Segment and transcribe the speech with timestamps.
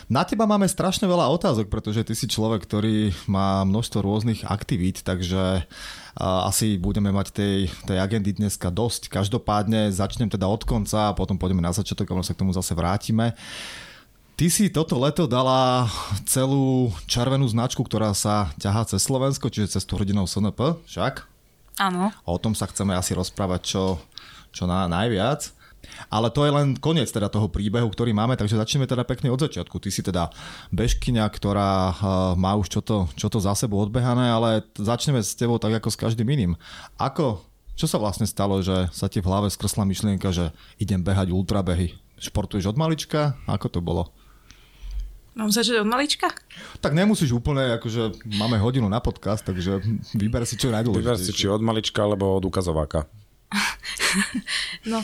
[0.09, 5.06] na teba máme strašne veľa otázok, pretože ty si človek, ktorý má množstvo rôznych aktivít,
[5.06, 9.06] takže uh, asi budeme mať tej, tej agendy dneska dosť.
[9.06, 12.73] Každopádne začnem teda od konca a potom pôjdeme na začiatok a sa k tomu zase
[12.73, 13.38] vrátime.
[13.38, 13.91] Uh,
[14.36, 15.86] Ty si toto leto dala
[16.25, 21.30] celú červenú značku, ktorá sa ťahá cez Slovensko, čiže cez tú hrdinou SNP, však?
[21.78, 22.09] Áno.
[22.25, 23.84] O tom sa chceme asi rozprávať čo,
[24.50, 25.53] čo na, najviac.
[26.09, 29.41] Ale to je len koniec teda toho príbehu, ktorý máme, takže začneme teda pekne od
[29.41, 29.81] začiatku.
[29.81, 30.30] Ty si teda
[30.70, 31.94] bežkyňa, ktorá uh,
[32.38, 35.90] má už čo to, čo to za sebou odbehané, ale začneme s tebou tak ako
[35.90, 36.53] s každým iným.
[37.02, 37.41] Ako,
[37.74, 41.97] čo sa vlastne stalo, že sa ti v hlave skrsla myšlienka, že idem behať ultrabehy?
[42.22, 43.34] Športuješ od malička?
[43.50, 44.14] Ako to bolo?
[45.31, 46.28] Mám začať od malička?
[46.84, 49.80] Tak nemusíš úplne, akože máme hodinu na podcast, takže
[50.12, 51.08] vyber si čo najdôležitejšie.
[51.08, 53.08] Vyber si či od malička, alebo od ukazováka.
[54.91, 55.00] no,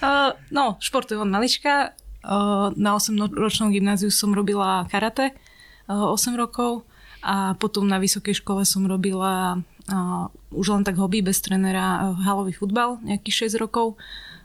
[0.00, 1.92] uh, no, športujem od malička.
[2.24, 5.36] Uh, na 8-ročnom gymnáziu som robila karate
[5.92, 6.88] uh, 8 rokov
[7.20, 9.60] a potom na vysokej škole som robila
[9.92, 13.94] uh, už len tak hobby bez trenera uh, halový futbal nejakých 6 rokov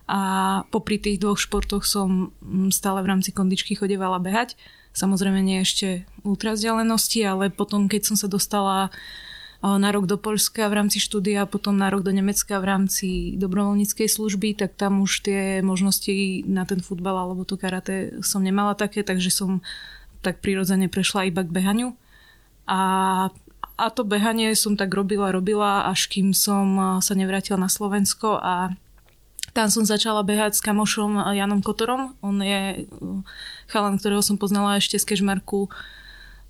[0.06, 2.36] a popri tých dvoch športoch som
[2.70, 4.59] stále v rámci kondičky chodevala behať
[4.91, 8.91] Samozrejme nie ešte ultrazdialenosti, ale potom, keď som sa dostala
[9.61, 13.08] na rok do Polska v rámci štúdia, potom na rok do Nemecka v rámci
[13.38, 18.73] dobrovoľníckej služby, tak tam už tie možnosti na ten futbal alebo to karate som nemala
[18.73, 19.61] také, takže som
[20.26, 21.94] tak prirodzene prešla iba k behaniu.
[22.66, 22.82] A,
[23.78, 28.73] a to behanie som tak robila, robila, až kým som sa nevrátila na Slovensko a
[29.52, 32.16] tam som začala behať s kamošom Janom Kotorom.
[32.24, 33.22] On je uh,
[33.68, 35.68] chalan, ktorého som poznala ešte z Kežmarku.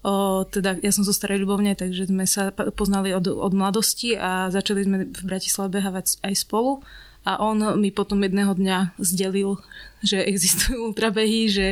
[0.02, 4.50] O, teda ja som zo Starej Ľubovne, takže sme sa poznali od, od mladosti a
[4.50, 6.82] začali sme v Bratislave behávať aj spolu.
[7.22, 9.62] A on mi potom jedného dňa zdelil,
[10.02, 11.68] že existujú ultrabehy, že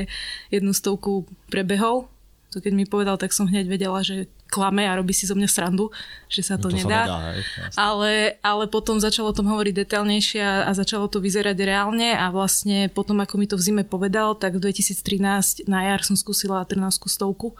[0.53, 2.05] jednu stovku prebehol.
[2.53, 5.45] To keď mi povedal, tak som hneď vedela, že klame a robí si zo mňa
[5.45, 5.93] srandu,
[6.25, 7.01] že sa to, no to nedá.
[7.05, 7.41] Sa nedá hej,
[7.77, 8.11] ale,
[8.41, 12.89] ale potom začalo o tom hovoriť detailnejšie a, a začalo to vyzerať reálne a vlastne
[12.89, 16.81] potom, ako mi to v zime povedal, tak v 2013 na jar som skúsila 13
[17.05, 17.53] stovku,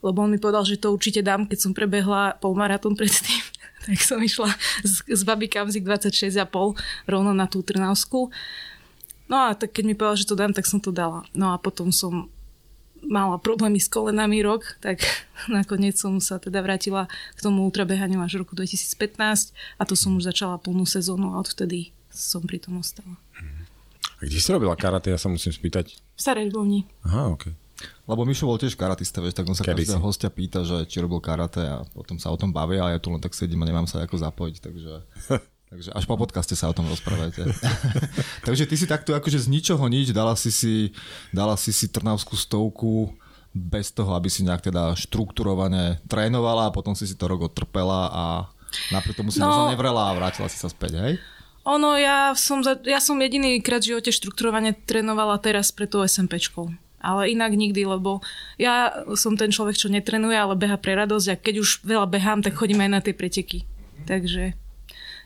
[0.00, 3.42] lebo on mi povedal, že to určite dám, keď som prebehla polmaratón predtým.
[3.86, 4.50] tak som išla
[4.86, 6.78] z, z Baby Kamzik 26,5
[7.10, 7.82] rovno na tú 13.
[9.26, 11.26] No a tak keď mi povedal, že to dám, tak som to dala.
[11.34, 12.30] No a potom som
[13.12, 15.04] mala problémy s kolenami rok, tak
[15.52, 20.16] nakoniec som sa teda vrátila k tomu ultrabehaniu až v roku 2015 a to som
[20.16, 23.20] už začala plnú sezónu a odvtedy som pri tom ostala.
[24.16, 25.98] A kde si robila karate, ja sa musím spýtať?
[26.16, 26.88] V Starej Ľubovni.
[27.04, 27.52] Aha, ok.
[28.06, 30.06] Lebo Mišo bol tiež karatista, vieš, tak on sa Kedy každého si?
[30.06, 33.10] hostia pýta, že či robil karate a potom sa o tom bavia a ja tu
[33.10, 34.92] len tak sedím a nemám sa ako zapojiť, takže...
[35.72, 37.48] Takže až po podcaste sa o tom rozprávajte.
[38.48, 40.92] Takže ty si takto akože z ničoho nič dala si si,
[41.32, 43.16] dala si si trnavskú stovku
[43.56, 48.12] bez toho, aby si nejak teda štrukturovane trénovala a potom si si to rok odtrpela
[48.12, 48.24] a
[48.92, 49.48] napriek tomu si No.
[49.48, 51.14] možno nevrela a vrátila si sa späť, hej?
[51.64, 56.04] Ono, ja som, za, ja som jediný krát v živote štruktúrovane trénovala teraz pre tú
[56.04, 56.68] SMPčkou.
[57.02, 58.20] Ale inak nikdy, lebo
[58.60, 62.44] ja som ten človek, čo netrenuje, ale beha pre radosť a keď už veľa behám,
[62.44, 63.66] tak chodím aj na tie preteky.
[64.06, 64.54] Takže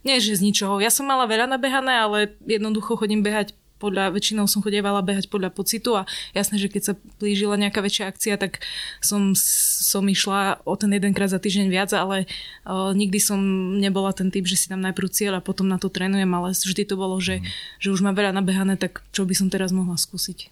[0.06, 0.78] nie, že z ničoho.
[0.78, 5.52] Ja som mala veľa nabehané, ale jednoducho chodím behať podľa, väčšinou som chodievala behať podľa
[5.52, 8.64] pocitu a jasné, že keď sa blížila nejaká väčšia akcia, tak
[9.04, 12.24] som, som išla o ten jedenkrát za týždeň viac, ale
[12.64, 13.38] uh, nikdy som
[13.76, 16.88] nebola ten typ, že si tam najprv cieľ a potom na to trénujem, ale vždy
[16.88, 17.44] to bolo, že,
[17.76, 20.48] že už mám veľa nabehané, tak čo by som teraz mohla skúsiť.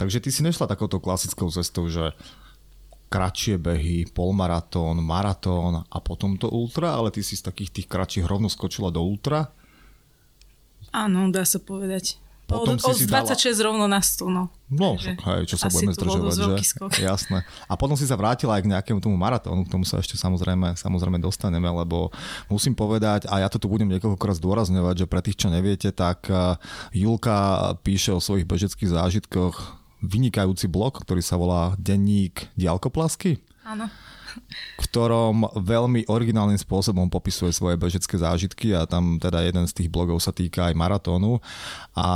[0.00, 2.16] Takže ty si nešla takouto klasickou cestou, že
[3.10, 8.24] kratšie behy, polmaratón, maratón a potom to ultra, ale ty si z takých tých kratších
[8.24, 9.50] rovno skočila do ultra.
[10.94, 12.22] Áno, dá sa povedať.
[12.50, 14.50] Potom od, si od si dala- 26 rovno na 100, no.
[14.70, 17.02] No, Takže hej, čo sa budeme zdržovať, že?
[17.10, 17.46] Jasné.
[17.70, 20.74] A potom si sa vrátila aj k nejakému tomu maratónu, k tomu sa ešte samozrejme,
[20.74, 22.10] samozrejme dostaneme, lebo
[22.50, 26.26] musím povedať, a ja to tu budem niekoľkokrát zdôrazňovať, že pre tých, čo neviete, tak
[26.26, 26.58] eh,
[26.90, 33.86] Julka píše o svojich bežeckých zážitkoch vynikajúci blog, ktorý sa volá Denník dialkoplasky Áno.
[34.80, 39.88] v ktorom veľmi originálnym spôsobom popisuje svoje bežecké zážitky a tam teda jeden z tých
[39.92, 41.38] blogov sa týka aj maratónu
[41.94, 42.08] a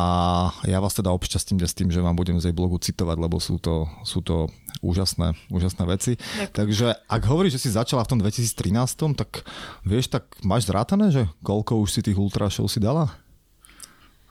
[0.64, 3.60] ja vás teda obšťastím s tým, že vám budem z jej blogu citovať, lebo sú
[3.60, 4.48] to, sú to
[4.80, 6.12] úžasné, úžasné veci.
[6.16, 6.54] Ďakujem.
[6.54, 9.44] Takže ak hovoríš, že si začala v tom 2013, tak
[9.84, 13.12] vieš, tak máš zrátané, že koľko už si tých ultrašov si dala?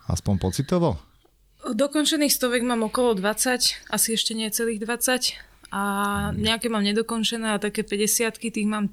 [0.09, 1.12] Aspoň pocitovo?
[1.63, 5.39] Dokončených stoviek mám okolo 20, asi ešte nie celých 20
[5.71, 5.81] a
[6.36, 8.92] nejaké mám nedokončené a také 50 tých mám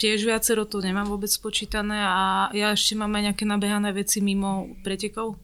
[0.00, 2.00] tiež viacero, to nemám vôbec spočítané.
[2.00, 5.36] A ja ešte mám aj nejaké nabehané veci mimo pretekov.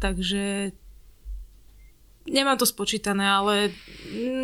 [0.00, 0.72] Takže
[2.28, 3.72] nemám to spočítané, ale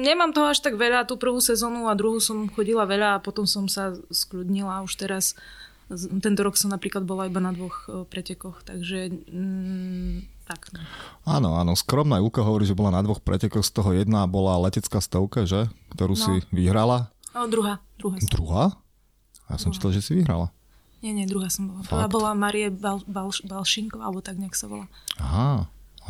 [0.05, 1.05] nemám toho až tak veľa.
[1.05, 4.85] Tú prvú sezónu a druhú som chodila veľa a potom som sa skľudnila.
[4.85, 5.37] Už teraz
[6.21, 10.71] tento rok som napríklad bola iba na dvoch e, pretekoch, takže mm, tak.
[10.71, 10.81] No.
[11.27, 15.03] Áno, áno, skromná Julka hovorí, že bola na dvoch pretekoch, z toho jedna bola letecká
[15.03, 15.67] stovka, že?
[15.91, 16.23] Ktorú No.
[16.23, 17.11] si vyhrala.
[17.35, 17.83] No, druhá.
[17.99, 18.31] druhá som.
[18.31, 18.65] Druhá?
[19.47, 20.51] Ja som čítal, že si vyhrala.
[21.05, 21.83] Nie, nie, druhá som bola.
[21.85, 24.89] Prvá bola Marie Bal, Bal, Balšinková, alebo tak nejak sa volá.
[25.21, 25.69] Aha,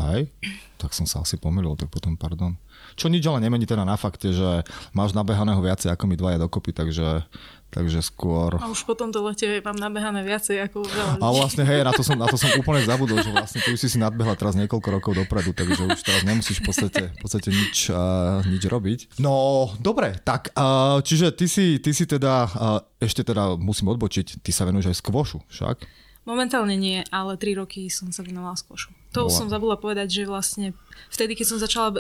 [0.09, 0.31] hej.
[0.79, 2.55] Tak som sa asi pomýlil, tak potom pardon.
[2.95, 4.63] Čo nič ale nemení teda na fakte, že
[4.93, 7.27] máš nabehaného viacej ako my dvaja dokopy, takže,
[7.71, 8.57] takže skôr...
[8.57, 12.01] A už po tomto lete mám nabehané viacej ako veľa A vlastne, hej, na to,
[12.01, 14.89] som, na to som úplne zabudol, že vlastne ty už si si nadbehla teraz niekoľko
[14.89, 19.21] rokov dopredu, takže už teraz nemusíš v podstate, v podstate nič, uh, nič robiť.
[19.21, 24.41] No, dobre, tak, uh, čiže ty si, ty si teda, uh, ešte teda musím odbočiť,
[24.41, 26.07] ty sa venuješ aj skvošu, však?
[26.27, 28.91] Momentálne nie, ale 3 roky som sa venovala skôšu.
[29.15, 29.33] To Bola.
[29.33, 30.75] som zabudla povedať, že vlastne
[31.07, 31.95] vtedy, keď som začala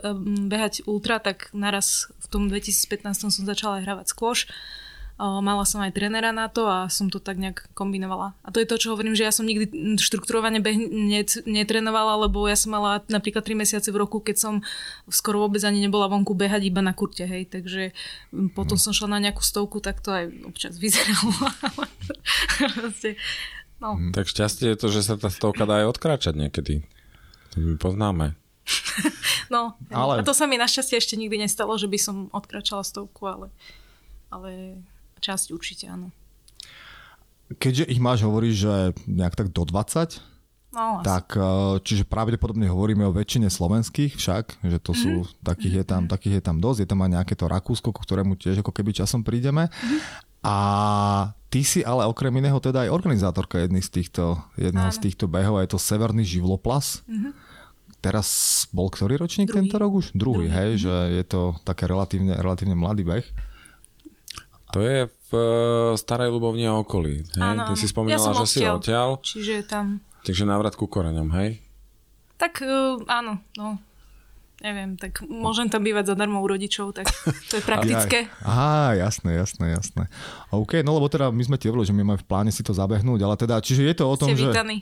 [0.50, 4.50] behať ultra, tak naraz v tom 2015 som začala hravať skôš.
[5.16, 8.37] Mala som aj trénera na to a som to tak nejak kombinovala.
[8.44, 12.44] A to je to, čo hovorím, že ja som nikdy štruktúrovane beh net, netrénovala, lebo
[12.44, 14.54] ja som mala napríklad 3 mesiace v roku, keď som
[15.08, 17.49] skoro vôbec ani nebola vonku behať iba na kurte, hej.
[17.49, 17.96] Takže
[18.52, 21.32] potom som šla na nejakú stovku, tak to aj občas vyzeralo.
[23.80, 23.96] No.
[24.12, 26.85] Tak šťastie je to, že sa tá stovka dá aj odkráčať niekedy.
[27.52, 28.37] To my poznáme.
[29.46, 30.18] No, ale...
[30.18, 33.46] a to sa mi našťastie ešte nikdy nestalo, že by som odkračala stovku, ale,
[34.26, 34.82] ale
[35.26, 36.14] časť určite áno.
[37.52, 38.75] Keďže ich máš, hovoríš, že
[39.06, 40.18] nejak tak do 20,
[40.68, 41.09] No, asi.
[41.09, 45.40] tak uh, čiže pravdepodobne hovoríme o väčšine slovenských však, že to sú, Mhm.
[45.42, 48.35] takých, je tam, takých je tam dosť, je tam aj nejaké to Rakúsko, ku ktorému
[48.35, 49.73] tiež ako keby časom prídeme.
[49.73, 49.99] Mhm.
[50.42, 50.56] A
[51.49, 55.59] ty si ale okrem iného teda aj organizátorka jedných z týchto, jedného z týchto behov,
[55.59, 57.00] je to Severný živloplas.
[57.99, 58.28] Teraz
[58.68, 59.64] bol ktorý ročník Druhý.
[59.64, 60.06] tento rok už?
[60.12, 63.26] Druhý, Druhý, hej, že je to také relatívne, relatívne mladý beh.
[64.71, 65.45] To je v e,
[65.99, 67.26] Starej Ľubovni a okolí.
[67.35, 67.42] Hej?
[67.42, 68.76] Áno, Ty si spomínala, Ja som že si odtiaľ.
[68.78, 69.85] odtiaľ, Čiže tam...
[70.23, 71.59] takže návrat ku koreňom, hej?
[72.37, 73.80] Tak uh, áno, no.
[74.56, 77.12] Neviem, tak môžem tam bývať zadarmo u rodičov, tak
[77.52, 78.33] to je praktické.
[78.40, 80.09] Á, jasné, jasné, jasné.
[80.49, 83.21] OK, no lebo teda my sme tie že my máme v pláne si to zabehnúť,
[83.21, 84.49] ale teda, čiže je to o tom, Ste že...
[84.52, 84.80] vítaní.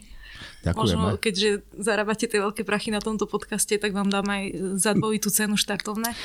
[0.64, 0.96] Ďakujeme.
[0.96, 4.42] Možno, keďže zarábate tie veľké prachy na tomto podcaste, tak vám dám aj
[4.80, 6.16] za dvojitú cenu štartovné.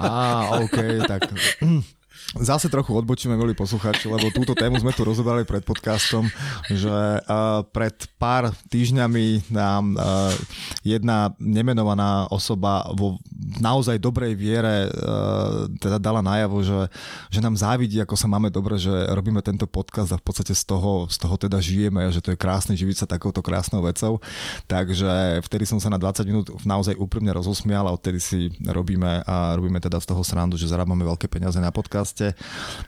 [0.00, 1.28] Á, OK, tak
[2.34, 6.26] Zase trochu odbočíme, milí poslucháči, lebo túto tému sme tu rozobrali pred podcastom,
[6.66, 10.34] že uh, pred pár týždňami nám uh,
[10.82, 13.22] jedna nemenovaná osoba vo
[13.62, 16.90] naozaj dobrej viere uh, teda dala najavo, že,
[17.30, 20.66] že nám závidí, ako sa máme dobre, že robíme tento podcast a v podstate z
[20.66, 24.18] toho, z toho teda žijeme že to je krásne živiť sa takouto krásnou vecou.
[24.66, 29.54] Takže vtedy som sa na 20 minút naozaj úprimne rozosmial a odtedy si robíme a
[29.54, 32.32] robíme teda z toho srandu, že zarábame veľké peniaze na podcast podcaste.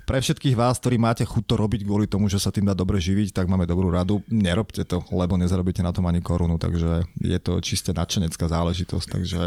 [0.08, 2.96] Pre všetkých vás, ktorí máte chuť to robiť kvôli tomu, že sa tým dá dobre
[2.96, 4.24] živiť, tak máme dobrú radu.
[4.32, 9.40] Nerobte to, lebo nezarobíte na tom ani korunu, takže je to čiste nadšenecká záležitosť, takže...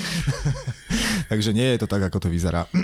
[1.30, 2.64] takže nie je to tak, ako to vyzerá.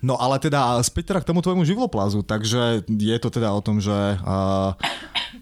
[0.00, 3.84] No ale teda späť teda k tomu tvojmu živloplazu, takže je to teda o tom,
[3.84, 4.72] že uh,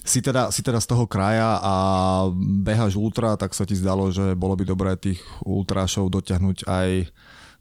[0.02, 1.74] si, teda, si teda z toho kraja a
[2.34, 6.88] behaš ultra, tak sa ti zdalo, že bolo by dobré tých ultrašov dotiahnuť aj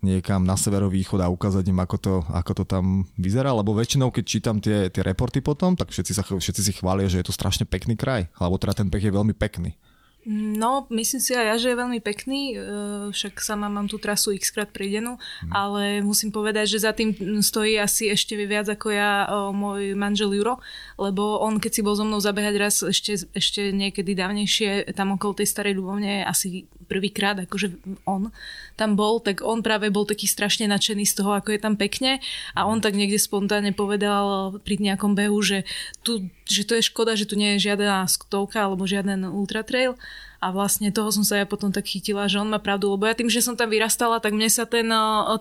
[0.02, 4.24] niekam na severovýchod a ukázať im, ako to, ako to tam vyzerá, lebo väčšinou, keď
[4.26, 7.70] čítam tie, tie reporty potom, tak všetci, sa, všetci si chvália, že je to strašne
[7.70, 9.78] pekný kraj, alebo teda ten pech je veľmi pekný.
[10.26, 12.66] No, myslím si aj ja, že je veľmi pekný, e,
[13.14, 15.54] však sama mám tú trasu x krát prejdenú, hmm.
[15.54, 17.14] ale musím povedať, že za tým
[17.46, 20.58] stojí asi ešte viac ako ja môj manžel Juro,
[20.98, 25.38] lebo on keď si bol so mnou zabehať raz ešte, ešte niekedy dávnejšie tam okolo
[25.38, 27.76] tej starej ľubovne asi prvýkrát, akože
[28.06, 28.32] on
[28.80, 32.24] tam bol, tak on práve bol taký strašne nadšený z toho, ako je tam pekne.
[32.54, 35.68] A on tak niekde spontánne povedal pri nejakom behu, že,
[36.06, 39.98] tu, že to je škoda, že tu nie je žiadna stovka alebo žiaden ultra trail
[40.46, 43.18] a vlastne toho som sa ja potom tak chytila, že on má pravdu, lebo ja
[43.18, 44.86] tým, že som tam vyrastala, tak mne sa ten,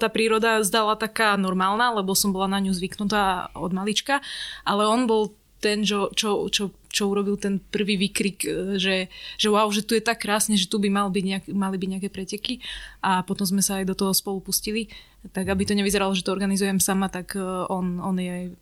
[0.00, 4.24] tá príroda zdala taká normálna, lebo som bola na ňu zvyknutá od malička,
[4.64, 9.08] ale on bol ten, čo, čo, čo, čo urobil ten prvý výkrik, e, že,
[9.40, 11.88] že wow, že tu je tak krásne, že tu by mal byť nejak, mali byť
[11.96, 12.60] nejaké preteky
[13.00, 14.92] a potom sme sa aj do toho spolu pustili.
[15.32, 17.40] Tak aby to nevyzeralo, že to organizujem sama, tak e,
[17.72, 18.52] on, on je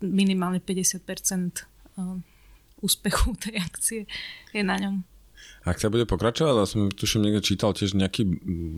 [0.00, 1.62] minimálne 50% e,
[2.80, 4.00] úspechu tej akcie
[4.56, 5.04] je na ňom.
[5.62, 8.22] Ak sa bude pokračovať, ja som tuším niekde čítal tiež nejaký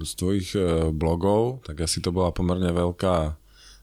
[0.05, 0.53] z tvojich
[0.93, 3.37] blogov, tak asi to bola pomerne veľká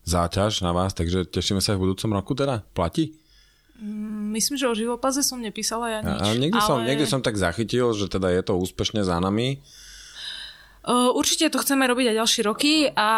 [0.05, 2.65] záťaž na vás, takže tešíme sa aj v budúcom roku teda?
[2.73, 3.21] Platí?
[3.81, 6.21] Myslím, že o živopaze som nepísala ja nič.
[6.21, 6.67] A niekde, ale...
[6.69, 9.57] som, niekde som tak zachytil, že teda je to úspešne za nami.
[10.81, 13.11] Určite to chceme robiť aj ďalšie roky, a,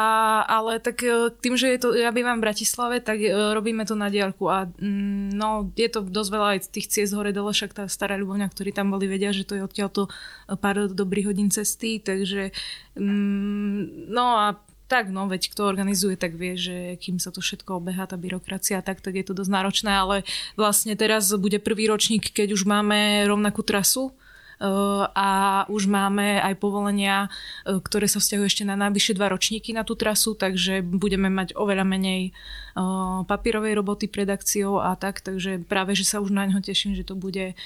[0.43, 3.95] ale tak e, tým, že je to, ja bývam v Bratislave, tak e, robíme to
[3.95, 7.71] na diaľku a mm, no, je to dosť veľa aj tých ciest hore dole, však
[7.71, 10.11] tá stará ľubovňa, ktorí tam boli, vedia, že to je odtiaľto
[10.59, 12.51] pár dobrých hodín cesty, takže
[12.99, 14.59] mm, no a
[14.93, 18.85] tak, no veď kto organizuje, tak vie, že kým sa to všetko obeha, tá byrokracia,
[18.85, 20.21] tak, tak je to dosť náročné, ale
[20.53, 24.69] vlastne teraz bude prvý ročník, keď už máme rovnakú trasu, eh,
[25.17, 25.29] a
[25.65, 29.97] už máme aj povolenia, eh, ktoré sa vzťahujú ešte na najbližšie dva ročníky na tú
[29.97, 35.97] trasu, takže budeme mať oveľa menej eh, papírovej roboty pred akciou a tak, takže práve,
[35.97, 37.57] že sa už na ňo teším, že to bude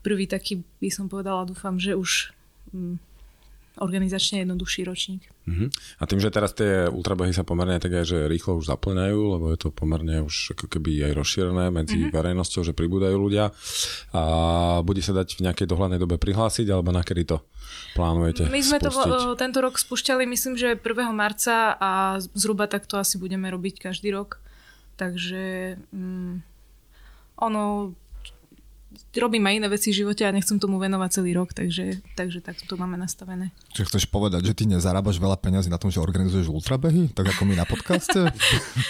[0.00, 2.32] prvý taký, by som povedala, dúfam, že už
[2.72, 2.96] mm,
[3.76, 5.28] organizačne jednoduchší ročník.
[5.44, 5.68] Uh-huh.
[6.00, 9.52] A tým, že teraz tie ultrabehy sa pomerne tak aj, že rýchlo už zaplňajú, lebo
[9.52, 12.12] je to pomerne už ako keby aj rozšírené medzi uh-huh.
[12.12, 13.52] verejnosťou, že pribúdajú ľudia
[14.16, 14.22] a
[14.80, 17.38] bude sa dať v nejakej dohľadnej dobe prihlásiť, alebo na kedy to
[17.92, 19.10] plánujete My sme spustiť?
[19.12, 21.12] to tento rok spúšťali, myslím, že 1.
[21.12, 24.40] marca a zhruba takto asi budeme robiť každý rok.
[24.96, 26.40] Takže um,
[27.36, 27.92] ono
[29.20, 32.56] robím aj iné veci v živote a nechcem tomu venovať celý rok, takže, takže tak
[32.64, 33.52] to máme nastavené.
[33.72, 37.42] Čiže chceš povedať, že ty nezarábaš veľa peňazí na tom, že organizuješ ultrabehy, tak ako
[37.48, 38.20] my na podcaste?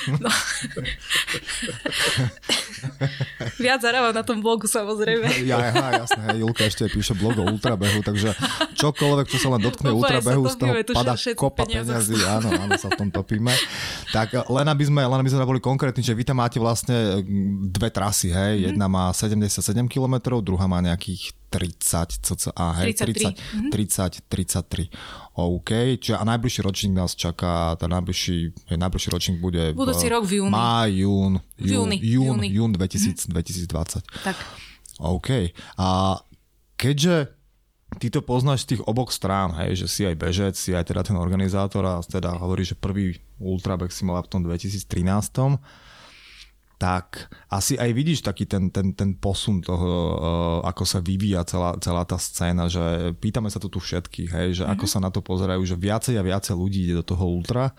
[0.06, 0.30] No.
[3.58, 5.28] Viac zarábam na tom blogu samozrejme.
[5.46, 8.34] Ja, ja jasné, Julka ešte píše blog o ultrabehu, takže
[8.74, 12.90] čokoľvek, čo sa len dotkne Úplne ultrabehu, z toho pada kopa peňazí, áno, áno, sa
[12.90, 13.54] v tom topíme.
[14.10, 17.22] Tak len aby sme, len aby sme boli konkrétni, že vy tam máte vlastne
[17.70, 18.68] dve trasy, hej, mm-hmm.
[18.74, 23.70] jedna má 77 km, druhá má nejakých 30 cca, hej, 33.
[23.72, 25.40] 30, 30, 33.
[25.40, 30.42] OK, čiže a najbližší ročník nás čaká, tá najbližší, najbližší ročník bude Budúci rok v
[30.42, 30.52] júni.
[30.52, 34.02] Má, jún, jún, jún, jún, jún 2000, mm-hmm.
[34.02, 34.04] 2020.
[34.26, 34.36] Tak.
[35.00, 35.54] OK.
[35.80, 35.88] A
[36.76, 37.36] keďže
[37.96, 41.06] ty to poznáš z tých obok strán, hej, že si aj bežec, si aj teda
[41.06, 45.62] ten organizátor a teda hovorí, že prvý ultrabek si mal v tom 2013
[46.76, 51.72] tak asi aj vidíš taký ten, ten, ten posun toho, uh, ako sa vyvíja celá,
[51.80, 54.76] celá tá scéna, že pýtame sa to tu všetkých, hej, že mm-hmm.
[54.76, 57.72] ako sa na to pozerajú, že viacej a viacej ľudí ide do toho ultra.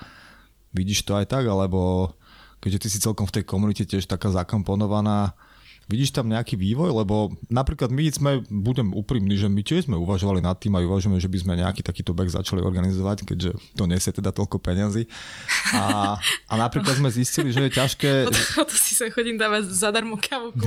[0.74, 2.13] Vidíš to aj tak, alebo
[2.58, 5.38] keďže ty si celkom v tej komunite tiež taká zakomponovaná,
[5.88, 6.91] Vidíš tam nejaký vývoj?
[6.91, 11.15] Lebo napríklad my sme, budem úprimný, že my tiež sme uvažovali nad tým a uvažujeme,
[11.15, 15.08] že by sme nejaký takýto back začali organizovať, keďže to nesie teda toľko peňazí.
[15.72, 16.15] A,
[16.51, 18.10] a napríklad sme zistili, že je ťažké...
[18.60, 20.51] O to, si sa chodím dávať zadarmo kávu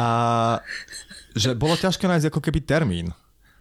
[0.00, 0.06] a
[1.36, 3.14] že bolo ťažké nájsť ako keby termín.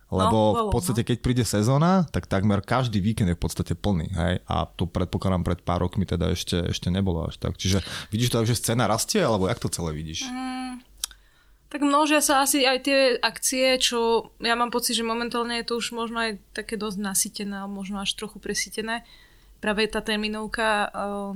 [0.10, 1.08] Lebo no, bolo, v podstate, no.
[1.14, 4.10] keď príde sezóna, tak takmer každý víkend je v podstate plný.
[4.10, 4.34] Hej?
[4.50, 7.62] A to predpokladám pred pár rokmi teda ešte, ešte nebolo až tak.
[7.62, 10.26] Čiže vidíš to tak, že scéna rastie, alebo jak to celé vidíš?
[10.26, 10.82] Mm,
[11.70, 15.78] tak množia sa asi aj tie akcie, čo ja mám pocit, že momentálne je to
[15.78, 19.06] už možno aj také dosť nasytené, alebo možno až trochu presítené.
[19.62, 20.90] Práve tá terminovka.
[20.90, 21.34] Eh,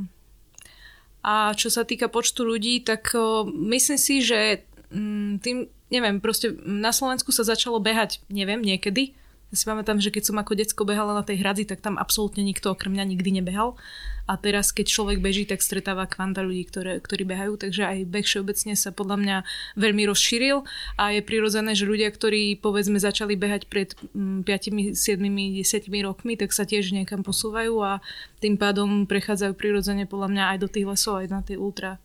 [1.24, 6.58] a čo sa týka počtu ľudí, tak eh, myslím si, že mm, tým neviem, proste
[6.66, 9.14] na Slovensku sa začalo behať, neviem, niekedy.
[9.54, 12.42] Ja si pamätám, že keď som ako decko behala na tej hradzi, tak tam absolútne
[12.42, 13.78] nikto okrem mňa nikdy nebehal.
[14.26, 18.26] A teraz, keď človek beží, tak stretáva kvanta ľudí, ktoré, ktorí behajú, takže aj beh
[18.26, 19.38] všeobecne sa podľa mňa
[19.78, 20.66] veľmi rozšíril
[20.98, 26.50] a je prirodzené, že ľudia, ktorí povedzme začali behať pred 5, 7, 10 rokmi, tak
[26.50, 28.02] sa tiež niekam posúvajú a
[28.42, 32.02] tým pádom prechádzajú prirodzene podľa mňa aj do tých lesov, aj na tie ultra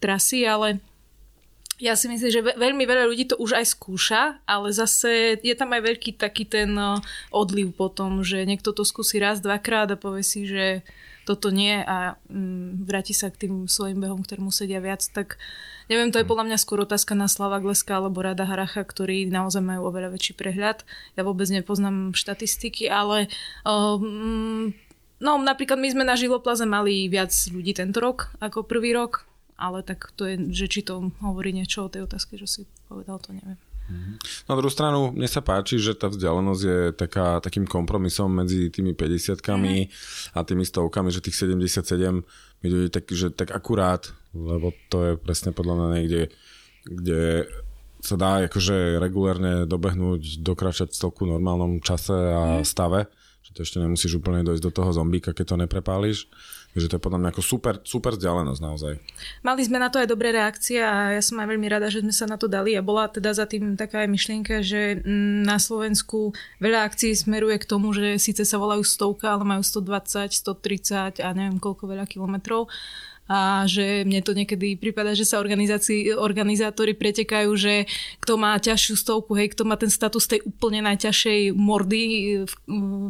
[0.00, 0.80] trasy, ale
[1.76, 5.76] ja si myslím, že veľmi veľa ľudí to už aj skúša, ale zase je tam
[5.76, 10.24] aj veľký taký ten no, odliv potom, že niekto to skúsi raz, dvakrát a povie
[10.24, 10.80] si, že
[11.28, 15.36] toto nie a mm, vráti sa k tým svojim behom, ktorému sedia viac, tak
[15.90, 19.60] neviem, to je podľa mňa skôr otázka na Slava Gleska alebo Rada Haracha, ktorí naozaj
[19.60, 20.86] majú oveľa väčší prehľad.
[21.18, 23.26] Ja vôbec nepoznám štatistiky, ale
[23.66, 24.72] um,
[25.18, 29.80] no napríklad my sme na Živoplaze mali viac ľudí tento rok ako prvý rok, ale
[29.82, 33.32] tak to je, že či to hovorí niečo o tej otázke, že si povedal, to
[33.32, 33.56] neviem.
[34.50, 38.98] Na druhú stranu, mne sa páči, že tá vzdialenosť je taká, takým kompromisom medzi tými
[38.98, 39.66] 50 mm.
[40.34, 42.26] a tými stovkami, že tých 77
[42.62, 46.22] mi je tak, že tak akurát, lebo to je presne podľa mňa niekde,
[46.82, 47.46] kde
[48.02, 52.66] sa dá akože regulérne dobehnúť, dokračať v normálnom čase a mm.
[52.66, 53.06] stave,
[53.46, 56.26] že to ešte nemusíš úplne dojsť do toho zombíka, keď to neprepáliš.
[56.76, 59.00] Takže to je podľa mňa ako super, super vzdialenosť naozaj.
[59.40, 62.12] Mali sme na to aj dobré reakcie a ja som aj veľmi rada, že sme
[62.12, 65.56] sa na to dali a bola teda za tým taká aj myšlienka, že mm, na
[65.56, 71.24] Slovensku veľa akcií smeruje k tomu, že síce sa volajú stovka, ale majú 120, 130
[71.24, 72.68] a neviem koľko veľa kilometrov
[73.26, 77.90] a že mne to niekedy prípada, že sa organizátori pretekajú, že
[78.22, 82.02] kto má ťažšiu stovku, hej, kto má ten status tej úplne najťažšej mordy
[82.46, 82.52] v,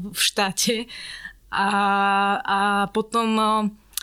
[0.08, 0.88] v štáte
[1.56, 1.70] a,
[2.44, 2.58] a
[2.92, 3.50] potom no,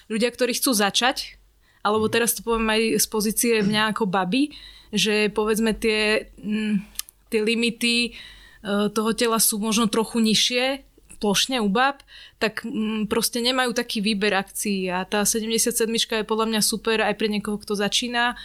[0.09, 1.37] ľudia, ktorí chcú začať,
[1.85, 4.49] alebo teraz to poviem aj z pozície mňa ako baby,
[4.89, 6.75] že povedzme tie, mm,
[7.29, 8.11] tie limity e,
[8.89, 10.81] toho tela sú možno trochu nižšie,
[11.23, 12.03] plošne u bab,
[12.43, 14.91] tak mm, proste nemajú taký výber akcií.
[14.91, 18.35] A tá 77 je podľa mňa super aj pre niekoho, kto začína,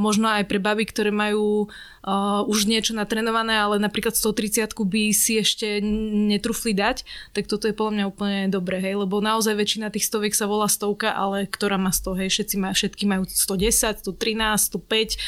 [0.00, 5.36] možno aj pre baby, ktoré majú uh, už niečo natrenované, ale napríklad 130 by si
[5.36, 5.84] ešte
[6.32, 7.04] netrúfli dať,
[7.36, 10.66] tak toto je podľa mňa úplne dobré, hej, lebo naozaj väčšina tých stoviek sa volá
[10.66, 15.20] stovka, ale ktorá má 100, hej, všetci má, všetky majú 110, 113, 105,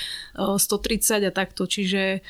[0.56, 2.24] 130 a takto, čiže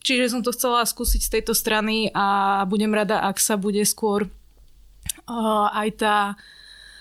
[0.00, 4.26] Čiže som to chcela skúsiť z tejto strany a budem rada, ak sa bude skôr
[4.26, 6.16] uh, aj tá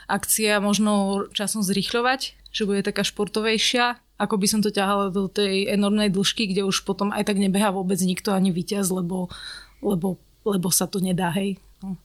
[0.10, 5.70] akcia možno časom zrýchľovať, že bude taká športovejšia, ako by som to ťahala do tej
[5.70, 9.32] enormnej dĺžky, kde už potom aj tak nebeha vôbec nikto ani víťaz, lebo,
[9.80, 11.62] lebo, lebo sa to nedá, hej.
[11.80, 11.96] No.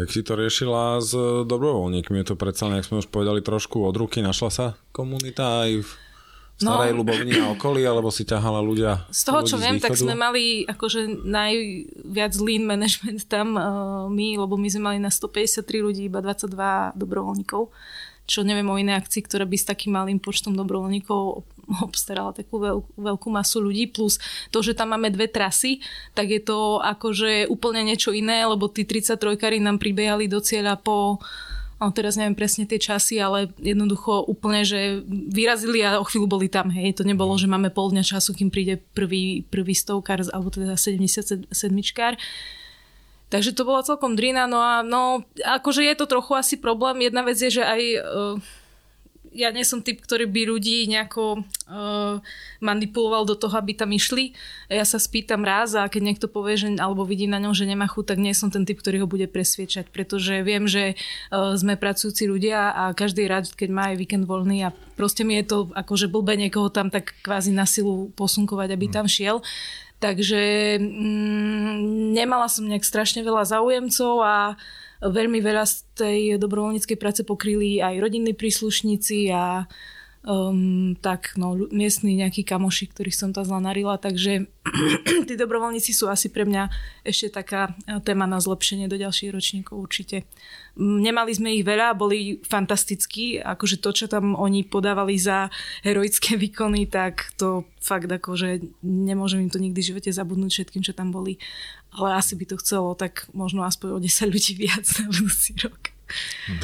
[0.00, 1.12] Jak si to riešila s
[1.44, 2.24] dobrovoľníkmi?
[2.24, 4.24] Je to predsa, jak sme už povedali, trošku od ruky.
[4.24, 5.90] Našla sa komunita aj v
[6.58, 9.06] starej no, Lubovni a okolí, alebo si ťahala ľudia?
[9.14, 14.58] Z toho, čo viem, tak sme mali akože najviac lean management tam uh, my, lebo
[14.58, 17.70] my sme mali na 153 ľudí iba 22 dobrovoľníkov
[18.28, 21.48] čo neviem o inej akcii, ktorá by s takým malým počtom dobrovoľníkov
[21.88, 24.20] obstarala takú veľkú, veľkú masu ľudí, plus
[24.52, 25.80] to, že tam máme dve trasy,
[26.12, 29.16] tak je to akože úplne niečo iné, lebo tí 33
[29.64, 31.24] nám pribehali do cieľa po
[31.78, 36.50] No, teraz neviem presne tie časy, ale jednoducho úplne, že vyrazili a o chvíľu boli
[36.50, 36.90] tam, hej.
[36.98, 41.54] To nebolo, že máme pol dňa času, kým príde prvý, prvý stovkár, alebo teda 77
[41.94, 42.18] kár.
[43.30, 47.04] Takže to bola celkom drina, no a no, akože je to trochu asi problém.
[47.04, 48.34] Jedna vec je, že aj uh,
[49.38, 52.18] ja nie som typ, ktorý by ľudí nejako uh,
[52.58, 54.34] manipuloval do toho, aby tam išli.
[54.66, 57.86] Ja sa spýtam raz a keď niekto povie, že, alebo vidí na ňom, že nemá
[57.86, 60.98] chuť, tak nie som ten typ, ktorý ho bude presviečať, pretože viem, že
[61.30, 65.38] uh, sme pracujúci ľudia a každý rád, keď má aj víkend voľný a proste mi
[65.38, 68.94] je to akože blbe niekoho tam tak kvázi na silu posunkovať, aby mm.
[68.98, 69.38] tam šiel.
[69.98, 70.42] Takže
[70.78, 74.54] mm, nemala som nejak strašne veľa záujemcov a
[74.98, 79.66] Veľmi veľa z tej dobrovoľníckej práce pokryli aj rodinní príslušníci a
[80.26, 84.50] um, tak no, miestni nejakí kamoši, ktorých som tam zlanarila, takže
[85.28, 86.68] tí dobrovoľníci sú asi pre mňa
[87.06, 90.26] ešte taká e, téma na zlepšenie do ďalších ročníkov určite.
[90.78, 95.50] Nemali sme ich veľa, boli fantastickí, akože to, čo tam oni podávali za
[95.82, 100.94] heroické výkony, tak to fakt akože nemôžem im to nikdy v živote zabudnúť všetkým, čo
[100.94, 101.40] tam boli.
[101.94, 105.97] Ale asi by to chcelo tak možno aspoň o 10 ľudí viac na budúci rok.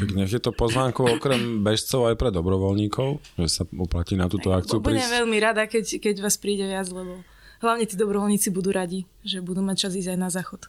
[0.00, 4.48] Tak nech je to pozvánku okrem bežcov aj pre dobrovoľníkov, že sa uplatí na túto
[4.50, 5.14] akciu Budem prísť.
[5.20, 7.20] veľmi rada, keď, keď vás príde viac, lebo
[7.60, 10.62] hlavne tí dobrovoľníci budú radi, že budú mať čas ísť aj na záchod.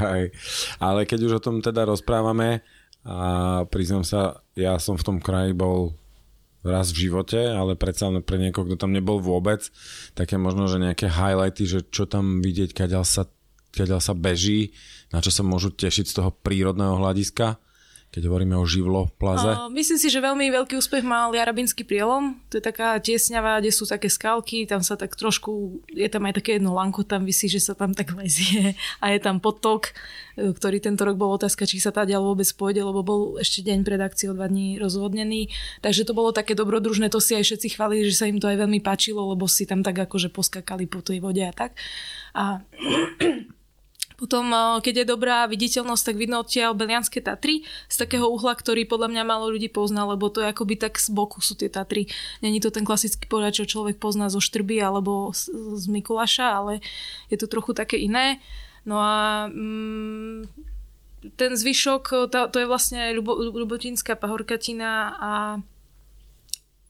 [0.00, 0.32] Hej.
[0.80, 2.64] Ale keď už o tom teda rozprávame,
[3.08, 5.96] a priznám sa, ja som v tom kraji bol
[6.60, 9.64] raz v živote, ale predsa pre niekoho, kto tam nebol vôbec,
[10.12, 13.30] také možno, že nejaké highlighty, že čo tam vidieť, kaďal sa,
[13.72, 14.76] kaďal sa beží,
[15.08, 17.56] na čo sa môžu tešiť z toho prírodného hľadiska
[18.08, 19.52] keď hovoríme o živlo plaze?
[19.52, 22.40] Uh, myslím si, že veľmi veľký úspech mal Jarabinský prielom.
[22.48, 26.40] To je taká tiesňava, kde sú také skalky, tam sa tak trošku, je tam aj
[26.40, 28.72] také jedno lanko, tam vysí, že sa tam tak lezie
[29.04, 29.92] a je tam potok,
[30.40, 33.60] e, ktorý tento rok bol otázka, či sa tá ďal vôbec pôjde, lebo bol ešte
[33.60, 35.52] deň pred akciou dva dní rozhodnený.
[35.84, 38.56] Takže to bolo také dobrodružné, to si aj všetci chválili, že sa im to aj
[38.56, 41.76] veľmi páčilo, lebo si tam tak akože poskakali po tej vode a tak.
[42.32, 42.64] A
[44.18, 48.82] potom, eh, keď je dobrá viditeľnosť, tak vidno odtiaľ Belianské Tatry z takého uhla, ktorý
[48.82, 52.10] podľa mňa málo ľudí pozná, lebo to je akoby tak z boku sú tie Tatry.
[52.42, 56.82] Není to ten klasický pohľad, čo človek pozná zo Štrby alebo z, Mikuláša, ale
[57.30, 58.42] je to trochu také iné.
[58.82, 60.50] No a mm,
[61.38, 65.32] ten zvyšok, to, to je vlastne Ľubo, Ľubotinská pahorkatina a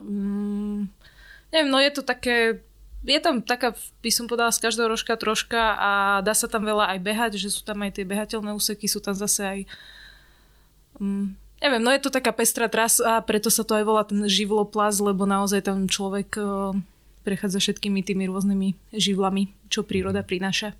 [0.00, 0.80] mm,
[1.52, 2.64] neviem, no je to také
[3.08, 3.72] je tam taká,
[4.04, 5.90] by som povedala, z každého rožka troška a
[6.20, 9.16] dá sa tam veľa aj behať, že sú tam aj tie behateľné úseky, sú tam
[9.16, 9.58] zase aj
[11.00, 14.20] um, neviem, no je to taká pestrá trasa a preto sa to aj volá ten
[14.28, 16.76] živloplaz, lebo naozaj tam človek uh,
[17.26, 20.72] prechádza všetkými tými rôznymi živlami, čo príroda prináša.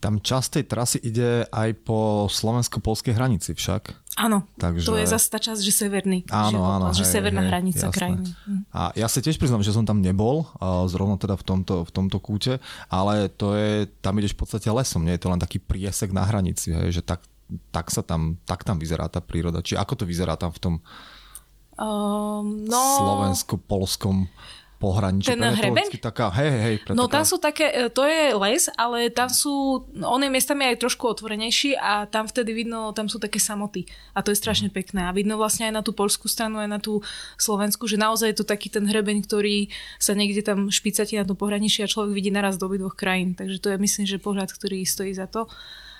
[0.00, 4.09] Tam časť tej trasy ide aj po slovensko-polskej hranici však.
[4.20, 4.84] Áno, Takže...
[4.84, 6.28] to je zase tá časť, že severný.
[6.28, 6.92] Áno, áno.
[6.92, 7.96] Že hej, severná hej, hranica jasné.
[7.96, 8.28] krajiny.
[8.28, 8.62] Hm.
[8.68, 10.44] A ja sa tiež priznám, že som tam nebol,
[10.92, 12.60] zrovna teda v tomto, v tomto kúte,
[12.92, 16.28] ale to je, tam ideš v podstate lesom, nie je to len taký priesek na
[16.28, 17.24] hranici, hej, že tak,
[17.72, 19.64] tak sa tam, tak tam vyzerá tá príroda.
[19.64, 20.74] Či ako to vyzerá tam v tom
[21.80, 22.82] um, no...
[23.00, 24.28] slovensko-polskom
[24.80, 25.28] pohraničí.
[25.28, 25.92] Ten hrebeň?
[26.00, 29.84] Taká, hej, hej, hej, no tam sú také, e, to je les, ale tam sú,
[30.00, 33.84] on je miestami aj trošku otvorenejší a tam vtedy vidno, tam sú také samoty
[34.16, 34.74] a to je strašne mm.
[34.74, 37.04] pekné a vidno vlastne aj na tú polskú stranu, aj na tú
[37.36, 39.68] slovensku, že naozaj je to taký ten hrebeň, ktorý
[40.00, 43.60] sa niekde tam špicatí na tom pohraničí a človek vidí naraz do dvoch krajín, takže
[43.60, 45.44] to je myslím, že pohľad, ktorý stojí za to,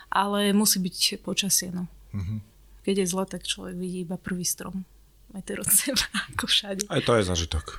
[0.09, 1.85] ale musí byť počasie, no.
[2.17, 2.39] Mm-hmm.
[2.81, 4.89] Keď je zle, tak človek vidí iba prvý strom
[5.31, 6.03] meter od seba,
[6.35, 6.83] ako všade.
[6.91, 7.79] Aj to je zažitok.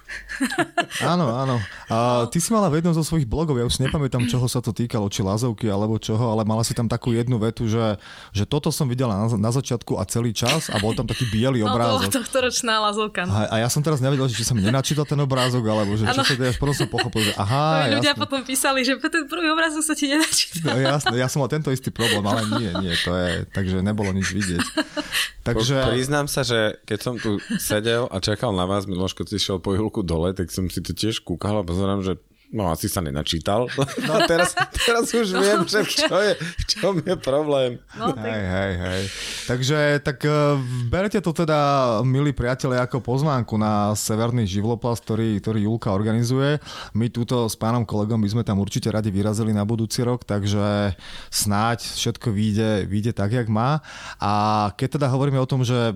[1.13, 1.59] áno, áno.
[1.91, 4.63] A ty si mala v jednom zo svojich blogov, ja už si nepamätám, čoho sa
[4.63, 7.99] to týkalo, či lazovky alebo čoho, ale mala si tam takú jednu vetu, že,
[8.31, 11.59] že toto som videla na, na začiatku a celý čas a bol tam taký biely
[11.59, 12.07] obrázok.
[12.07, 13.27] No, to ročná lazovka.
[13.27, 13.35] No.
[13.35, 16.35] A, a, ja som teraz nevedel, či som nenačítal ten obrázok, alebo že čo sa
[16.39, 18.23] deje, potom som pochopil, že aha, Ľudia jasne.
[18.23, 20.71] potom písali, že ten prvý obrázok sa ti nenačítal.
[20.71, 24.15] No, jasne, ja som mal tento istý problém, ale nie, nie, to je, takže nebolo
[24.15, 24.63] nič vidieť.
[25.41, 25.89] Takže...
[25.89, 29.59] Priznám sa, že keď som tu sedel a čakal na vás, Miloš, keď si šiel
[29.59, 32.17] po ihulku dole, tak som si to tiež kúkal a pozerám, že
[32.51, 33.67] No asi sa nenačítal.
[34.01, 37.79] No teraz, teraz už viem, že čo je, v čom je problém.
[37.95, 38.27] No, tak...
[38.27, 39.01] Hej, hej, hej.
[39.47, 40.57] Takže tak uh,
[40.89, 41.59] berte to teda,
[42.01, 46.59] milí priatelia, ako pozvánku na Severný živloplast, ktorý, ktorý Julka organizuje.
[46.97, 50.97] My túto s pánom kolegom by sme tam určite radi vyrazili na budúci rok, takže
[51.29, 53.79] snáď všetko vyjde, vyjde tak, jak má.
[54.17, 54.31] A
[54.75, 55.93] keď teda hovoríme o tom, že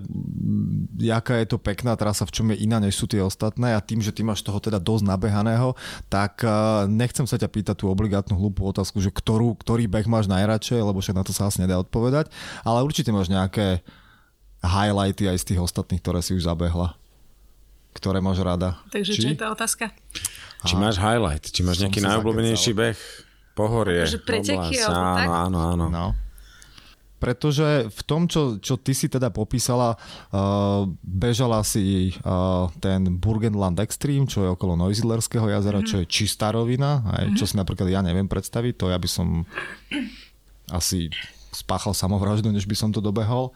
[0.95, 3.99] jaká je to pekná trasa, v čom je iná, než sú tie ostatné a tým,
[3.99, 5.73] že ty máš toho teda dosť nabehaného,
[6.07, 6.44] tak
[6.89, 10.99] nechcem sa ťa pýtať tú obligátnu hlúpu otázku, že ktorú, ktorý beh máš najradšej, lebo
[11.01, 12.31] však na to sa asi nedá odpovedať,
[12.63, 13.85] ale určite máš nejaké
[14.65, 16.97] highlighty aj z tých ostatných, ktoré si už zabehla
[17.95, 18.75] ktoré máš rada.
[18.91, 19.21] Takže Či?
[19.23, 19.87] čo je tá otázka?
[20.67, 22.99] Či máš highlight, či máš nejaký najobľúbenejší beh,
[23.55, 25.85] pohorie, Takže preteky, oblasť, áno, áno, áno.
[25.87, 26.24] No
[27.15, 33.79] pretože v tom, čo, čo ty si teda popísala, uh, bežala si uh, ten Burgenland
[33.79, 35.87] Extreme, čo je okolo Neusiedlerského jazera, mm.
[35.87, 37.35] čo je čistá rovina, aj, mm.
[37.39, 39.47] čo si napríklad ja neviem predstaviť, to ja by som
[40.69, 41.07] asi
[41.55, 43.55] spáchal samovraždu, než by som to dobehol.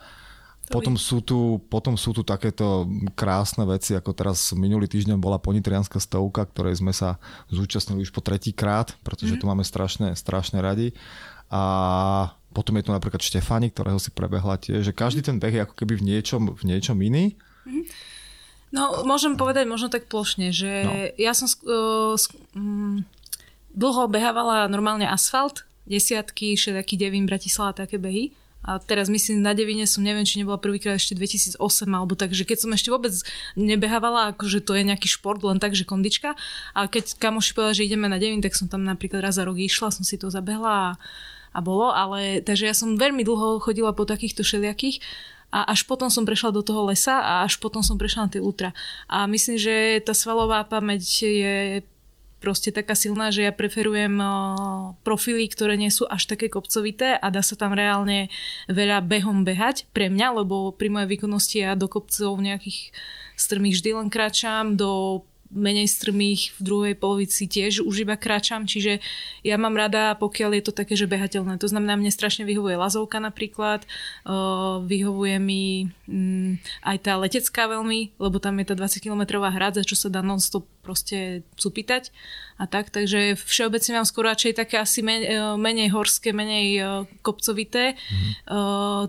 [0.69, 2.85] Potom sú, tu, potom sú tu takéto
[3.17, 7.17] krásne veci, ako teraz minulý týždeň bola ponitrianská stovka, ktorej sme sa
[7.49, 9.39] zúčastnili už po tretí krát, pretože mm.
[9.41, 10.93] tu máme strašne, strašne radi.
[11.49, 15.63] A potom je tu napríklad Štefani, ktorého si prebehla tiež, že každý ten beh je
[15.65, 17.37] ako keby v niečom, v niečom iný.
[17.65, 17.83] Mm-hmm.
[18.69, 20.93] No, môžem povedať možno tak plošne, že no.
[21.17, 22.13] ja som uh,
[22.53, 23.01] um,
[23.73, 28.29] dlho behávala normálne asfalt, desiatky, všetky devín Bratislava, také behy.
[28.59, 31.57] A teraz myslím, na Devine som, neviem, či nebola prvýkrát ešte 2008,
[31.89, 33.15] alebo tak, že keď som ešte vôbec
[33.55, 36.35] nebehávala, akože to je nejaký šport, len tak, že kondička.
[36.75, 39.55] A keď kamoši povedali, že ideme na Devin, tak som tam napríklad raz za rok
[39.55, 40.97] išla, som si to zabehla a,
[41.59, 41.91] a bolo.
[41.91, 45.03] Ale, takže ja som veľmi dlho chodila po takýchto všelijakých
[45.51, 48.41] a až potom som prešla do toho lesa a až potom som prešla na tie
[48.41, 48.71] ultra.
[49.09, 51.55] A myslím, že tá svalová pamäť je
[52.39, 54.15] proste taká silná, že ja preferujem
[55.03, 58.31] profily, ktoré nie sú až také kopcovité a dá sa tam reálne
[58.71, 62.95] veľa behom behať pre mňa, lebo pri mojej výkonnosti ja do kopcov nejakých
[63.35, 69.01] strmých vždy len kráčam, do menej strmých, v druhej polovici tiež už iba kráčam, čiže
[69.41, 71.57] ja mám rada, pokiaľ je to také, že behateľné.
[71.57, 73.83] To znamená, mne strašne vyhovuje lazovka napríklad,
[74.85, 79.97] vyhovuje mi mm, aj tá letecká veľmi, lebo tam je tá 20 km hrádza, čo
[79.97, 82.13] sa dá non-stop proste cupitať
[82.61, 86.81] a tak, takže všeobecne mám skôr radšej také asi menej, menej horské, menej
[87.25, 88.31] kopcovité, mm.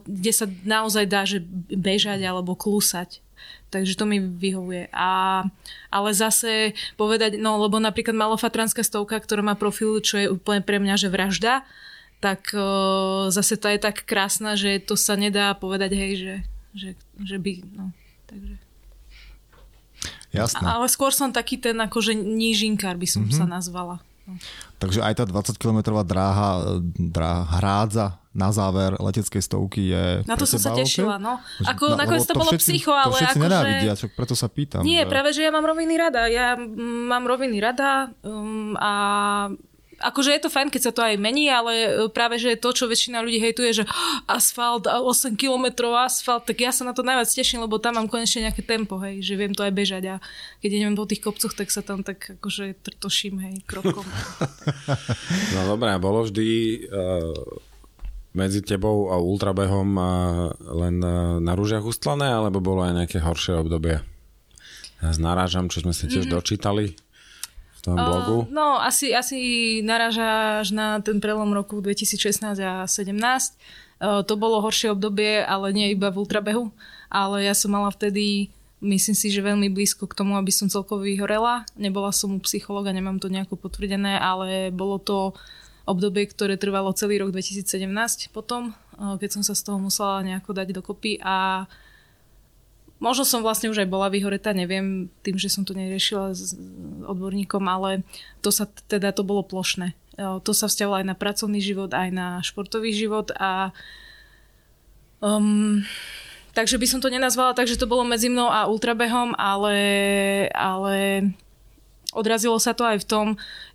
[0.09, 3.20] kde sa naozaj dá, že bežať alebo klúsať
[3.70, 4.90] Takže to mi vyhovuje.
[4.90, 5.46] A,
[5.94, 10.83] ale zase povedať, no lebo napríklad malofatranská stovka, ktorá má profil, čo je úplne pre
[10.83, 11.62] mňa, že vražda,
[12.18, 16.35] tak o, zase tá je tak krásna, že to sa nedá povedať, hej, že,
[16.74, 16.90] že,
[17.22, 17.94] že by, no,
[18.26, 18.59] takže.
[20.31, 20.62] Jasné.
[20.62, 23.38] Ale skôr som taký ten akože nížinkár by som mm-hmm.
[23.38, 23.98] sa nazvala.
[24.26, 24.38] No.
[24.80, 30.62] Takže aj tá 20-kilometrová dráha, dráha hrádza na záver leteckej stovky je Na to som
[30.62, 31.42] sa tešila, no.
[31.66, 34.06] Ako no, nakoniec to, to bolo všetci, psycho, ale to všetci ako nenávidia, že...
[34.06, 34.86] preto sa pýtam.
[34.86, 35.10] Nie, že...
[35.10, 36.30] práve, že ja mám roviny rada.
[36.30, 36.54] Ja
[37.10, 38.92] mám roviny rada um, a
[40.00, 42.88] akože je to fajn, keď sa to aj mení, ale e, práve, že to, čo
[42.88, 43.84] väčšina ľudí hejtuje, že
[44.26, 48.48] asfalt, 8 km asfalt, tak ja sa na to najviac teším, lebo tam mám konečne
[48.48, 50.24] nejaké tempo, hej, že viem to aj bežať a
[50.64, 54.08] keď idem po tých kopcoch, tak sa tam tak akože trtoším, hej, krokom.
[55.54, 56.48] no dobré, bolo vždy
[56.88, 57.68] uh
[58.30, 59.90] medzi tebou a ultrabehom
[60.54, 63.98] len e, na rúžiach ustlané, alebo bolo aj nejaké horšie obdobie?
[65.02, 66.38] Ja narážam, čo sme si tiež mm-hmm.
[66.38, 66.94] dočítali
[67.80, 68.36] v tom blogu?
[68.44, 69.40] Uh, no, asi, asi
[69.80, 73.16] narážaš na ten prelom roku 2016 a 2017.
[74.00, 76.68] Uh, to bolo horšie obdobie, ale nie iba v ultrabehu.
[77.08, 81.04] Ale ja som mala vtedy myslím si, že veľmi blízko k tomu, aby som celkovo
[81.04, 81.68] vyhorela.
[81.76, 85.36] Nebola som u psychologa, nemám to nejako potvrdené, ale bolo to
[85.84, 90.68] obdobie, ktoré trvalo celý rok 2017 potom, keď som sa z toho musela nejako dať
[90.76, 91.66] dokopy a
[93.00, 96.52] Možno som vlastne už aj bola vyhoretá, neviem, tým, že som to neriešila s
[97.08, 98.04] odborníkom, ale
[98.44, 99.96] to sa teda to bolo plošné.
[100.20, 103.72] To sa vzťahovalo aj na pracovný život, aj na športový život a
[105.24, 105.80] um,
[106.52, 109.76] takže by som to nenazvala tak, že to bolo medzi mnou a ultrabehom, ale,
[110.52, 111.24] ale
[112.10, 113.26] Odrazilo sa to aj v tom,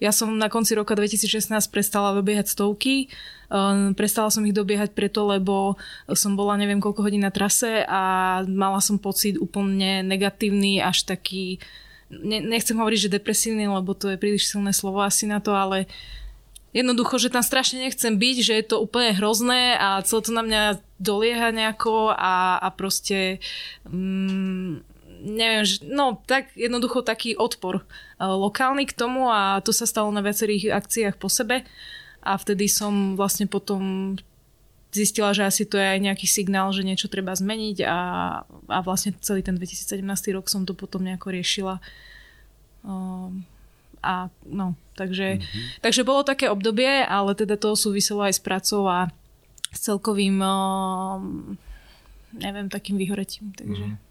[0.04, 3.08] ja som na konci roka 2016 prestala dobiehať stovky,
[3.48, 5.80] um, prestala som ich dobiehať preto, lebo
[6.12, 11.64] som bola neviem koľko hodín na trase a mala som pocit úplne negatívny, až taký,
[12.12, 15.88] ne, nechcem hovoriť, že depresívny, lebo to je príliš silné slovo asi na to, ale
[16.76, 20.44] jednoducho, že tam strašne nechcem byť, že je to úplne hrozné a celé to na
[20.44, 20.62] mňa
[21.00, 23.40] dolieha nejako a, a proste...
[23.88, 24.84] Um,
[25.26, 27.84] neviem, no tak jednoducho taký odpor uh,
[28.22, 31.66] lokálny k tomu a to sa stalo na viacerých akciách po sebe
[32.22, 34.14] a vtedy som vlastne potom
[34.96, 38.00] zistila, že asi to je aj nejaký signál, že niečo treba zmeniť a,
[38.48, 40.00] a vlastne celý ten 2017
[40.32, 41.84] rok som to potom nejako riešila.
[42.86, 43.44] Um,
[44.00, 45.84] a no, takže, mm-hmm.
[45.84, 49.12] takže bolo také obdobie, ale teda to súviselo aj s pracou a
[49.76, 51.60] s celkovým um,
[52.40, 53.52] neviem, takým vyhoretím.
[53.52, 53.86] Takže...
[53.92, 54.05] Mm-hmm.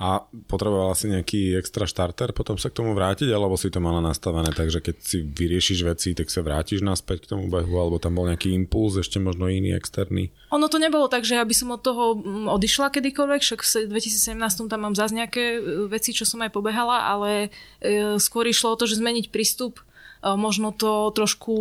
[0.00, 4.00] A potrebovala si nejaký extra štarter potom sa k tomu vrátiť, alebo si to mala
[4.00, 8.16] nastavené, takže keď si vyriešiš veci, tak sa vrátiš naspäť k tomu behu, alebo tam
[8.16, 10.32] bol nejaký impuls, ešte možno iný, externý?
[10.48, 14.40] Ono to nebolo tak, že aby som od toho mm, odišla kedykoľvek, však v 2017
[14.72, 17.52] tam mám zase nejaké e, veci, čo som aj pobehala, ale
[17.84, 19.84] e, skôr išlo o to, že zmeniť prístup
[20.22, 21.52] možno to trošku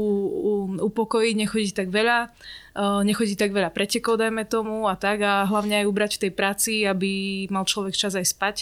[0.80, 2.30] upokojiť, nechodiť tak veľa,
[3.04, 6.74] nechodiť tak veľa pretekov, dajme tomu a tak a hlavne aj ubrať v tej práci,
[6.86, 8.58] aby mal človek čas aj spať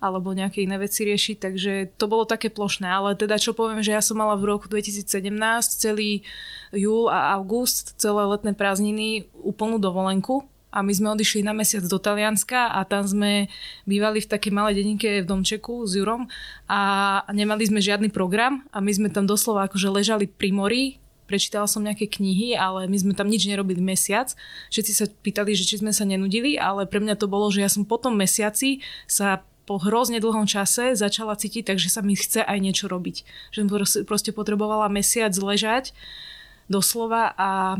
[0.00, 3.92] alebo nejaké iné veci riešiť, takže to bolo také plošné, ale teda čo poviem, že
[3.92, 5.04] ja som mala v roku 2017
[5.76, 6.24] celý
[6.72, 11.98] júl a august, celé letné prázdniny úplnú dovolenku, a my sme odišli na mesiac do
[11.98, 13.50] Talianska a tam sme
[13.84, 16.30] bývali v takej malej dedinke v Domčeku s Jurom
[16.70, 16.80] a
[17.30, 20.84] nemali sme žiadny program a my sme tam doslova akože ležali pri mori
[21.30, 24.34] prečítala som nejaké knihy, ale my sme tam nič nerobili mesiac.
[24.74, 27.70] Všetci sa pýtali, že či sme sa nenudili, ale pre mňa to bolo, že ja
[27.70, 32.42] som po tom mesiaci sa po hrozne dlhom čase začala cítiť, takže sa mi chce
[32.42, 33.22] aj niečo robiť.
[33.54, 35.94] Že som proste potrebovala mesiac ležať
[36.66, 37.78] doslova a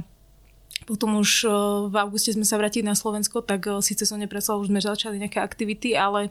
[0.88, 1.46] potom už
[1.90, 5.40] v auguste sme sa vrátili na Slovensko, tak síce som nepresala, už sme začali nejaké
[5.40, 6.30] aktivity, ale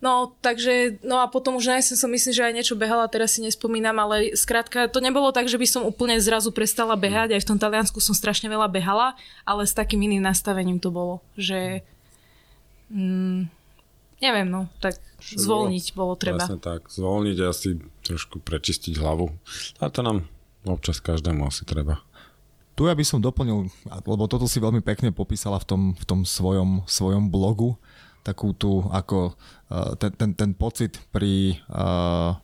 [0.00, 3.44] No, takže, no a potom už na som myslím, že aj niečo behala, teraz si
[3.44, 7.48] nespomínam, ale skrátka, to nebolo tak, že by som úplne zrazu prestala behať, aj v
[7.52, 9.12] tom Taliansku som strašne veľa behala,
[9.44, 11.84] ale s takým iným nastavením to bolo, že
[12.88, 13.52] mm,
[14.24, 16.48] neviem, no, tak Všetko zvolniť bolo, bolo treba.
[16.48, 19.28] Vlastne tak, zvolniť a asi trošku prečistiť hlavu.
[19.84, 20.24] A to nám
[20.64, 22.00] občas každému asi treba.
[22.78, 26.20] Tu ja by som doplnil, lebo toto si veľmi pekne popísala v tom, v tom
[26.24, 27.76] svojom, svojom blogu,
[28.24, 29.32] takú tú ako
[29.72, 32.36] uh, ten, ten, ten pocit pri uh,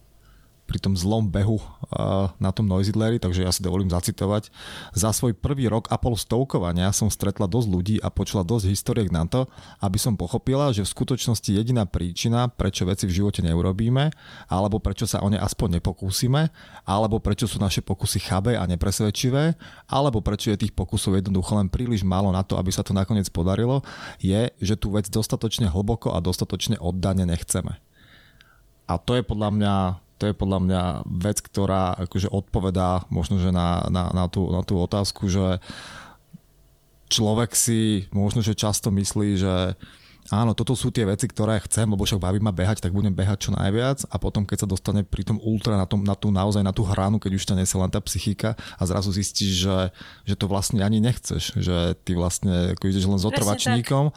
[0.67, 4.51] pri tom zlom behu uh, na tom Noisidleri, takže ja si dovolím zacitovať.
[4.93, 9.09] Za svoj prvý rok a pol stovkovania som stretla dosť ľudí a počula dosť historiek
[9.15, 9.47] na to,
[9.79, 14.11] aby som pochopila, že v skutočnosti jediná príčina, prečo veci v živote neurobíme,
[14.51, 16.51] alebo prečo sa o ne aspoň nepokúsime,
[16.83, 19.55] alebo prečo sú naše pokusy chabé a nepresvedčivé,
[19.87, 23.31] alebo prečo je tých pokusov jednoducho len príliš málo na to, aby sa to nakoniec
[23.31, 23.87] podarilo,
[24.19, 27.79] je, že tú vec dostatočne hlboko a dostatočne oddane nechceme.
[28.87, 29.75] A to je podľa mňa
[30.17, 30.83] to je podľa mňa
[31.21, 35.61] vec, ktorá akože odpovedá možno, že na, na, na, tú, na tú otázku, že
[37.13, 39.77] človek si možno, že často myslí, že
[40.33, 43.47] áno, toto sú tie veci, ktoré chcem, lebo však baví ma behať, tak budem behať
[43.47, 44.09] čo najviac.
[44.11, 46.83] A potom keď sa dostane pri tom ultra na, tom, na tú naozaj na tú
[46.83, 49.79] hranu, keď už ťa nesie len tá psychika a zrazu zistíš, že,
[50.27, 54.11] že to vlastne ani nechceš, že ty vlastne ako ideš len s otrvačníkom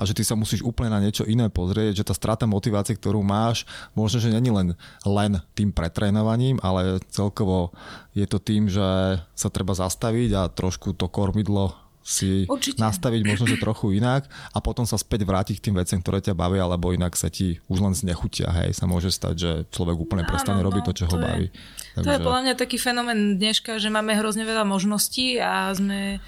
[0.00, 3.20] a že ty sa musíš úplne na niečo iné pozrieť, že tá strata motivácie, ktorú
[3.20, 4.72] máš, možno, že není len,
[5.04, 7.76] len tým pretrénovaním, ale celkovo
[8.16, 12.80] je to tým, že sa treba zastaviť a trošku to kormidlo si Určite.
[12.80, 14.24] nastaviť možno, že trochu inak
[14.56, 17.60] a potom sa späť vrátiť k tým veciam, ktoré ťa bavia, alebo inak sa ti
[17.68, 20.92] už len znechutia, hej, sa môže stať, že človek úplne prestane Áno, robiť no, to,
[20.96, 21.46] čo to ho je, baví.
[21.92, 22.06] Takže...
[22.08, 26.24] To je podľa mňa taký fenomén dneška, že máme hrozne veľa možností a sme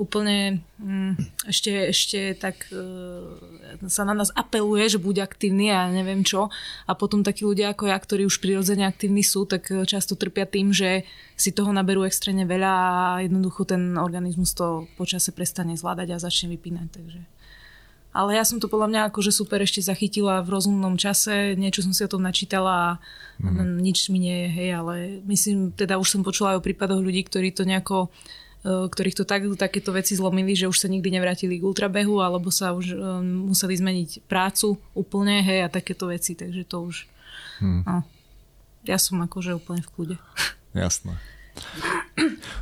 [0.00, 2.80] úplne mm, ešte, ešte tak e,
[3.84, 6.48] sa na nás apeluje, že buď aktívny a neviem čo.
[6.88, 10.48] A potom takí ľudia ako ja, ktorí už prirodzene aktívni sú, tak e, často trpia
[10.48, 11.04] tým, že
[11.36, 16.48] si toho naberú extrémne veľa a jednoducho ten organizmus to počase prestane zvládať a začne
[16.56, 16.88] vypínať.
[16.88, 17.20] Takže.
[18.10, 21.94] Ale ja som to podľa mňa akože super ešte zachytila v rozumnom čase, niečo som
[21.94, 22.88] si o tom načítala a
[23.38, 23.78] mm.
[23.78, 24.94] nič mi nie je, hej, ale
[25.30, 28.10] myslím, teda už som počula aj o prípadoch ľudí, ktorí to nejako
[28.64, 32.76] ktorých to tak, takéto veci zlomili, že už sa nikdy nevrátili k ultrabehu, alebo sa
[32.76, 37.08] už um, museli zmeniť prácu úplne, hej, a takéto veci, takže to už...
[37.60, 38.04] Hmm.
[38.84, 40.16] Ja som akože úplne v kľude.
[40.76, 41.16] Jasné.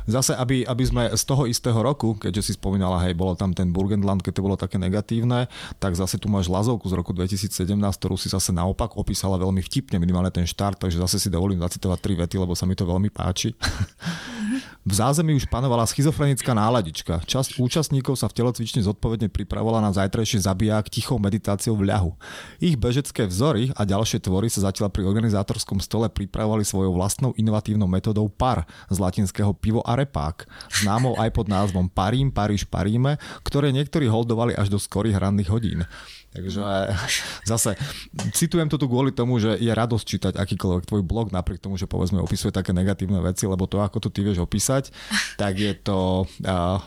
[0.09, 3.69] Zase, aby, aby sme z toho istého roku, keďže si spomínala, hej, bolo tam ten
[3.69, 5.45] Burgenland, keď to bolo také negatívne,
[5.77, 10.01] tak zase tu máš Lazovku z roku 2017, ktorú si zase naopak opísala veľmi vtipne,
[10.01, 13.13] minimálne ten štart, takže zase si dovolím zacitovať tri vety, lebo sa mi to veľmi
[13.13, 13.53] páči.
[14.87, 17.21] V zázemí už panovala schizofrenická náladička.
[17.27, 22.11] Časť účastníkov sa v telocvični zodpovedne pripravovala na zajtrajší zabiják tichou meditáciou v ľahu.
[22.57, 27.85] Ich bežecké vzory a ďalšie tvory sa zatiaľ pri organizátorskom stole pripravovali svojou vlastnou inovatívnou
[27.85, 30.49] metodou PAR z latinského pivo a repák,
[30.81, 35.85] známou aj pod názvom Parím, Paríž, Paríme, ktoré niektorí holdovali až do skorých ranných hodín.
[36.29, 36.61] Takže
[37.41, 37.73] zase
[38.37, 41.89] citujem to tu kvôli tomu, že je radosť čítať akýkoľvek tvoj blog, napriek tomu, že
[41.89, 44.93] povedzme opisuje také negatívne veci, lebo to, ako to ty vieš opísať,
[45.41, 46.77] tak je to uh,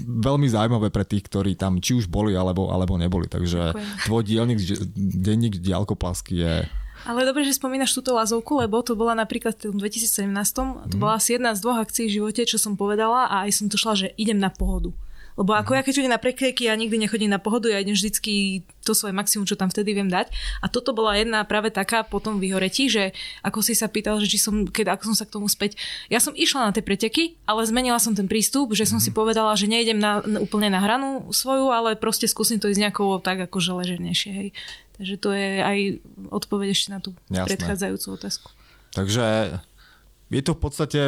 [0.00, 3.28] veľmi zaujímavé pre tých, ktorí tam či už boli, alebo, alebo neboli.
[3.28, 3.88] Takže Ďakujem.
[4.08, 4.58] tvoj dielnik,
[4.96, 6.54] denník diálkoplasky je
[7.02, 10.30] ale dobre, že spomínaš túto lazovku, lebo to bola napríklad v 2017,
[10.86, 13.66] to bola asi jedna z dvoch akcií v živote, čo som povedala a aj som
[13.66, 14.94] to šla, že idem na pohodu.
[15.38, 18.64] Lebo ako ja keď idem na prekreky, ja nikdy nechodím na pohodu, ja idem vždycky
[18.84, 20.28] to svoje maximum, čo tam vtedy viem dať.
[20.60, 24.38] A toto bola jedna práve taká potom vyhoretí, že ako si sa pýtal, že či
[24.38, 25.78] som, keď, ako som sa k tomu späť,
[26.12, 29.56] ja som išla na tie preteky, ale zmenila som ten prístup, že som si povedala,
[29.56, 33.72] že nejdem na, úplne na hranu svoju, ale proste skúsim to ísť nejakou tak akože
[33.72, 34.30] ležernejšie.
[34.30, 34.48] Hej.
[35.00, 35.78] Takže to je aj
[36.28, 37.48] odpoveď ešte na tú Jasné.
[37.48, 38.48] predchádzajúcu otázku.
[38.92, 39.56] Takže
[40.28, 41.00] je to v podstate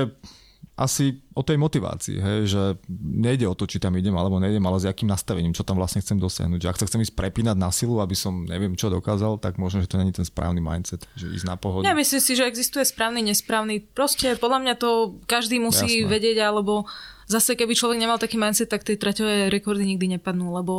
[0.75, 4.83] asi o tej motivácii, hej, že nejde o to, či tam idem alebo nejdem, ale
[4.83, 6.67] s akým nastavením, čo tam vlastne chcem dosiahnuť.
[6.67, 9.87] Že ak sa chcem ísť prepínať na silu, aby som neviem čo dokázal, tak možno,
[9.87, 11.87] že to není ten správny mindset, že ísť na pohodu.
[11.87, 13.87] Ja myslím si, že existuje správny, nesprávny.
[13.95, 16.11] Proste podľa mňa to každý musí Jasné.
[16.11, 16.91] vedieť, alebo
[17.31, 20.75] zase keby človek nemal taký mindset, tak tie traťové rekordy nikdy nepadnú, lebo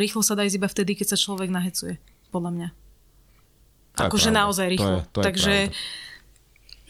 [0.00, 2.00] rýchlo sa dá ísť iba vtedy, keď sa človek nahecuje,
[2.32, 2.68] podľa mňa.
[4.08, 5.04] Akože naozaj rýchlo.
[5.04, 6.12] To je, to je Takže pravda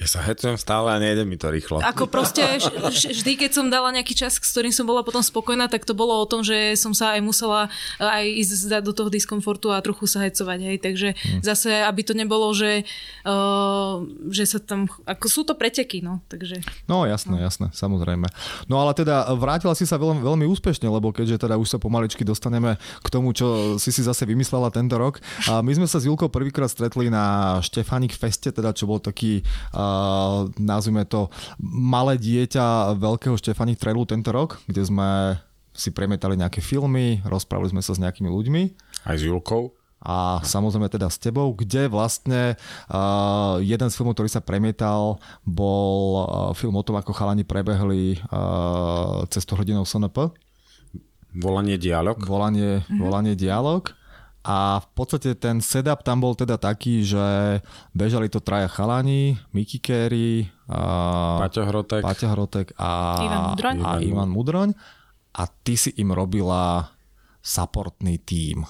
[0.05, 1.81] Ja sa hecujem stále a nejde mi to rýchlo.
[1.81, 2.45] Ako proste
[2.93, 6.13] vždy, keď som dala nejaký čas, s ktorým som bola potom spokojná, tak to bolo
[6.21, 10.21] o tom, že som sa aj musela aj ísť do toho diskomfortu a trochu sa
[10.29, 10.59] hecovať.
[10.61, 10.77] Hej.
[10.85, 11.41] Takže hmm.
[11.41, 12.85] zase, aby to nebolo, že,
[13.25, 14.93] uh, že sa tam...
[15.09, 16.21] Ako sú to preteky, no.
[16.29, 17.45] Takže, no jasné, no.
[17.49, 18.29] jasné, samozrejme.
[18.69, 22.29] No ale teda vrátila si sa veľmi, veľmi úspešne, lebo keďže teda už sa pomaličky
[22.29, 25.25] dostaneme k tomu, čo si si zase vymyslela tento rok.
[25.49, 29.41] A my sme sa s Julkou prvýkrát stretli na Štefanik Feste, teda čo bol taký
[29.73, 29.94] uh,
[30.59, 31.29] nazvime to,
[31.63, 35.39] malé dieťa veľkého Štefani Trailu tento rok, kde sme
[35.75, 38.63] si premietali nejaké filmy, rozprávali sme sa s nejakými ľuďmi.
[39.05, 39.75] Aj s Julkou?
[40.05, 42.61] A samozrejme teda s tebou, kde vlastne
[42.93, 45.17] uh, jeden z filmov, ktorý sa premietal,
[45.49, 50.29] bol uh, film o tom, ako chalani prebehli uh, cestu hrdinou SNP.
[51.41, 52.21] Volanie dialog.
[52.21, 53.01] Volanie, mm-hmm.
[53.01, 53.91] volanie dialog.
[54.45, 57.59] A v podstate ten setup tam bol teda taký, že
[57.97, 62.93] bežali to traja chalani, Mickey Carey, a Paťa Hrotek, Paťa Hrotek a,
[63.25, 63.77] Ivan Mudroň.
[63.81, 64.69] a Ivan Mudroň.
[65.35, 66.93] A ty si im robila
[67.41, 68.69] supportný tím.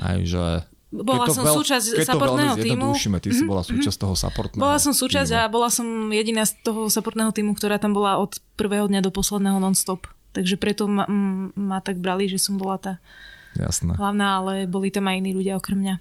[0.00, 2.90] Aj, že bola som veľ, súčasť supportného týmu.
[2.96, 5.40] Ty si bola súčasť toho supportného Bola som súčasť týmu.
[5.40, 9.14] a bola som jediná z toho supportného týmu, ktorá tam bola od prvého dňa do
[9.14, 10.10] posledného non-stop.
[10.34, 11.06] Takže preto ma,
[11.54, 12.92] ma tak brali, že som bola tá
[13.58, 13.98] Jasné.
[13.98, 15.96] hlavná, ale boli tam aj iní ľudia okrem mňa.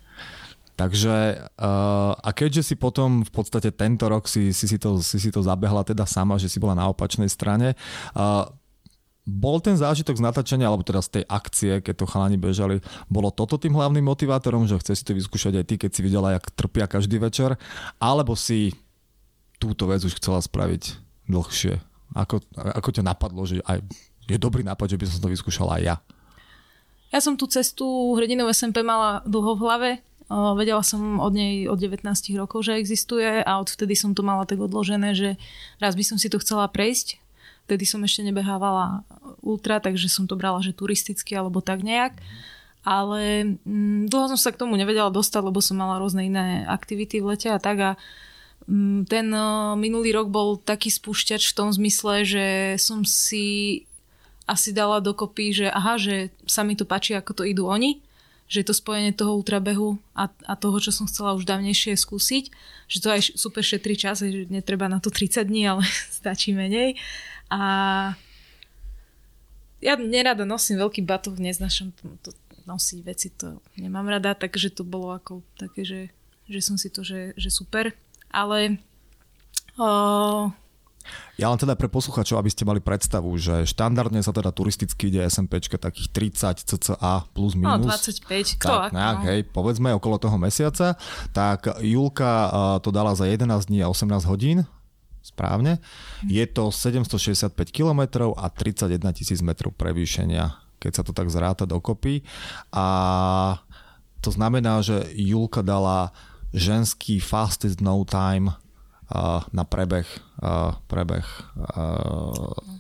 [0.80, 1.16] Takže
[1.60, 5.28] uh, a keďže si potom v podstate tento rok si, si, si, to, si, si
[5.28, 7.76] to zabehla teda sama, že si bola na opačnej strane,
[8.16, 8.48] uh,
[9.30, 12.82] bol ten zážitok z natáčania, alebo teda z tej akcie, keď to chalani bežali,
[13.12, 16.34] bolo toto tým hlavným motivátorom, že chce si to vyskúšať aj ty, keď si videla,
[16.34, 17.60] jak trpia každý večer,
[18.02, 18.74] alebo si
[19.62, 20.98] túto vec už chcela spraviť
[21.30, 21.78] dlhšie?
[22.18, 23.86] Ako, ako ťa napadlo, že aj
[24.26, 25.96] je dobrý nápad, že by som to vyskúšala aj ja?
[27.10, 29.90] Ja som tú cestu hrdinov SMP mala dlho v hlave.
[30.30, 32.06] Vedela som od nej od 19
[32.38, 35.42] rokov, že existuje a odvtedy som to mala tak odložené, že
[35.82, 37.18] raz by som si to chcela prejsť.
[37.66, 39.02] Vtedy som ešte nebehávala
[39.42, 42.14] ultra, takže som to brala, že turisticky alebo tak nejak.
[42.86, 47.26] Ale mm, dlho som sa k tomu nevedela dostať, lebo som mala rôzne iné aktivity
[47.26, 47.92] v lete a tak a
[48.70, 49.34] mm, ten
[49.82, 52.46] minulý rok bol taký spúšťač v tom zmysle, že
[52.78, 53.89] som si
[54.50, 58.02] asi dala dokopy, že aha, že sa mi to páči, ako to idú oni,
[58.50, 62.50] že to spojenie toho ultrabehu a, a toho, čo som chcela už dávnejšie skúsiť,
[62.90, 65.86] že to aj super šetrí čas, že netreba na to 30 dní, ale
[66.20, 66.98] stačí menej.
[67.54, 67.62] A
[69.80, 72.30] ja nerada nosím veľký batoh, neznašam to, to
[72.66, 76.02] nosiť veci, to nemám rada, takže to bolo ako také, že,
[76.50, 77.94] že som si to, že, že super.
[78.34, 78.82] Ale
[79.78, 80.50] o,
[81.40, 85.24] ja len teda pre posluchačov, aby ste mali predstavu, že štandardne sa teda turisticky ide
[85.24, 87.88] SMPčka takých 30 cca plus no, minus.
[87.88, 89.26] No 25, kto tak, nejak, no.
[89.32, 91.00] hej, povedzme okolo toho mesiaca.
[91.32, 92.52] Tak Julka
[92.84, 94.68] to dala za 11 dní a 18 hodín,
[95.24, 95.80] správne.
[96.24, 96.28] Hm.
[96.28, 102.20] Je to 765 km a 31 tisíc metrov prevýšenia, keď sa to tak zráta dokopy.
[102.76, 102.88] A
[104.20, 106.12] to znamená, že Julka dala
[106.52, 108.52] ženský fastest no time
[109.50, 110.06] na prebeh,
[110.86, 111.26] prebeh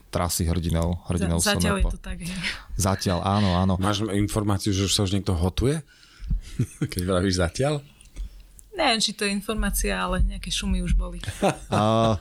[0.09, 2.17] trasy hrdinov, hrdinov Zatiaľ je to tak.
[2.77, 3.73] Zatiaľ, áno, áno.
[3.77, 5.82] Máš informáciu, že už sa už niekto hotuje?
[6.91, 7.82] Keď vravíš zatiaľ?
[8.73, 11.19] Neviem, či to je informácia, ale nejaké šumy už boli.
[11.67, 12.15] Uh,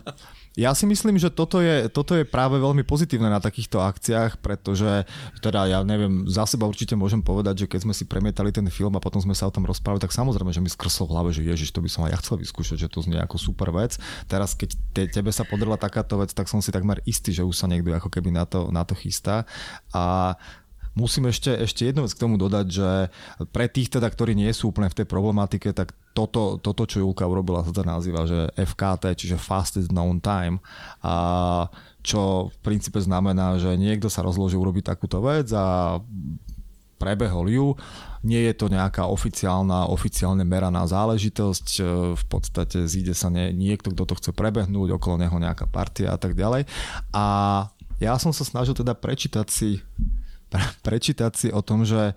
[0.58, 5.06] ja si myslím, že toto je, toto je práve veľmi pozitívne na takýchto akciách, pretože
[5.38, 8.98] teda ja neviem, za seba určite môžem povedať, že keď sme si premietali ten film
[8.98, 11.46] a potom sme sa o tom rozprávali, tak samozrejme, že mi skrslo v hlave, že
[11.46, 14.02] ježiš, to by som aj ja chcel vyskúšať, že to znie ako super vec.
[14.26, 17.54] Teraz, keď te, tebe sa podarila takáto vec, tak som si takmer istý, že už
[17.54, 19.46] sa niekto ako keby na to, na to chystá.
[19.94, 20.34] A
[20.98, 22.90] Musím ešte, ešte jednu vec k tomu dodať, že
[23.54, 27.22] pre tých teda, ktorí nie sú úplne v tej problematike, tak toto, toto čo Julka
[27.22, 30.58] urobila, sa to nazýva, že FKT, čiže Fastest Known Time.
[31.06, 31.14] A
[32.02, 36.02] čo v princípe znamená, že niekto sa rozložil urobiť takúto vec a
[36.98, 37.66] prebehol ju.
[38.26, 41.68] Nie je to nejaká oficiálna, oficiálne meraná záležitosť,
[42.18, 46.18] v podstate zíde sa nie, niekto, kto to chce prebehnúť, okolo neho nejaká partia a
[46.18, 46.66] tak ďalej.
[47.14, 47.24] A
[48.02, 49.78] ja som sa snažil teda prečítať si
[50.86, 52.16] prečítať si o tom, že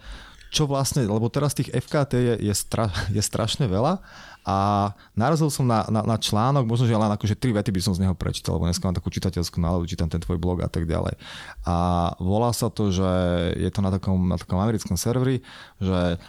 [0.52, 4.04] čo vlastne, lebo teraz tých FKT je, je, stra, je strašne veľa
[4.44, 7.96] a narazil som na, na, na článok, možno, že len akože tri vety by som
[7.96, 10.90] z neho prečítal, lebo dneska mám takú čitateľskú náladu, čítam ten tvoj blog a tak
[10.90, 11.16] ďalej.
[11.64, 11.76] A
[12.20, 13.12] volá sa to, že
[13.56, 15.40] je to na takom, na takom americkom serveri,
[15.80, 16.20] že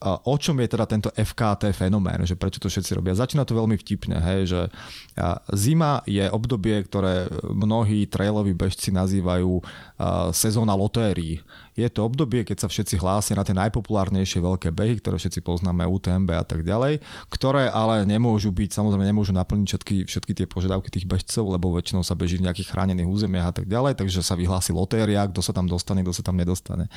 [0.00, 3.12] o čom je teda tento FKT fenomén, že prečo to všetci robia.
[3.12, 4.60] Začína to veľmi vtipne, hej, že
[5.52, 9.60] zima je obdobie, ktoré mnohí trailoví bežci nazývajú
[10.32, 11.44] sezóna lotérií.
[11.76, 15.86] Je to obdobie, keď sa všetci hlásia na tie najpopulárnejšie veľké behy, ktoré všetci poznáme,
[15.86, 17.00] UTMB a tak ďalej,
[17.32, 22.04] ktoré ale nemôžu byť, samozrejme nemôžu naplniť všetky, všetky tie požiadavky tých bežcov, lebo väčšinou
[22.04, 25.52] sa beží v nejakých chránených územiach a tak ďalej, takže sa vyhlási lotéria, kto sa
[25.56, 26.88] tam dostane, kto sa tam nedostane.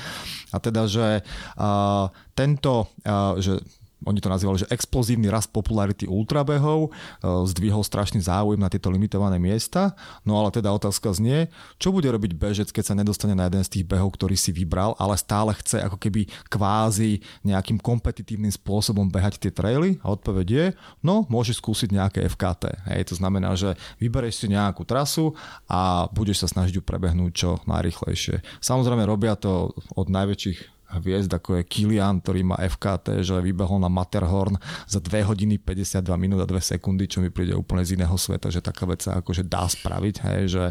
[0.52, 1.24] A teda, že
[1.60, 3.60] uh, tento, uh, že
[4.04, 6.90] oni to nazývali, že explozívny rast popularity ultrabehov e,
[7.24, 9.96] zdvihol strašný záujem na tieto limitované miesta.
[10.28, 13.80] No ale teda otázka znie, čo bude robiť bežec, keď sa nedostane na jeden z
[13.80, 19.40] tých behov, ktorý si vybral, ale stále chce ako keby kvázi nejakým kompetitívnym spôsobom behať
[19.40, 19.98] tie traily?
[20.04, 20.66] A odpoveď je,
[21.06, 22.90] no môže skúsiť nejaké FKT.
[22.92, 25.38] Hej, to znamená, že vybereš si nejakú trasu
[25.70, 28.44] a budeš sa snažiť ju prebehnúť čo najrychlejšie.
[28.60, 33.90] Samozrejme robia to od najväčších hviezd, ako je Kilian, ktorý má FKT, že vybehol na
[33.90, 38.16] Matterhorn za 2 hodiny 52 minút a 2 sekundy, čo mi príde úplne z iného
[38.18, 40.64] sveta, že taká vec sa akože dá spraviť, hej, že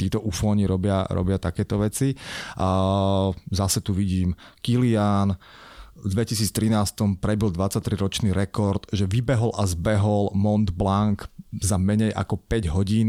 [0.00, 2.16] títo ufóni robia, robia takéto veci.
[2.58, 2.68] A
[3.52, 4.34] zase tu vidím
[4.64, 5.38] Kilian,
[6.02, 11.30] v 2013 prebil 23-ročný rekord, že vybehol a zbehol Mont Blanc
[11.62, 13.08] za menej ako 5 hodín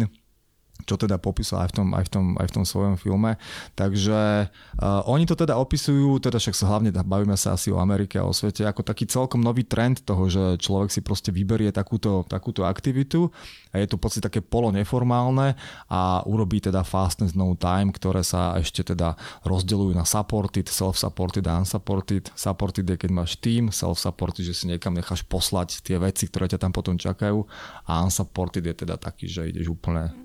[0.84, 3.39] čo teda popísal aj v tom, aj v tom, aj v tom svojom filme.
[3.78, 8.19] Takže uh, oni to teda opisujú, teda však sa hlavne bavíme sa asi o Amerike
[8.19, 12.28] a o svete, ako taký celkom nový trend toho, že človek si proste vyberie takúto,
[12.28, 13.32] takúto aktivitu
[13.71, 15.55] a je to v podstate také polo neformálne
[15.88, 19.15] a urobí teda fastness no time, ktoré sa ešte teda
[19.47, 22.28] rozdeľujú na supported, self-supported a unsupported.
[22.36, 26.59] Supported je keď máš team, self-supported, že si niekam necháš poslať tie veci, ktoré ťa
[26.59, 27.45] tam potom čakajú
[27.88, 30.22] a unsupported je teda taký, že ideš úplne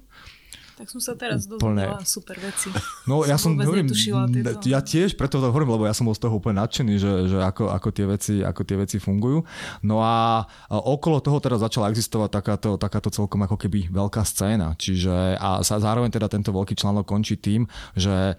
[0.79, 2.71] tak som sa teraz dozvedela super veci.
[3.11, 3.91] No ja som, hovorím,
[4.63, 7.39] ja tiež preto to hovorím, lebo ja som bol z toho úplne nadšený, že, že
[7.43, 9.43] ako, ako, tie veci, ako tie veci fungujú.
[9.83, 14.79] No a, okolo toho teda začala existovať takáto, takáto celkom ako keby veľká scéna.
[14.79, 17.67] Čiže a zároveň teda tento veľký článok končí tým,
[17.99, 18.39] že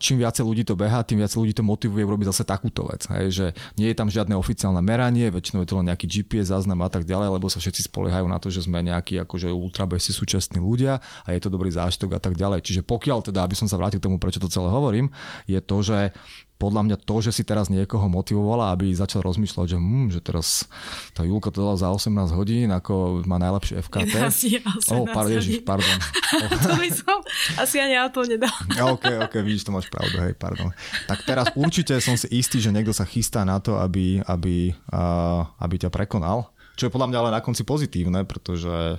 [0.00, 3.04] čím viacej ľudí to beha, tým viacej ľudí to motivuje urobiť zase takúto vec.
[3.12, 3.46] Hej, že
[3.76, 7.04] nie je tam žiadne oficiálne meranie, väčšinou je to len nejaký GPS záznam a tak
[7.04, 11.28] ďalej, lebo sa všetci spoliehajú na to, že sme nejakí akože ultrabesi súčasní ľudia a
[11.36, 12.64] je to dobrý zážitok a tak ďalej.
[12.64, 15.12] Čiže pokiaľ teda, aby som sa vrátil k tomu, prečo to celé hovorím,
[15.44, 16.16] je to, že
[16.58, 20.66] podľa mňa to, že si teraz niekoho motivovala, aby začal rozmýšľať, že, hm, že teraz
[21.14, 24.14] tá Julka to dala za 18 hodín, ako má najlepšie FKT.
[24.28, 24.58] Asi
[24.90, 25.96] oh, pardon, ježiš, pardon.
[26.66, 27.18] to by som
[27.62, 28.50] asi ani to nedal.
[28.98, 30.74] ok, ok, vidíš, to máš pravdu, hej, pardon.
[31.06, 35.46] Tak teraz určite som si istý, že niekto sa chystá na to, aby, aby, uh,
[35.62, 36.50] aby ťa prekonal.
[36.74, 38.98] Čo je podľa mňa ale na konci pozitívne, pretože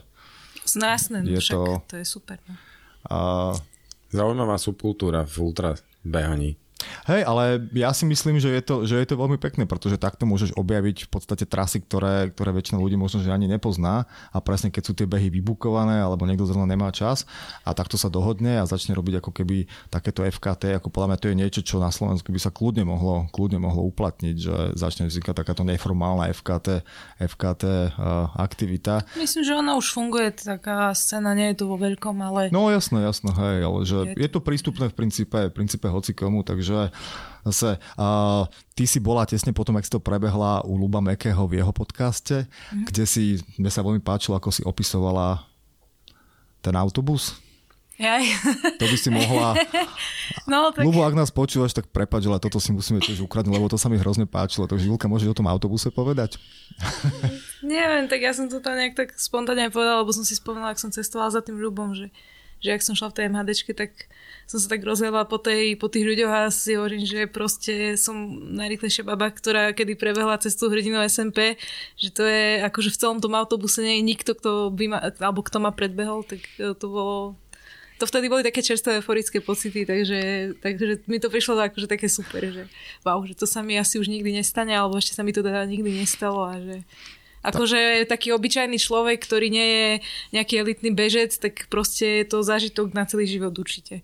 [0.64, 2.38] Znásne, je však, to, to je super.
[2.48, 2.56] No.
[3.10, 3.54] Uh,
[4.10, 6.58] Zaujímavá subkultúra v ultra behaní.
[7.10, 10.24] Hej, ale ja si myslím, že je, to, že je to veľmi pekné, pretože takto
[10.24, 14.72] môžeš objaviť v podstate trasy, ktoré, ktoré väčšina ľudí možno že ani nepozná a presne
[14.72, 17.28] keď sú tie behy vybukované alebo niekto zrovna nemá čas
[17.68, 21.30] a takto sa dohodne a začne robiť ako keby takéto FKT, ako podľa mňa to
[21.30, 25.36] je niečo, čo na Slovensku by sa kľudne mohlo, kľudne mohlo uplatniť, že začne vznikať
[25.36, 26.86] takáto neformálna FKT,
[27.20, 29.04] FKT uh, eh, aktivita.
[29.20, 32.42] Myslím, že ona už funguje, taká scéna nie je tu vo veľkom, ale...
[32.54, 35.88] No jasno, jasno, hej, ale že je to, je to prístupné v princípe, v princípe
[35.90, 36.94] hocikomu, takže že
[37.50, 38.46] zase uh,
[38.78, 42.46] ty si bola tesne potom, ak si to prebehla u Luba Mekého v jeho podcaste,
[42.46, 42.86] mm.
[42.86, 45.42] kde si, mne sa veľmi páčilo, ako si opisovala
[46.62, 47.34] ten autobus.
[48.00, 48.24] Jaj.
[48.80, 49.60] To by si mohla...
[50.48, 50.88] No, tak...
[50.88, 53.92] Lubo, ak nás počúvaš, tak prepač, ale toto si musíme tiež ukradnúť, lebo to sa
[53.92, 54.72] mi hrozne páčilo.
[54.72, 56.40] Takže Julka, môžeš o tom autobuse povedať?
[57.60, 60.80] Neviem, tak ja som to tam nejak tak spontánne povedala, lebo som si spomenula, ak
[60.80, 62.08] som cestovala za tým Ľubom, že,
[62.60, 63.92] že ak som šla v tej MHDčke, tak
[64.50, 68.16] som sa tak rozhľadala po, tej, po tých ľuďoch a si hovorím, že proste som
[68.56, 71.56] najrychlejšia baba, ktorá kedy prebehla cestu hrdinov SMP,
[71.96, 75.46] že to je akože v celom tom autobuse nie je nikto, kto by ma, alebo
[75.46, 77.18] kto ma predbehol, tak to bolo
[78.00, 80.20] to vtedy boli také čerstvé euforické pocity, takže,
[80.64, 82.64] takže mi to prišlo akože také super, že
[83.04, 85.68] wow, že to sa mi asi už nikdy nestane, alebo ešte sa mi to teda
[85.68, 86.88] nikdy nestalo a že
[87.40, 89.90] Akože taký obyčajný človek, ktorý nie je
[90.36, 94.04] nejaký elitný bežec, tak proste je to zážitok na celý život určite.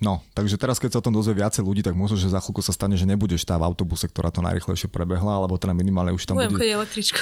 [0.00, 2.64] No, takže teraz, keď sa o tom dozvie viacej ľudí, tak možno, že za chvíľku
[2.64, 6.24] sa stane, že nebudeš tá v autobuse, ktorá to najrychlejšie prebehla, alebo teda minimálne už
[6.24, 6.64] tam Budem bude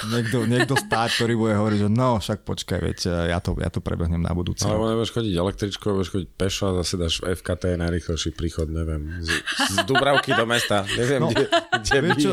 [0.07, 2.99] niekto, niekto stáť, ktorý bude hovoriť, že no, však počkaj, veď,
[3.35, 4.63] ja to, ja to prebehnem na budúci.
[4.63, 9.27] Alebo nebudeš chodiť električkou, budeš chodiť pešo a zase dáš v FKT najrychlejší príchod, neviem,
[9.27, 9.43] z,
[9.75, 11.51] z Dubravky do mesta, neviem, no, kde,
[11.83, 12.31] kde vieš čo,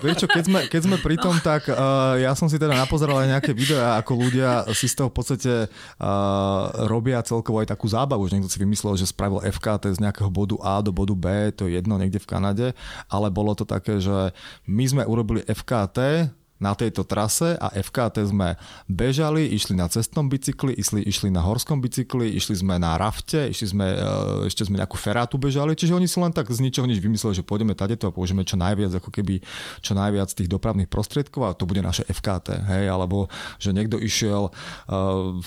[0.00, 1.44] vieš čo, keď sme, keď sme pri tom, no.
[1.44, 5.12] tak uh, ja som si teda napozeral aj nejaké videá, ako ľudia si z toho
[5.12, 9.57] v podstate uh, robia celkovo aj takú zábavu, že niekto si vymyslel, že spravil FKT
[9.94, 12.66] z nejakého bodu A do bodu B, to je jedno niekde v Kanade,
[13.10, 14.32] ale bolo to také, že
[14.70, 18.58] my sme urobili FKT, na tejto trase a FKT sme
[18.90, 23.66] bežali, išli na cestnom bicykli, išli, išli na horskom bicykli, išli sme na rafte, išli
[23.74, 24.04] sme, e,
[24.50, 27.46] ešte sme nejakú ferátu bežali, čiže oni si len tak z ničoho nič vymysleli, že
[27.46, 29.38] pôjdeme tadeto a použijeme čo najviac, ako keby
[29.80, 33.30] čo najviac tých dopravných prostriedkov a to bude naše FKT, hej, alebo
[33.62, 35.38] že niekto išiel uh,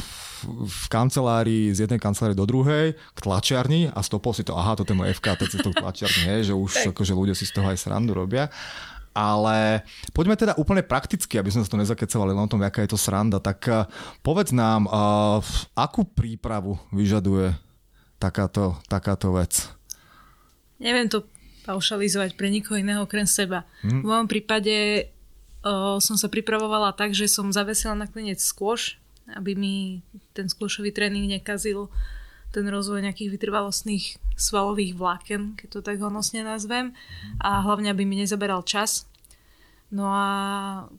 [0.66, 4.96] v kancelárii z jednej kancelárie do druhej k tlačiarni a stopol si to, aha, toto
[4.96, 8.18] je môj FKT cez tlačiarni, hej, že už akože ľudia si z toho aj srandu
[8.18, 8.50] robia.
[9.12, 9.84] Ale
[10.16, 13.00] poďme teda úplne prakticky, aby sme sa to nezakecovali len o tom, aká je to
[13.00, 13.44] sranda.
[13.44, 13.84] Tak uh,
[14.24, 15.44] povedz nám, uh,
[15.76, 17.52] akú prípravu vyžaduje
[18.16, 19.68] takáto, takáto vec?
[20.80, 21.28] Neviem to
[21.68, 23.68] paušalizovať pre nikoho iného okrem seba.
[23.86, 24.02] Hmm.
[24.02, 25.08] V mojom prípade
[25.62, 28.98] uh, som sa pripravovala tak, že som zavesila na klinec skôš,
[29.36, 29.76] aby mi
[30.32, 31.92] ten skôšový tréning nekazil
[32.52, 36.92] ten rozvoj nejakých vytrvalostných svalových vláken, keď to tak honosne nazvem.
[37.40, 39.08] A hlavne, aby mi nezaberal čas.
[39.92, 40.28] No a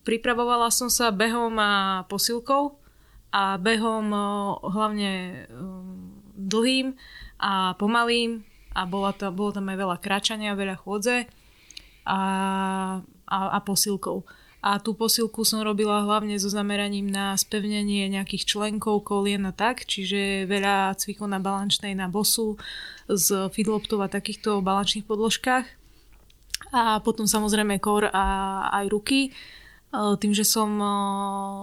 [0.05, 2.77] pripravovala som sa behom a posilkou
[3.33, 4.13] a behom
[4.69, 5.45] hlavne
[6.37, 6.93] dlhým
[7.41, 8.45] a pomalým
[8.77, 11.25] a bola to, bolo tam aj veľa kráčania, veľa chôdze
[12.05, 12.21] a,
[13.29, 14.25] a, a posilkou
[14.63, 19.83] a tú posilku som robila hlavne so zameraním na spevnenie nejakých členkov, kolien a tak,
[19.83, 22.55] čiže veľa cvikov na balančnej, na bosu,
[23.11, 25.67] z fidloptov a takýchto balančných podložkách.
[26.71, 28.25] A potom samozrejme kor a
[28.71, 29.21] aj ruky.
[29.27, 29.31] E,
[30.23, 30.71] tým, že som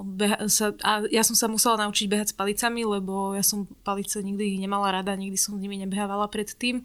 [0.04, 4.20] beha- sa, a ja som sa musela naučiť behať s palicami, lebo ja som palice
[4.20, 6.84] nikdy nemala rada, nikdy som s nimi nebehávala predtým.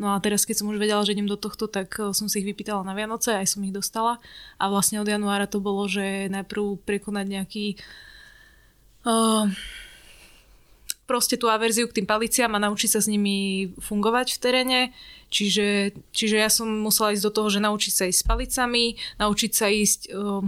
[0.00, 2.40] No a teraz, keď som už vedela, že idem do tohto, tak eh, som si
[2.40, 4.16] ich vypýtala na Vianoce, aj som ich dostala.
[4.56, 7.66] A vlastne od januára to bolo, že najprv prekonať nejaký
[9.04, 9.44] uh,
[11.04, 14.80] proste tú averziu k tým paliciam a naučiť sa s nimi fungovať v teréne.
[15.28, 18.84] Čiže, čiže ja som musela ísť do toho, že naučiť sa ísť s palicami,
[19.20, 20.40] naučiť sa ísť uh,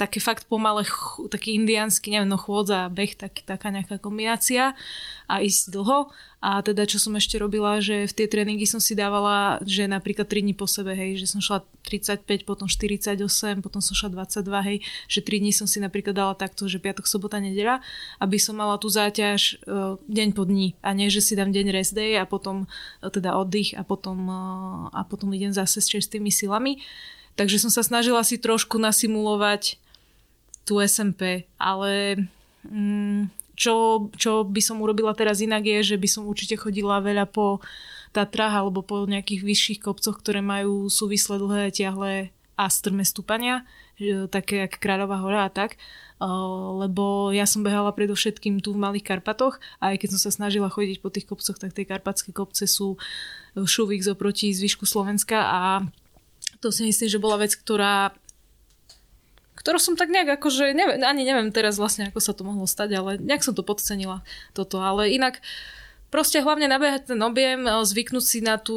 [0.00, 0.88] také fakt pomalé,
[1.28, 4.72] taký indiánsky, neviem, no chôdza a beh, tak, taká nejaká kombinácia
[5.28, 6.08] a ísť dlho.
[6.40, 10.24] A teda, čo som ešte robila, že v tie tréningy som si dávala, že napríklad
[10.24, 14.48] 3 dní po sebe, hej, že som šla 35, potom 48, potom som šla 22,
[14.72, 17.84] hej, že 3 dní som si napríklad dala takto, že piatok, sobota, nedela,
[18.24, 21.76] aby som mala tú záťaž uh, deň po dní a nie, že si dám deň
[21.76, 25.92] rest day a potom uh, teda oddych a potom, uh, a potom idem zase s
[25.92, 26.80] čerstvými silami.
[27.36, 29.76] Takže som sa snažila si trošku nasimulovať
[30.64, 32.24] tú SMP, ale
[32.66, 37.28] mm, čo, čo by som urobila teraz inak je, že by som určite chodila veľa
[37.28, 37.60] po
[38.10, 43.64] Tatrách alebo po nejakých vyšších kopcoch, ktoré majú súvisle dlhé, tiahle a strmé stúpania,
[44.28, 45.80] také jak Kráľová hora a tak,
[46.76, 50.68] lebo ja som behala predovšetkým tu v Malých Karpatoch a aj keď som sa snažila
[50.68, 53.00] chodiť po tých kopcoch, tak tie karpatské kopce sú
[53.56, 55.60] šuvik oproti zvyšku Slovenska a
[56.60, 58.12] to si myslím, že bola vec, ktorá
[59.60, 62.96] ktorú som tak nejak akože, neviem, ani neviem teraz vlastne, ako sa to mohlo stať,
[62.96, 64.24] ale nejak som to podcenila
[64.56, 65.44] toto, ale inak
[66.10, 68.76] proste hlavne nabehať ten objem, e, zvyknúť si na, tú,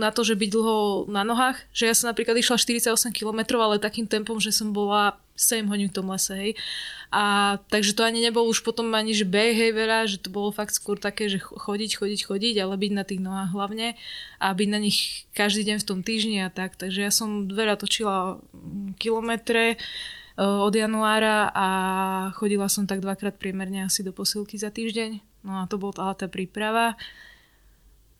[0.00, 3.82] na to, že byť dlho na nohách, že ja som napríklad išla 48 km, ale
[3.82, 6.52] takým tempom, že som bola 7 hodín v tom lese, hej.
[7.12, 10.48] A takže to ani nebol už potom ani, že beh, hej, veľa, že to bolo
[10.48, 13.96] fakt skôr také, že chodiť, chodiť, chodiť, ale byť na tých nohách hlavne
[14.40, 16.76] a byť na nich každý deň v tom týždni a tak.
[16.80, 18.40] Takže ja som veľa točila
[18.96, 19.76] kilometre e,
[20.40, 21.68] od januára a
[22.36, 25.20] chodila som tak dvakrát priemerne asi do posilky za týždeň.
[25.44, 26.96] No a to bola tá príprava.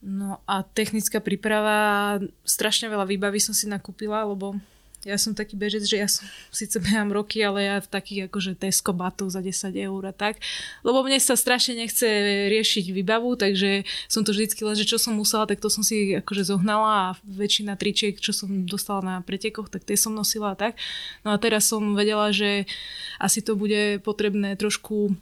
[0.03, 4.59] No a technická príprava, strašne veľa výbavy som si nakúpila, lebo
[5.03, 6.23] ja som taký bežec, že ja som,
[6.55, 10.39] síce behám roky, ale ja v takých akože Tesco batoch za 10 eur a tak.
[10.87, 12.07] Lebo mne sa strašne nechce
[12.47, 16.15] riešiť výbavu, takže som to vždycky len, že čo som musela, tak to som si
[16.15, 20.59] akože zohnala a väčšina tričiek, čo som dostala na pretekoch, tak tie som nosila a
[20.59, 20.79] tak.
[21.27, 22.71] No a teraz som vedela, že
[23.19, 25.19] asi to bude potrebné trošku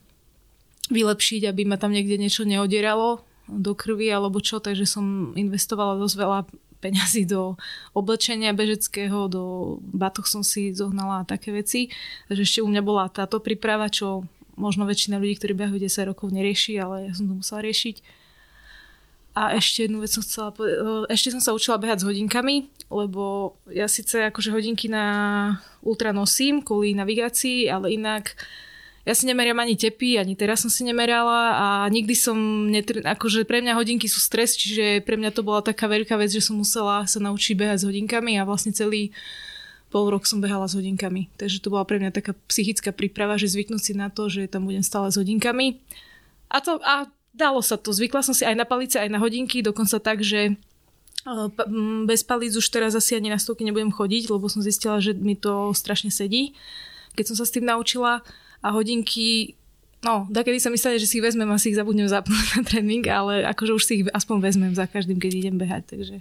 [0.93, 6.17] vylepšiť, aby ma tam niekde niečo neodieralo do krvi alebo čo, takže som investovala dosť
[6.21, 6.41] veľa
[6.81, 7.61] peňazí do
[7.93, 11.93] oblečenia bežeckého, do batoch som si zohnala také veci.
[12.27, 14.25] Takže ešte u mňa bola táto príprava, čo
[14.57, 17.97] možno väčšina ľudí, ktorí behajú 10 rokov, nerieši, ale ja som to musela riešiť.
[19.31, 20.77] A ešte jednu vec som chcela povedať.
[21.07, 25.07] Ešte som sa učila behať s hodinkami, lebo ja síce akože hodinky na
[25.87, 28.35] ultra nosím kvôli navigácii, ale inak
[29.11, 32.39] ja si nemeriam ani tepy, ani teraz som si nemerala a nikdy som,
[32.71, 36.31] netr- akože pre mňa hodinky sú stres, čiže pre mňa to bola taká veľká vec,
[36.31, 39.11] že som musela sa naučiť behať s hodinkami a vlastne celý
[39.91, 41.27] pol rok som behala s hodinkami.
[41.35, 44.71] Takže to bola pre mňa taká psychická príprava, že zvyknúť si na to, že tam
[44.71, 45.83] budem stále s hodinkami.
[46.47, 47.91] A to, a dalo sa to.
[47.91, 50.55] Zvykla som si aj na palice, aj na hodinky, dokonca tak, že
[52.07, 55.37] bez palíc už teraz asi ani na stovky nebudem chodiť, lebo som zistila, že mi
[55.37, 56.57] to strašne sedí,
[57.19, 58.25] keď som sa s tým naučila.
[58.61, 59.57] A hodinky,
[60.05, 62.61] no, kedy sa mi stane, že si ich vezmem a si ich zabudnem zapnúť na
[62.65, 66.17] tréning, ale akože už si ich aspoň vezmem za každým, keď idem behať, takže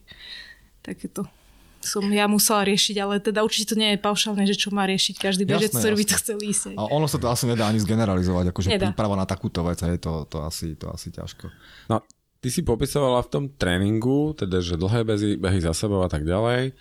[0.84, 1.28] takéto
[1.80, 5.16] som ja musela riešiť, ale teda určite to nie je paušálne, že čo má riešiť
[5.16, 6.76] každý bežec, ktorý by to chcel ísť.
[6.76, 8.92] A ono sa to asi nedá ani zgeneralizovať, akože nedá.
[8.92, 11.48] príprava na takúto vec, je to, to, asi, to asi ťažko.
[11.88, 12.04] No,
[12.44, 16.28] ty si popisovala v tom tréningu, teda, že dlhé behy, behy za sebou a tak
[16.28, 16.76] ďalej.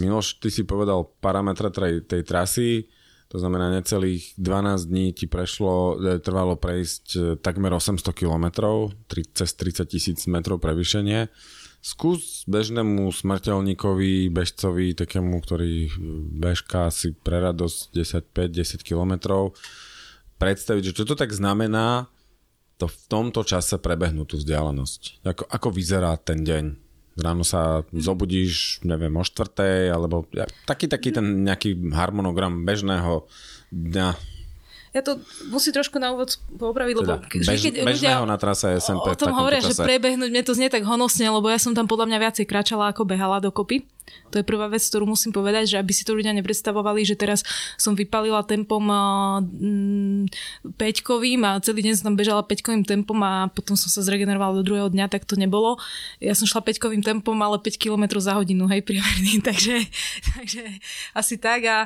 [0.00, 2.88] Miloš, ty si povedal parametre tej, tej trasy,
[3.30, 8.50] to znamená necelých 12 dní ti prešlo, e, trvalo prejsť e, takmer 800 km,
[9.06, 11.30] cez 30 tisíc metrov prevýšenie.
[11.78, 15.88] Skús bežnému smrteľníkovi, bežcovi, takému, ktorý
[16.42, 19.54] bežká si pre radosť 10, 5, 10 kilometrov,
[20.42, 22.10] predstaviť, že čo to tak znamená
[22.82, 25.22] to v tomto čase prebehnúť tú vzdialenosť.
[25.22, 26.89] Ako, ako vyzerá ten deň?
[27.18, 30.24] Ráno sa zobudíš, neviem, o štvrtej, alebo
[30.64, 33.26] taký, taký ten nejaký harmonogram bežného
[33.70, 34.14] dňa
[34.90, 35.22] ja to
[35.54, 39.14] musím trošku na úvod popraviť, lebo teda, bež, keď bežného ľudia na trase SMP o,
[39.14, 42.18] tom hovoria, že prebehnúť, mne to znie tak honosne, lebo ja som tam podľa mňa
[42.18, 43.86] viacej kračala ako behala dokopy.
[44.30, 47.42] To je prvá vec, ktorú musím povedať, že aby si to ľudia nepredstavovali, že teraz
[47.74, 50.30] som vypalila tempom mm,
[50.78, 54.88] peťkovým a celý deň som bežala peťkovým tempom a potom som sa zregenerovala do druhého
[54.90, 55.82] dňa, tak to nebolo.
[56.22, 59.82] Ja som šla peťkovým tempom, ale 5 km za hodinu, hej, priemerný, takže,
[60.38, 60.62] takže
[61.12, 61.66] asi tak.
[61.66, 61.78] A,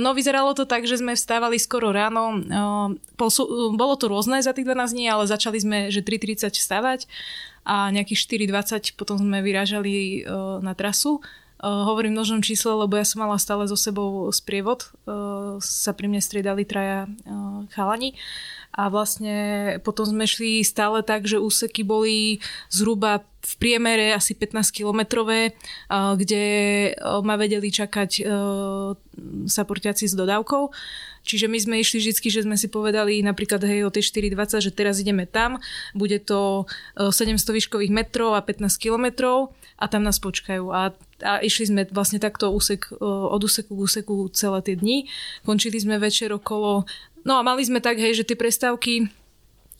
[0.00, 2.40] no vyzeralo to tak, že sme vstávali skoro ráno.
[3.76, 7.04] Bolo to rôzne za tých 12 dní, ale začali sme, že 3.30 vstávať
[7.68, 10.24] a nejakých 4.20 potom sme vyrážali
[10.64, 11.20] na trasu
[11.58, 14.94] Uh, hovorím množnom čísle, lebo ja som mala stále so sebou sprievod.
[15.02, 18.14] Uh, sa pri mne striedali traja uh, chalani.
[18.70, 19.34] A vlastne
[19.82, 22.38] potom sme šli stále tak, že úseky boli
[22.70, 25.56] zhruba v priemere asi 15 kilometrové,
[25.88, 26.44] kde
[27.24, 28.28] ma vedeli čakať
[29.48, 30.68] saportiaci s dodávkou.
[31.28, 34.72] Čiže my sme išli vždy, že sme si povedali napríklad hej o tej 4.20, že
[34.72, 35.60] teraz ideme tam,
[35.92, 36.64] bude to
[36.96, 40.72] 700 výškových metrov a 15 kilometrov a tam nás počkajú.
[40.72, 45.04] A, a išli sme vlastne takto úsek, od úseku k úseku celé tie dni.
[45.44, 46.88] Končili sme večer okolo...
[47.28, 49.12] No a mali sme tak, hej, že tie prestávky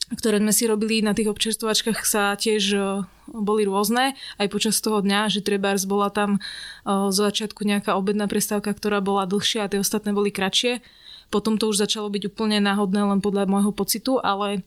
[0.09, 2.81] ktoré sme si robili na tých občerstvovačkách sa tiež
[3.29, 6.41] boli rôzne aj počas toho dňa, že trebárs bola tam
[6.89, 10.81] z začiatku nejaká obedná prestávka, ktorá bola dlhšia a tie ostatné boli kratšie.
[11.29, 14.65] Potom to už začalo byť úplne náhodné len podľa môjho pocitu, ale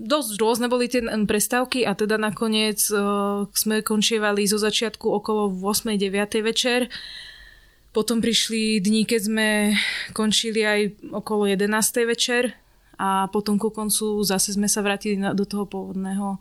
[0.00, 2.82] dosť rôzne boli tie prestávky a teda nakoniec
[3.54, 6.90] sme končievali zo začiatku okolo 8-9 večer.
[7.90, 9.48] Potom prišli dni, keď sme
[10.14, 11.68] končili aj okolo 11.
[12.06, 12.54] večer
[12.98, 16.38] a potom ku koncu zase sme sa vrátili do toho pôvodného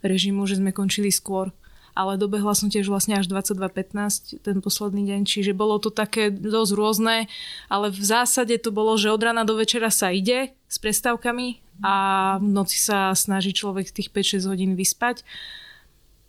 [0.00, 1.52] režimu, že sme končili skôr
[1.98, 6.72] ale dobehla som tiež vlastne až 22.15 ten posledný deň, čiže bolo to také dosť
[6.78, 7.26] rôzne,
[7.66, 11.94] ale v zásade to bolo, že od rána do večera sa ide s prestávkami a
[12.38, 15.26] v noci sa snaží človek tých 5-6 hodín vyspať.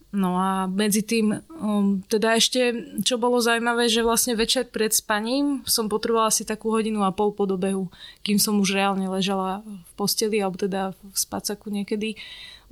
[0.09, 2.73] No a medzi tým, um, teda ešte,
[3.05, 7.29] čo bolo zaujímavé, že vlastne večer pred spaním som potrebovala asi takú hodinu a pol
[7.29, 7.93] po dobehu,
[8.25, 12.17] kým som už reálne ležala v posteli, alebo teda v spacaku niekedy,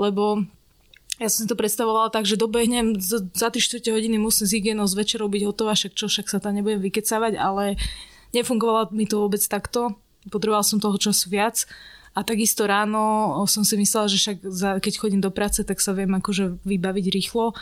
[0.01, 0.49] lebo
[1.17, 4.85] ja som si to predstavovala tak, že dobehnem za 3 4 hodiny musím z hygienou
[4.85, 7.73] z večerou byť hotová, však čo, však sa tam nebudem vykecavať, ale
[8.37, 9.97] nefungovalo mi to vôbec takto.
[10.29, 11.65] Potrebovala som toho času viac.
[12.17, 15.93] A takisto ráno som si myslela, že však za, keď chodím do práce, tak sa
[15.93, 17.53] viem akože vybaviť rýchlo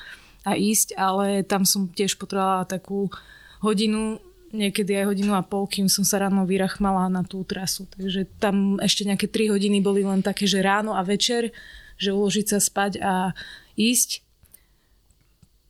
[0.47, 3.11] a ísť, ale tam som tiež potrebovala takú
[3.59, 4.23] hodinu,
[4.55, 7.83] niekedy aj hodinu a pol, kým som sa ráno vyrachmala na tú trasu.
[7.91, 11.51] Takže tam ešte nejaké 3 hodiny boli len také, že ráno a večer
[11.95, 13.31] že uložiť sa spať a
[13.75, 14.23] ísť.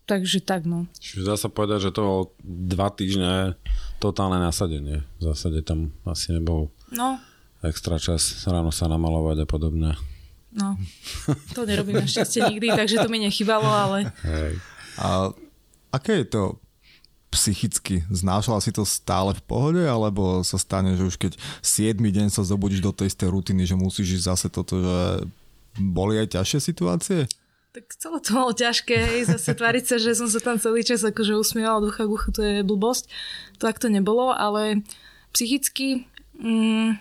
[0.06, 0.86] Takže tak, no.
[1.02, 3.58] Čiže dá sa povedať, že to bolo dva týždne
[3.98, 5.02] totálne nasadenie.
[5.18, 7.18] V zásade tam asi nebol no.
[7.66, 9.98] extra čas ráno sa namalovať a podobne.
[10.56, 10.80] No,
[11.52, 14.08] to nerobím našťastie nikdy, takže to mi nechybalo, ale...
[14.24, 14.56] Hej.
[14.96, 15.36] A
[15.92, 16.44] aké je to
[17.36, 18.08] psychicky?
[18.08, 22.48] Znášala si to stále v pohode, alebo sa stane, že už keď 7 deň sa
[22.48, 25.28] zobudíš do tej istej rutiny, že musíš ísť zase toto, že
[25.80, 27.20] boli aj ťažšie situácie?
[27.76, 31.04] Tak celé to bolo ťažké, hej, zase tváriť sa, že som sa tam celý čas
[31.04, 33.12] akože usmievala ducha k uchu, to je blbosť.
[33.60, 34.80] Tak to nebolo, ale
[35.36, 36.08] psychicky
[36.40, 36.96] mm,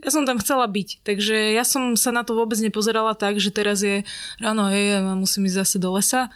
[0.00, 3.52] ja som tam chcela byť, takže ja som sa na to vôbec nepozerala tak, že
[3.52, 4.00] teraz je
[4.40, 6.32] ráno, hej, musím ísť zase do lesa.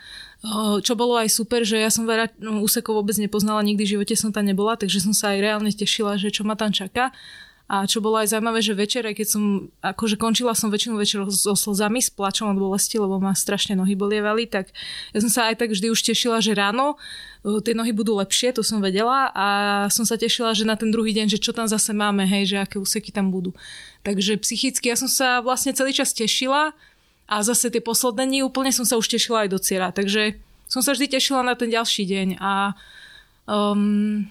[0.84, 4.12] Čo bolo aj super, že ja som veľa no, úsekov vôbec nepoznala, nikdy v živote
[4.12, 7.16] som tam nebola, takže som sa aj reálne tešila, že čo ma tam čaká
[7.64, 11.24] A čo bolo aj zaujímavé, že večer, aj keď som, akože končila som väčšinu večer
[11.32, 14.68] so slzami, s plačom od bolesti, lebo ma strašne nohy bolievali, tak
[15.16, 18.52] ja som sa aj tak vždy už tešila, že ráno uh, tie nohy budú lepšie,
[18.52, 19.46] to som vedela a
[19.88, 22.56] som sa tešila, že na ten druhý deň, že čo tam zase máme, hej, že
[22.60, 23.56] aké úseky tam budú.
[24.04, 26.76] Takže psychicky ja som sa vlastne celý čas tešila
[27.24, 29.96] a zase tie posledné dní úplne som sa už tešila aj do cieľa.
[29.96, 30.36] Takže
[30.68, 32.76] som sa vždy tešila na ten ďalší deň a
[33.48, 34.28] um,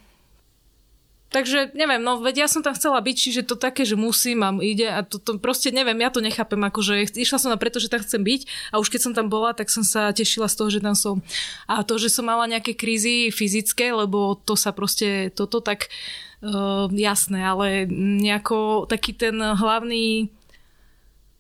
[1.34, 4.54] Takže neviem, no veď ja som tam chcela byť, čiže to také, že musím a
[4.62, 7.90] ide a to, to proste neviem, ja to nechápem, akože išla som na preto, že
[7.90, 10.70] tam chcem byť a už keď som tam bola, tak som sa tešila z toho,
[10.70, 11.26] že tam som.
[11.66, 15.90] A to, že som mala nejaké krízy fyzické, lebo to sa proste, toto tak
[16.46, 20.30] uh, jasné, ale nejako taký ten hlavný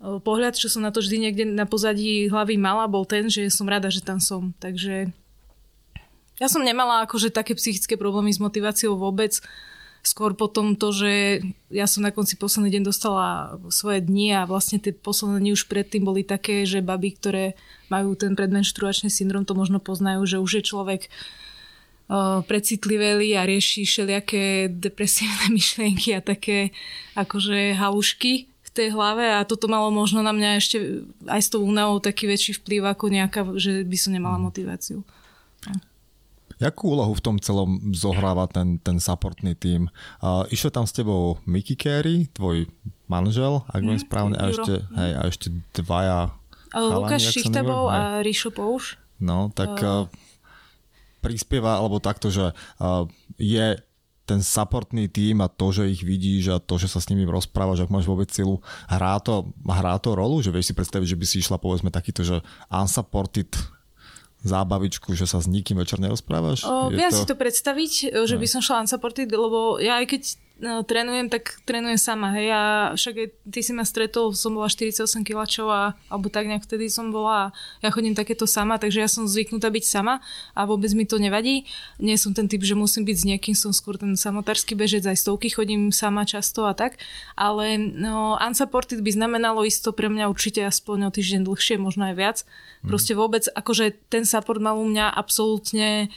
[0.01, 3.45] uh, pohľad, čo som na to vždy niekde na pozadí hlavy mala, bol ten, že
[3.53, 4.57] som rada, že tam som.
[4.57, 5.13] Takže
[6.41, 9.37] ja som nemala akože také psychické problémy s motiváciou vôbec
[10.03, 11.11] skôr potom to, že
[11.71, 15.71] ja som na konci posledný deň dostala svoje dni a vlastne tie posledné dni už
[15.71, 17.45] predtým boli také, že baby, ktoré
[17.87, 22.43] majú ten predmenštruačný syndrom, to možno poznajú, že už je človek uh,
[23.39, 26.75] a rieši všelijaké depresívne myšlienky a také
[27.15, 31.63] akože halušky v tej hlave a toto malo možno na mňa ešte aj s tou
[31.63, 35.07] únavou taký väčší vplyv ako nejaká, že by som nemala motiváciu.
[36.63, 39.91] Jakú úlohu v tom celom zohráva ten, ten supportný tým?
[40.23, 42.71] Uh, išiel tam s tebou Mickey Carey, tvoj
[43.11, 46.31] manžel, ak mm, správne, a ešte, hej, a ešte dvaja
[46.71, 48.95] chalani, Lukáš Šichtabov a Ríšo Pouš.
[49.19, 50.07] No, tak uh,
[51.19, 53.05] prispieva, alebo takto, že uh,
[53.35, 53.75] je
[54.23, 57.83] ten supportný tým a to, že ich vidíš a to, že sa s nimi rozprávaš,
[57.83, 61.25] ak máš vôbec silu, hrá to, hrá to rolu, že vieš si predstaviť, že by
[61.27, 62.39] si išla povedzme takýto, že
[62.71, 63.51] unsupported
[64.43, 66.67] zábavičku, že sa s nikým večer nerozprávaš?
[66.67, 67.17] O, viem to...
[67.17, 67.91] si to predstaviť,
[68.27, 70.21] že by som šla unsupported, lebo ja aj keď
[70.61, 72.61] no, trénujem, tak trénujem sama, hej, a
[72.93, 75.41] však aj ty si ma stretol, som bola 48 kg,
[76.07, 79.85] alebo tak nejak vtedy som bola, ja chodím takéto sama, takže ja som zvyknutá byť
[79.85, 80.21] sama
[80.53, 81.65] a vôbec mi to nevadí.
[81.97, 85.17] Nie som ten typ, že musím byť s niekým, som skôr ten samotársky bežec, aj
[85.17, 87.01] stovky chodím sama často a tak,
[87.33, 92.15] ale no, unsupported by znamenalo isto pre mňa určite aspoň o týždeň dlhšie, možno aj
[92.15, 92.37] viac.
[92.83, 92.87] Mhm.
[92.89, 96.13] Proste vôbec, akože ten support mal u mňa absolútne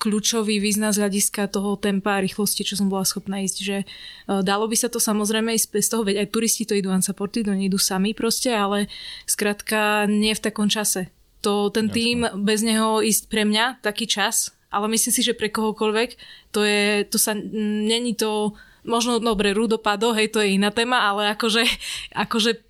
[0.00, 3.56] kľúčový význam z hľadiska toho tempa a rýchlosti, čo som bola schopná ísť.
[3.60, 6.88] Že uh, dalo by sa to samozrejme ísť bez toho, veď aj turisti to idú
[6.88, 8.88] unsupported, oni idú sami proste, ale
[9.28, 11.12] skrátka nie v takom čase.
[11.44, 11.96] To, ten Jasne.
[11.96, 16.10] tým, bez neho ísť pre mňa taký čas, ale myslím si, že pre kohokoľvek,
[16.52, 21.32] to je, to sa, není to, možno, dobre, rudopado, hej, to je iná téma, ale
[21.32, 21.64] akože,
[22.12, 22.60] akože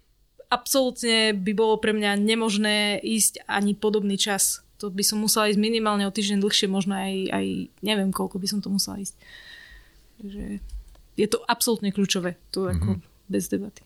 [0.50, 5.60] absolútne by bolo pre mňa nemožné ísť ani podobný čas to by som musela ísť
[5.60, 7.46] minimálne o týždeň dlhšie, možno aj, aj
[7.84, 9.12] neviem, koľko by som to musela ísť.
[10.24, 10.44] Takže
[11.20, 12.74] je to absolútne kľúčové, to mm-hmm.
[12.80, 13.00] ako mhm.
[13.28, 13.84] bez debaty.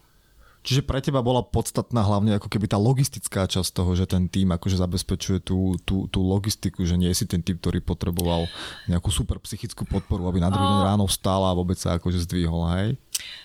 [0.65, 4.49] Čiže pre teba bola podstatná hlavne ako keby tá logistická časť toho, že ten tým
[4.49, 8.49] akože zabezpečuje tú, tú, tú logistiku, že nie si ten typ, ktorý potreboval
[8.89, 12.65] nejakú super psychickú podporu, aby na druhý deň ráno vstal a vôbec sa akože zdvihol,
[12.81, 12.97] hej?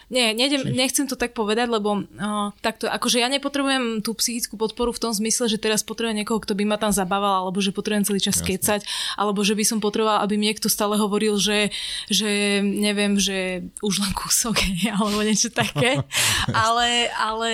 [0.10, 4.90] Nie, nejdem, nechcem to tak povedať, lebo uh, takto, akože ja nepotrebujem tú psychickú podporu
[4.90, 8.10] v tom zmysle, že teraz potrebujem niekoho, kto by ma tam zabával, alebo že potrebujem
[8.10, 8.50] celý čas Jasne.
[8.50, 8.82] kecať,
[9.22, 11.70] alebo že by som potreboval, aby mi niekto stále hovoril, že,
[12.10, 14.58] že neviem, že už len kúsok,
[14.98, 16.02] alebo niečo také.
[16.66, 17.52] ale ale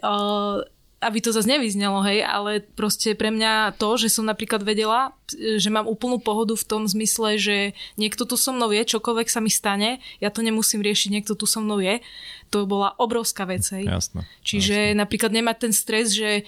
[0.00, 0.64] uh,
[0.98, 5.70] aby to zase nevyznelo, hej, ale proste pre mňa to, že som napríklad vedela, že
[5.70, 7.56] mám úplnú pohodu v tom zmysle, že
[7.94, 11.46] niekto tu so mnou je, čokoľvek sa mi stane, ja to nemusím riešiť, niekto tu
[11.46, 12.02] so mnou je,
[12.50, 13.86] to bola obrovská vec, hej.
[13.86, 14.98] Jasne, Čiže jasne.
[14.98, 16.42] napríklad nemať ten stres, že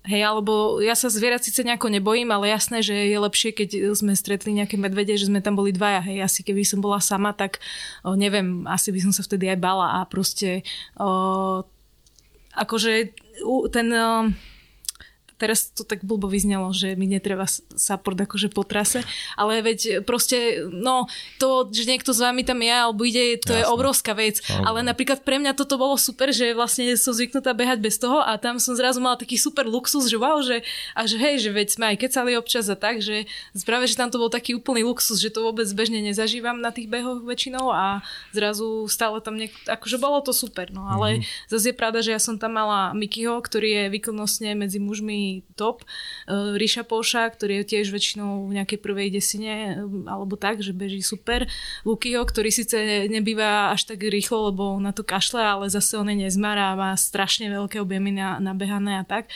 [0.00, 4.16] Hej, alebo ja sa zvierat síce nejako nebojím, ale jasné, že je lepšie, keď sme
[4.16, 6.00] stretli nejaké medvede, že sme tam boli dvaja.
[6.00, 7.60] Hej, asi keby som bola sama, tak
[8.00, 10.64] o, neviem, asi by som sa vtedy aj bala a proste
[10.96, 11.68] o,
[12.54, 13.14] akože
[13.70, 13.88] ten
[15.40, 19.00] teraz to tak blbo vyznelo, že mi netreba support akože po trase,
[19.40, 21.08] ale veď proste, no,
[21.40, 23.64] to, že niekto s vami tam je alebo ide, to Jasne.
[23.64, 24.44] je obrovská vec.
[24.44, 24.68] Jasne.
[24.68, 28.36] Ale napríklad pre mňa toto bolo super, že vlastne som zvyknutá behať bez toho a
[28.36, 30.60] tam som zrazu mala taký super luxus, že wow, že,
[30.92, 33.24] a že hej, že veď sme aj kecali občas a tak, že
[33.64, 36.90] práve, že tam to bol taký úplný luxus, že to vôbec bežne nezažívam na tých
[36.90, 41.48] behoch väčšinou a zrazu stále tam niek- akože bolo to super, no ale mm-hmm.
[41.48, 45.82] zase je pravda, že ja som tam mala Mikyho, ktorý je výkonnostne medzi mužmi top.
[45.82, 45.86] E,
[46.58, 49.68] Ríša Poša, ktorý je tiež väčšinou v nejakej prvej desine e,
[50.08, 51.46] alebo tak, že beží super.
[51.86, 56.26] Lukyho, ktorý síce nebýva až tak rýchlo, lebo na to kašle, ale zase on je
[56.26, 59.30] nezmar a má strašne veľké objemy na, nabehané a tak.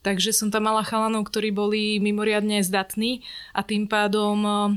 [0.00, 4.70] Takže som tam mala chalanov, ktorí boli mimoriadne zdatní a tým pádom uh,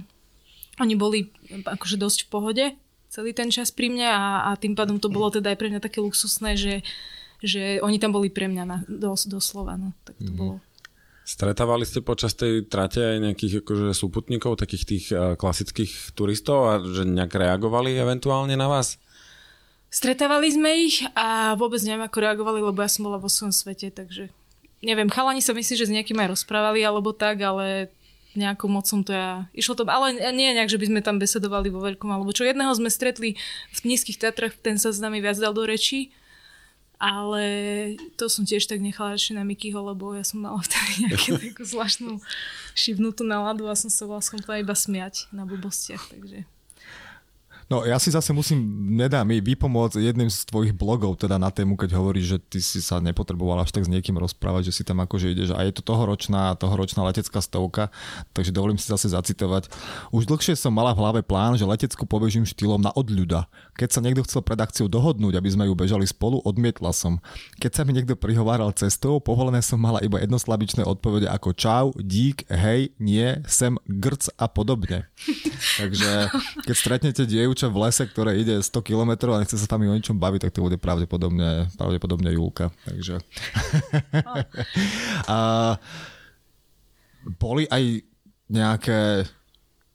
[0.82, 1.30] oni boli
[1.70, 2.66] akože dosť v pohode
[3.10, 5.82] celý ten čas pri mne a, a tým pádom to bolo teda aj pre mňa
[5.82, 6.86] také luxusné, že,
[7.40, 9.80] že oni tam boli pre mňa na, dos, doslova.
[9.80, 9.96] No.
[10.04, 10.40] Tak to mm-hmm.
[10.40, 10.56] bolo.
[11.30, 16.82] Stretávali ste počas tej trate aj nejakých akože súputníkov, takých tých uh, klasických turistov a
[16.82, 18.98] že nejak reagovali eventuálne na vás?
[19.94, 23.94] Stretávali sme ich a vôbec neviem, ako reagovali, lebo ja som bola vo svojom svete,
[23.94, 24.34] takže
[24.82, 27.94] neviem, chalani sa myslí, že s niekým aj rozprávali alebo tak, ale
[28.38, 29.50] nejakou mocom to ja...
[29.54, 32.46] Išlo to, ale nie nejak, že by sme tam besedovali vo veľkom, alebo čo.
[32.46, 33.38] Jedného sme stretli
[33.74, 36.14] v nízkych Tatrach, ten sa s nami viac dal do rečí,
[37.00, 37.44] ale
[38.20, 41.64] to som tiež tak nechala ešte na Mikyho, lebo ja som mala vtedy nejakú takú
[41.64, 42.20] zvláštnu
[42.76, 46.44] šivnutú náladu a som sa bola schopná iba smiať na blbostiach, takže...
[47.70, 48.66] No ja si zase musím,
[48.98, 52.82] nedá mi vypomôcť jedným z tvojich blogov, teda na tému, keď hovoríš, že ty si
[52.82, 55.86] sa nepotreboval až tak s niekým rozprávať, že si tam akože ideš a je to
[55.86, 57.94] tohoročná, tohoročná letecká stovka,
[58.34, 59.70] takže dovolím si zase zacitovať.
[60.10, 63.46] Už dlhšie som mala v hlave plán, že leteckú pobežím štýlom na odľuda.
[63.78, 67.22] Keď sa niekto chcel pred akciou dohodnúť, aby sme ju bežali spolu, odmietla som.
[67.62, 72.50] Keď sa mi niekto prihováral cestou, povolené som mala iba jednoslabičné odpovede ako čau, dík,
[72.50, 75.06] hej, nie, sem, grc a podobne.
[75.80, 76.34] takže
[76.66, 79.92] keď stretnete dievča, dievča v lese, ktoré ide 100 km a nechce sa tam o
[79.92, 82.72] ničom baviť, tak to bude pravdepodobne, pravdepodobne Julka.
[82.88, 83.20] Takže...
[85.28, 85.40] a
[87.36, 88.00] boli aj
[88.48, 89.28] nejaké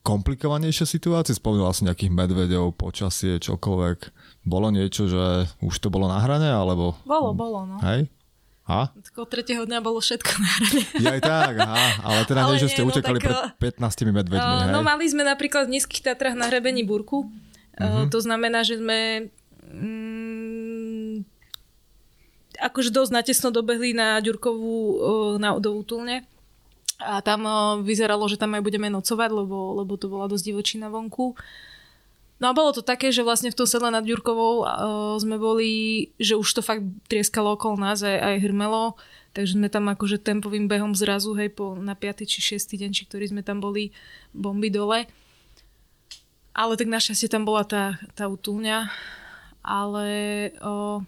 [0.04, 1.32] komplikovanejšie situácie?
[1.32, 3.98] Spomínala som nejakých medvedov, počasie, čokoľvek.
[4.44, 7.00] Bolo niečo, že už to bolo na hrane, alebo...
[7.08, 7.80] Bolo, bolo, no.
[7.80, 8.12] Hej?
[8.64, 8.88] A?
[8.92, 10.82] Tako tretieho dňa bolo všetko na hrane.
[11.00, 11.84] Ja aj tak, aha.
[12.00, 14.60] Ale teda ale nie, že ste nie, no utekali no, tak, pred 15 medveďmi, uh,
[14.68, 14.72] hej?
[14.72, 17.28] No mali sme napríklad v Nízkych Tatrách na hrebení Burku
[17.74, 18.06] Uh-huh.
[18.10, 19.30] To znamená, že sme
[19.66, 21.26] mm,
[22.62, 24.78] akože dosť natesno dobehli na Ďurkovú
[25.42, 26.26] na, do útulne.
[27.02, 27.42] A tam
[27.82, 31.34] vyzeralo, že tam aj budeme nocovať, lebo, lebo to bola dosť divočina vonku.
[32.42, 34.66] No a bolo to také, že vlastne v tom sedle nad Ďurkovou uh,
[35.22, 38.98] sme boli, že už to fakt trieskalo okolo nás aj, aj hrmelo,
[39.32, 42.26] takže sme tam akože tempovým behom zrazu, hej, po, na 5.
[42.26, 42.74] či 6.
[42.74, 43.94] deň, či ktorý sme tam boli
[44.34, 45.06] bomby dole.
[46.55, 48.88] Ale tak našťastie tam bola tá, tá utúňa.
[49.64, 50.09] Ale
[50.62, 51.02] o,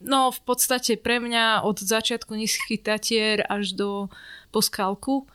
[0.00, 4.08] no v podstate pre mňa od začiatku nízkych tatier až do
[4.48, 5.28] poskalku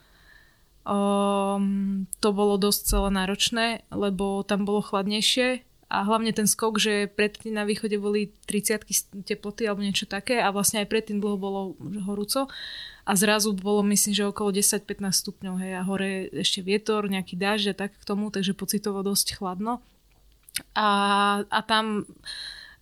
[0.85, 5.65] um, to bolo dosť celé náročné, lebo tam bolo chladnejšie
[5.95, 10.51] a hlavne ten skok, že predtým na východe boli 30 teploty alebo niečo také a
[10.51, 11.61] vlastne aj predtým dlho bolo
[12.03, 12.51] horúco
[13.05, 17.65] a zrazu bolo myslím, že okolo 10-15 stupňov hej, a hore ešte vietor, nejaký dážď
[17.71, 19.79] a tak k tomu, takže pocitovo dosť chladno.
[20.75, 20.89] A,
[21.47, 22.09] a tam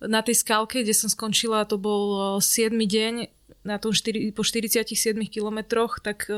[0.02, 3.14] na tej skalke, kde som skončila, to bol 7 deň
[3.62, 4.90] na tom 4, po 47
[5.28, 6.28] kilometroch, tak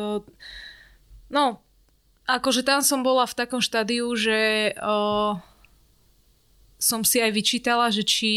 [1.30, 1.44] no,
[2.26, 5.38] akože tam som bola v takom štádiu, že uh,
[6.76, 8.32] som si aj vyčítala, že či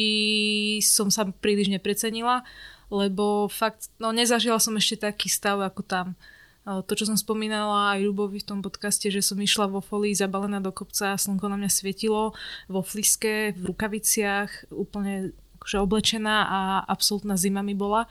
[0.79, 2.43] som sa príliš neprecenila,
[2.89, 6.07] lebo fakt, no nezažila som ešte taký stav ako tam.
[6.69, 10.61] To, čo som spomínala aj Ľubovi v tom podcaste, že som išla vo folii zabalená
[10.61, 12.37] do kopca, slnko na mňa svietilo,
[12.69, 18.05] vo fliske, v rukaviciach, úplne akože oblečená a absolútna zima mi bola.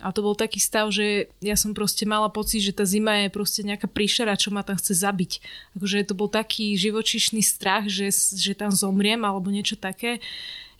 [0.00, 3.28] A to bol taký stav, že ja som proste mala pocit, že tá zima je
[3.28, 5.32] proste nejaká príšera, čo ma tam chce zabiť.
[5.76, 10.18] Akože to bol taký živočišný strach, že, že tam zomriem alebo niečo také,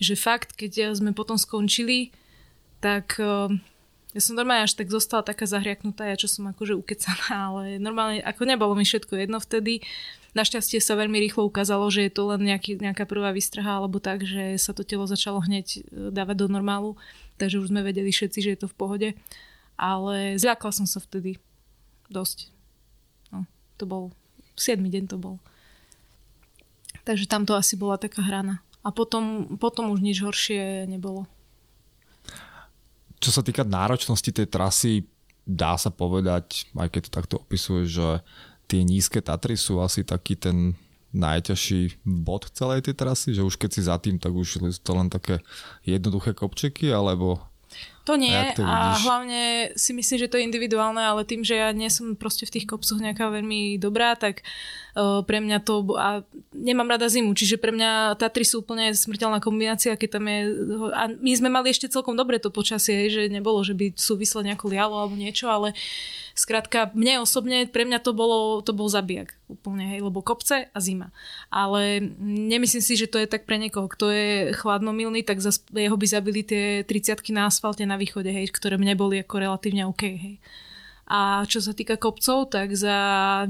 [0.01, 2.11] že fakt, keď sme potom skončili,
[2.81, 3.53] tak uh,
[4.11, 8.19] ja som normálne až tak zostala taká zahriaknutá, ja čo som akože ukecaná, ale normálne
[8.27, 9.85] ako nebolo mi všetko jedno vtedy.
[10.31, 14.23] Našťastie sa veľmi rýchlo ukázalo, že je to len nejaký, nejaká prvá výstraha alebo tak,
[14.23, 16.95] že sa to telo začalo hneď e, dávať do normálu
[17.41, 19.09] takže už sme vedeli všetci, že je to v pohode.
[19.81, 21.41] Ale zľakla som sa vtedy
[22.13, 22.53] dosť.
[23.33, 23.49] No,
[23.81, 24.13] to bol,
[24.61, 25.41] 7 deň to bol.
[27.09, 28.61] Takže tam to asi bola taká hrana.
[28.85, 31.25] A potom, potom už nič horšie nebolo.
[33.21, 35.09] Čo sa týka náročnosti tej trasy,
[35.45, 38.21] dá sa povedať, aj keď to takto opisuje, že
[38.69, 40.77] tie nízke Tatry sú asi taký ten
[41.11, 45.11] najťažší bod celej tej trasy, že už keď si za tým, tak už to len
[45.11, 45.43] také
[45.83, 47.43] jednoduché kopčeky, alebo
[48.05, 51.61] to nie a, to a hlavne si myslím, že to je individuálne, ale tým, že
[51.61, 54.41] ja nie som proste v tých kopcoch nejaká veľmi dobrá, tak
[54.97, 55.85] uh, pre mňa to...
[56.01, 56.25] A
[56.57, 60.39] nemám rada zimu, čiže pre mňa Tatry sú úplne smrteľná kombinácia, keď tam je...
[60.97, 64.73] A my sme mali ešte celkom dobre to počasie, že nebolo, že by súvislo nejako
[64.73, 65.77] lialo alebo niečo, ale
[66.41, 70.79] Skrátka, mne osobne, pre mňa to, bolo, to bol zabijak úplne, hej, lebo kopce a
[70.79, 71.11] zima.
[71.51, 75.99] Ale nemyslím si, že to je tak pre niekoho, kto je chladnomilný, tak zas, jeho
[75.99, 80.03] by zabili tie 30 na asfalte na východe, hej, ktoré mne boli ako relatívne OK,
[80.07, 80.37] hej.
[81.11, 82.95] A čo sa týka kopcov, tak za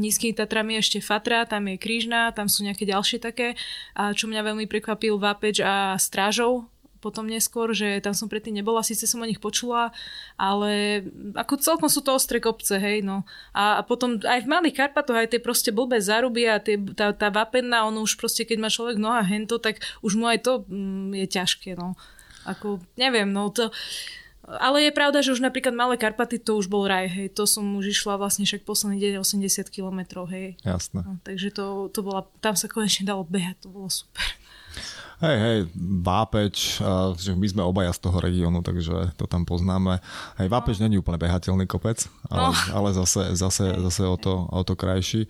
[0.01, 3.53] nízkymi Tatrami ešte Fatra, tam je Krížna, tam sú nejaké ďalšie také.
[3.93, 6.65] A čo mňa veľmi prekvapil Vápeč a Strážov,
[7.01, 9.91] potom neskôr, že tam som predtým nebola, síce som o nich počula,
[10.37, 13.25] ale ako celkom sú to ostré kopce, hej, no.
[13.57, 17.17] A, a potom aj v Malých Karpatoch aj tie proste blbé záruby a tie, tá,
[17.17, 20.53] tá vapenná, ono už proste, keď má človek noha hento, tak už mu aj to
[20.69, 21.97] mm, je ťažké, no.
[22.45, 23.73] Ako, neviem, no to...
[24.59, 27.31] Ale je pravda, že už napríklad Malé Karpaty to už bol raj, hej.
[27.39, 30.59] To som už išla vlastne však posledný deň 80 km, hej.
[30.67, 31.07] Jasné.
[31.07, 34.27] No, takže to, to bola, tam sa konečne dalo behať, to bolo super.
[35.21, 35.59] Hej, hej,
[36.01, 36.81] Vápeč,
[37.21, 40.01] že my sme obaja z toho regiónu, takže to tam poznáme.
[40.41, 40.89] Hej, Vápeč no.
[40.89, 42.57] není úplne behateľný kopec, ale, no.
[42.73, 45.29] ale zase, zase, zase o, to, o to krajší.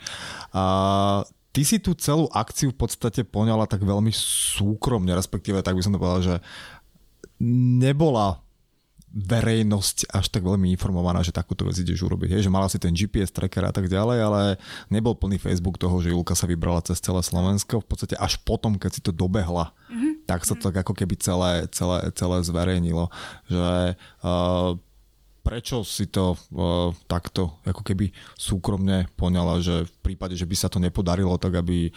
[0.55, 5.83] A ty si tú celú akciu v podstate poňala tak veľmi súkromne, respektíve tak by
[5.83, 6.37] som to povedal, že
[7.83, 8.39] nebola
[9.11, 12.39] verejnosť až tak veľmi informovaná, že takúto vec ideš urobiť.
[12.39, 14.43] Hej, že mala si ten GPS tracker a tak ďalej, ale
[14.87, 17.83] nebol plný Facebook toho, že Julka sa vybrala cez celé Slovensko.
[17.83, 20.31] V podstate až potom, keď si to dobehla, mm-hmm.
[20.31, 23.11] tak sa to tak ako keby celé, celé, celé zverejnilo.
[23.51, 24.79] Že uh,
[25.43, 30.71] prečo si to uh, takto ako keby súkromne poňala, že v prípade, že by sa
[30.71, 31.91] to nepodarilo, tak aby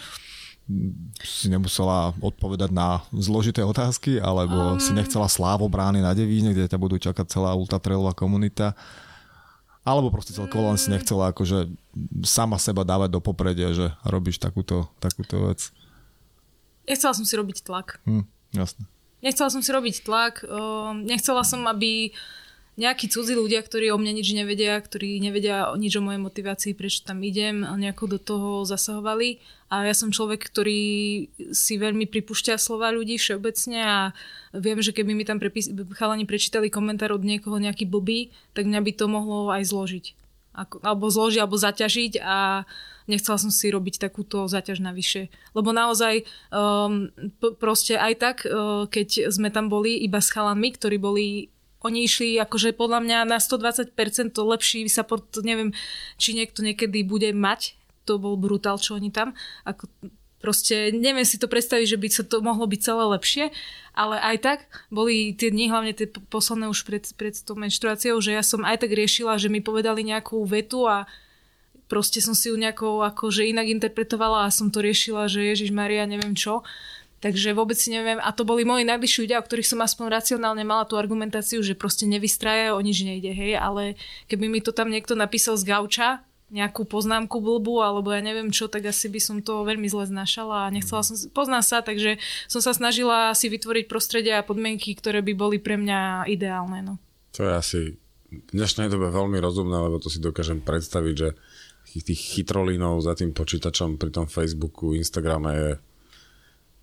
[1.19, 6.71] si nemusela odpovedať na zložité otázky, alebo um, si nechcela slávo brány na Devíne, kde
[6.71, 8.71] ťa budú čakať celá ultratrailová komunita,
[9.83, 11.67] alebo proste celkovo len si nechcela akože
[12.23, 15.75] sama seba dávať do popredia, že robíš takúto, takúto vec.
[16.87, 17.99] Nechcela som si robiť tlak.
[18.07, 18.23] Hm,
[18.55, 18.87] jasne.
[19.19, 20.47] Nechcela som si robiť tlak,
[21.03, 22.11] nechcela som, aby
[22.73, 27.05] nejakí cudzí ľudia, ktorí o mne nič nevedia, ktorí nevedia nič o mojej motivácii, prečo
[27.05, 29.37] tam idem, nejako do toho zasahovali.
[29.69, 30.81] A ja som človek, ktorý
[31.53, 33.97] si veľmi pripúšťa slova ľudí všeobecne a
[34.53, 38.81] viem, že keby mi tam prepis- chalani prečítali komentár od niekoho nejaký blbý, tak mňa
[38.81, 40.05] by to mohlo aj zložiť.
[40.53, 42.69] Ako, alebo zložiť, alebo zaťažiť a
[43.09, 45.33] nechcela som si robiť takúto zaťaž navyše.
[45.57, 47.09] Lebo naozaj um,
[47.41, 51.52] p- proste aj tak, uh, keď sme tam boli iba s chalami, ktorí boli
[51.83, 53.93] oni išli akože podľa mňa na 120%
[54.31, 55.75] to lepší support, neviem,
[56.17, 57.75] či niekto niekedy bude mať,
[58.07, 59.35] to bol brutál, čo oni tam,
[59.67, 59.87] ako
[60.43, 63.45] proste neviem si to predstaviť, že by sa to mohlo byť celé lepšie,
[63.95, 64.59] ale aj tak
[64.91, 68.83] boli tie dni, hlavne tie posledné už pred, pred tou menštruáciou, že ja som aj
[68.83, 71.07] tak riešila, že mi povedali nejakú vetu a
[71.87, 76.03] proste som si ju nejako akože inak interpretovala a som to riešila, že Ježiš Maria,
[76.03, 76.67] neviem čo.
[77.23, 80.67] Takže vôbec si neviem, a to boli moji najbližší ľudia, o ktorých som aspoň racionálne
[80.67, 83.95] mala tú argumentáciu, že proste nevystraja, o nič nejde, hej, ale
[84.27, 86.19] keby mi to tam niekto napísal z gauča,
[86.51, 90.67] nejakú poznámku blbú, alebo ja neviem čo, tak asi by som to veľmi zle znašala
[90.67, 92.19] a nechcela som, poznám sa, takže
[92.51, 96.83] som sa snažila si vytvoriť prostredie a podmienky, ktoré by boli pre mňa ideálne.
[96.83, 96.99] No.
[97.39, 97.79] To je asi
[98.29, 101.29] v dnešnej dobe veľmi rozumné, lebo to si dokážem predstaviť, že
[102.03, 105.71] tých chytrolínov za tým počítačom pri tom Facebooku, Instagrame je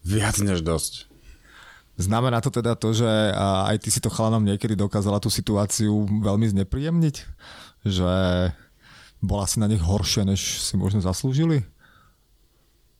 [0.04, 1.10] Viac než dosť.
[2.00, 6.48] Znamená to teda to, že aj ty si to chalanom niekedy dokázala tú situáciu veľmi
[6.48, 7.16] znepríjemniť?
[7.84, 8.12] Že
[9.20, 11.68] bola si na nich horšia, než si možno zaslúžili?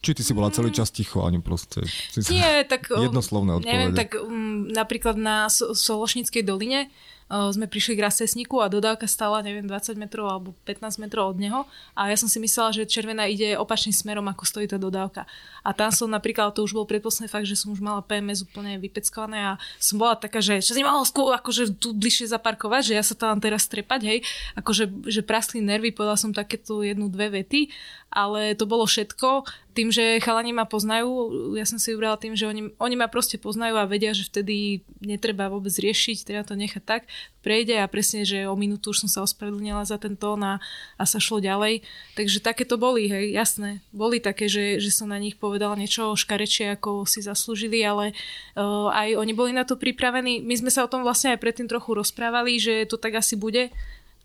[0.00, 1.84] Či ty si bola celý čas ticho, ani proste...
[2.28, 2.92] Nie, tak...
[3.08, 3.72] Jednoslovné odpovede.
[3.72, 6.92] Neviem, tak um, napríklad na Sološnickej doline
[7.30, 11.60] sme prišli k rasesníku a dodávka stála, neviem, 20 metrov alebo 15 metrov od neho.
[11.94, 15.30] A ja som si myslela, že červená ide opačným smerom, ako stojí tá dodávka.
[15.62, 18.82] A tam som napríklad, to už bol predposledný fakt, že som už mala PMS úplne
[18.82, 22.94] vypeckované a som bola taká, že čo si mohol skôr akože tu bližšie zaparkovať, že
[22.98, 24.18] ja sa tam teraz trepať, hej,
[24.58, 27.70] akože že praskli nervy, povedala som takéto jednu, dve vety
[28.10, 29.46] ale to bolo všetko.
[29.70, 33.38] Tým, že chalani ma poznajú, ja som si vybrala tým, že oni, oni ma proste
[33.38, 37.02] poznajú a vedia, že vtedy netreba vôbec riešiť, treba to nechať tak,
[37.46, 40.58] prejde a presne, že o minútu už som sa ospravedlnila za ten tón a,
[40.98, 41.86] a sa šlo ďalej.
[42.18, 43.78] Takže také to boli, hej, jasné.
[43.94, 48.10] Boli také, že, že som na nich povedala niečo škarečie, ako si zaslúžili, ale
[48.58, 50.42] uh, aj oni boli na to pripravení.
[50.42, 53.70] My sme sa o tom vlastne aj predtým trochu rozprávali, že to tak asi bude,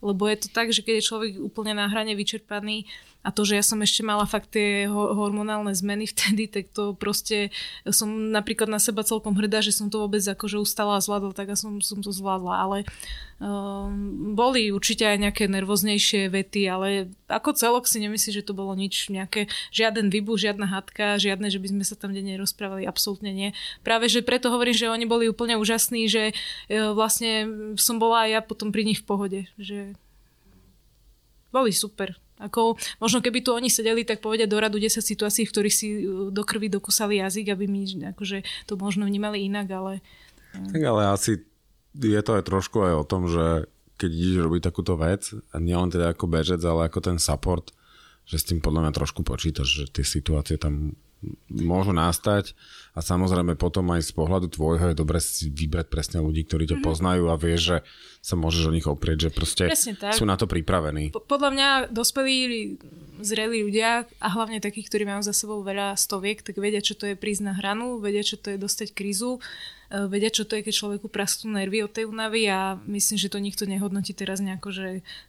[0.02, 2.90] lebo je to tak, že keď je človek úplne na hrane vyčerpaný,
[3.26, 7.50] a to, že ja som ešte mala fakt tie hormonálne zmeny vtedy, tak to proste
[7.90, 11.50] som napríklad na seba celkom hrdá, že som to vôbec akože ustala a zvládla, tak
[11.50, 12.78] ja som, som to zvládla, ale
[13.42, 18.78] um, boli určite aj nejaké nervóznejšie vety, ale ako celok si nemyslím, že to bolo
[18.78, 23.34] nič, nejaké, žiaden výbuch, žiadna hadka, žiadne, že by sme sa tam denne rozprávali, absolútne
[23.34, 23.50] nie.
[23.82, 26.38] Práve, že preto hovorím, že oni boli úplne úžasní, že
[26.70, 27.50] uh, vlastne
[27.82, 29.98] som bola aj ja potom pri nich v pohode, že
[31.50, 32.20] boli super.
[32.36, 35.88] Ako, možno keby tu oni sedeli, tak povedia do radu 10 situácií, v ktorých si
[36.04, 40.04] uh, do krvi dokusali jazyk, aby mi akože, to možno vnímali inak, ale...
[40.52, 41.40] Tak ale asi
[41.96, 45.88] je to aj trošku aj o tom, že keď ideš robiť takúto vec, a nielen
[45.88, 47.72] teda ako bežec, ale ako ten support,
[48.28, 50.98] že s tým podľa mňa trošku počítaš, že tie situácie tam
[51.50, 52.54] môžu nastať
[52.94, 56.80] a samozrejme potom aj z pohľadu tvojho je dobre si vybrať presne ľudí, ktorí ťa
[56.80, 56.88] mm-hmm.
[56.88, 57.78] poznajú a vieš, že
[58.22, 59.66] sa môžeš o nich oprieť, že proste
[60.14, 61.14] sú na to pripravení.
[61.14, 62.78] Po, podľa mňa dospelí
[63.22, 67.08] zrelí ľudia a hlavne takí, ktorí majú za sebou veľa stoviek, tak vedia, čo to
[67.08, 69.40] je prísť na hranu, vedia, čo to je dostať krízu,
[69.90, 73.38] vedia, čo to je, keď človeku prastú nervy od tej únavy a myslím, že to
[73.38, 74.88] nikto nehodnotí teraz nejako, že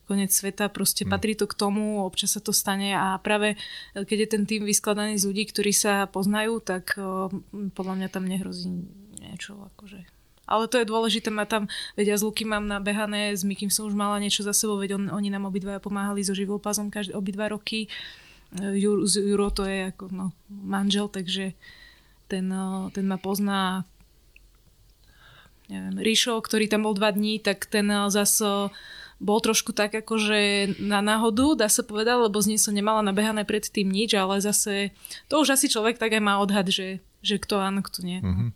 [0.09, 1.13] koniec sveta, proste hmm.
[1.13, 3.55] patrí to k tomu, občas sa to stane a práve
[3.93, 7.29] e, keď je ten tým vyskladaný z ľudí, ktorí sa poznajú, tak e,
[7.75, 8.69] podľa mňa tam nehrozí
[9.21, 10.17] niečo akože
[10.47, 11.67] ale to je dôležité, ma tam,
[11.99, 14.95] veď ja s Luky mám nabehané, s Mikým som už mala niečo za sebou, veď
[14.95, 17.91] on, oni nám obidvaja pomáhali so živopazom každý, obidva roky.
[18.55, 21.59] E, Juro, Juro to je ako no, manžel, takže
[22.31, 23.83] ten, e, ten ma pozná
[25.69, 28.71] neviem, Ríšo, ktorý tam bol dva dní, tak ten zase
[29.17, 33.49] bol trošku tak akože na náhodu, dá sa povedať, lebo z nej som nemala nabehané
[33.49, 34.93] predtým nič, ale zase
[35.33, 38.21] to už asi človek tak aj má odhad, že, že kto áno, kto nie.
[38.21, 38.51] Mm-hmm.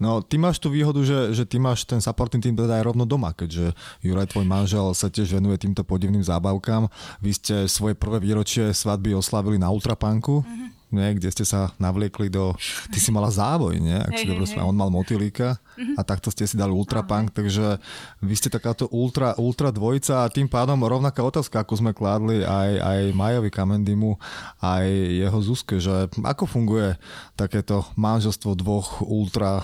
[0.00, 3.04] No, ty máš tú výhodu, že, že ty máš ten supporting tým teda aj rovno
[3.04, 6.88] doma, keďže Juraj, tvoj manžel, sa tiež venuje týmto podivným zábavkám.
[7.20, 10.79] Vy ste svoje prvé výročie svadby oslavili na Ultrapanku, mm-hmm.
[10.90, 12.54] Nie, kde ste sa navliekli do...
[12.90, 13.94] Ty si mala závoj, nie?
[13.94, 14.58] Ak hey, si dobre hey.
[14.62, 15.96] On mal motýlika mm-hmm.
[15.96, 17.78] a takto ste si dali Ultrapunk, takže
[18.22, 22.70] vy ste takáto ultra, ultra dvojica a tým pádom rovnaká otázka, ako sme kládli aj,
[22.82, 24.18] aj Majovi Kamendimu,
[24.58, 26.98] aj jeho Zuzke, že ako funguje
[27.38, 29.62] takéto manželstvo dvoch ultra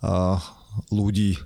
[0.00, 0.38] uh,
[0.94, 1.36] ľudí?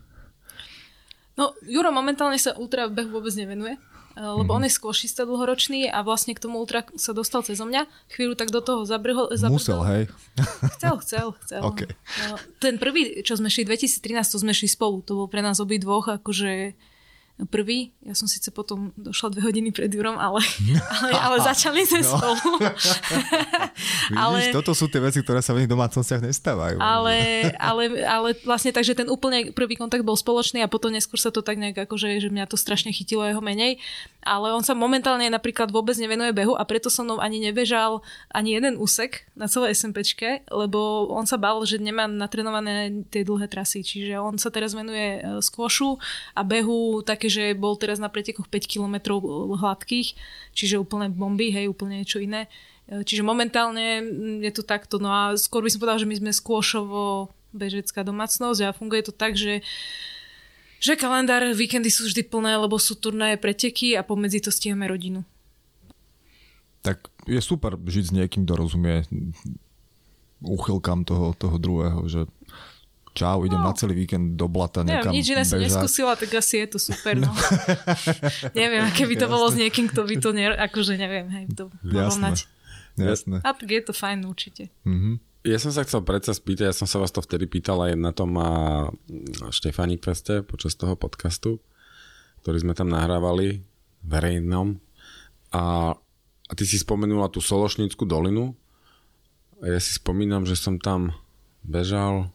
[1.36, 3.76] No, Juro momentálne sa ultra behu vôbec nevenuje,
[4.16, 4.56] lebo mm-hmm.
[4.56, 7.84] on je skôšista dlhoročný a vlastne k tomu ultra sa dostal cez mňa.
[8.08, 9.28] Chvíľu tak do toho zabrhol.
[9.36, 9.60] zabrhol.
[9.60, 10.02] Musel, hej?
[10.80, 11.62] Chcel, chcel, chcel.
[11.68, 11.90] Okay.
[12.28, 15.04] No, ten prvý, čo sme šli 2013, to sme šli spolu.
[15.04, 16.72] To bol pre nás obi dvoch akože
[17.44, 17.92] prvý.
[18.00, 20.40] Ja som síce potom došla dve hodiny pred Jurom, ale,
[20.96, 22.08] ale, ale začali sme no.
[22.16, 22.48] spolu.
[24.08, 26.80] Vidíš, ale, toto sú tie veci, ktoré sa v iných domácnostiach nestávajú.
[26.80, 27.16] Ale,
[27.68, 31.44] ale, ale vlastne takže ten úplne prvý kontakt bol spoločný a potom neskôr sa to
[31.44, 33.76] tak nejak akože, že mňa to strašne chytilo jeho menej.
[34.26, 38.02] Ale on sa momentálne napríklad vôbec nevenuje behu a preto so mnou ani nebežal
[38.34, 43.46] ani jeden úsek na celé SMPčke, lebo on sa bal, že nemá natrenované tie dlhé
[43.46, 43.86] trasy.
[43.86, 46.02] Čiže on sa teraz venuje e, skôšu
[46.34, 49.22] a behu také že bol teraz na pretekoch 5 km
[49.54, 50.18] hladkých,
[50.50, 52.50] čiže úplne bomby, hej, úplne niečo iné.
[52.90, 54.98] E, čiže momentálne mm, je to takto.
[54.98, 59.14] No a skôr by som povedal, že my sme skôšovo bežecká domácnosť a funguje to
[59.14, 59.62] tak, že
[60.80, 65.24] že kalendár, víkendy sú vždy plné, lebo sú turnaje, preteky a pomedzi to stíhame rodinu.
[66.84, 69.02] Tak je super žiť s niekým, kto rozumie
[70.44, 72.28] úchylkám toho, toho druhého, že
[73.16, 73.72] čau, idem no.
[73.72, 77.16] na celý víkend do blata Neviem, nič iné som neskúsila, tak asi je to super.
[77.16, 77.32] No.
[78.60, 79.34] neviem, aké by to Jasné.
[79.34, 82.44] bolo s niekým, kto by to ne, akože neviem, hej, to porovnať.
[83.00, 83.40] Jasné.
[83.40, 84.68] A tak je to fajn určite.
[84.84, 85.14] Mm-hmm.
[85.42, 88.10] Ja som sa chcel predsa spýtať, ja som sa vás to vtedy pýtal aj na
[88.10, 88.50] tom a
[89.52, 91.60] Štefani Feste počas toho podcastu,
[92.42, 93.62] ktorý sme tam nahrávali
[94.02, 94.80] verejnom.
[95.52, 98.56] A, a ty si spomenula tú Sološnickú dolinu.
[99.62, 101.14] A ja si spomínam, že som tam
[101.62, 102.30] bežal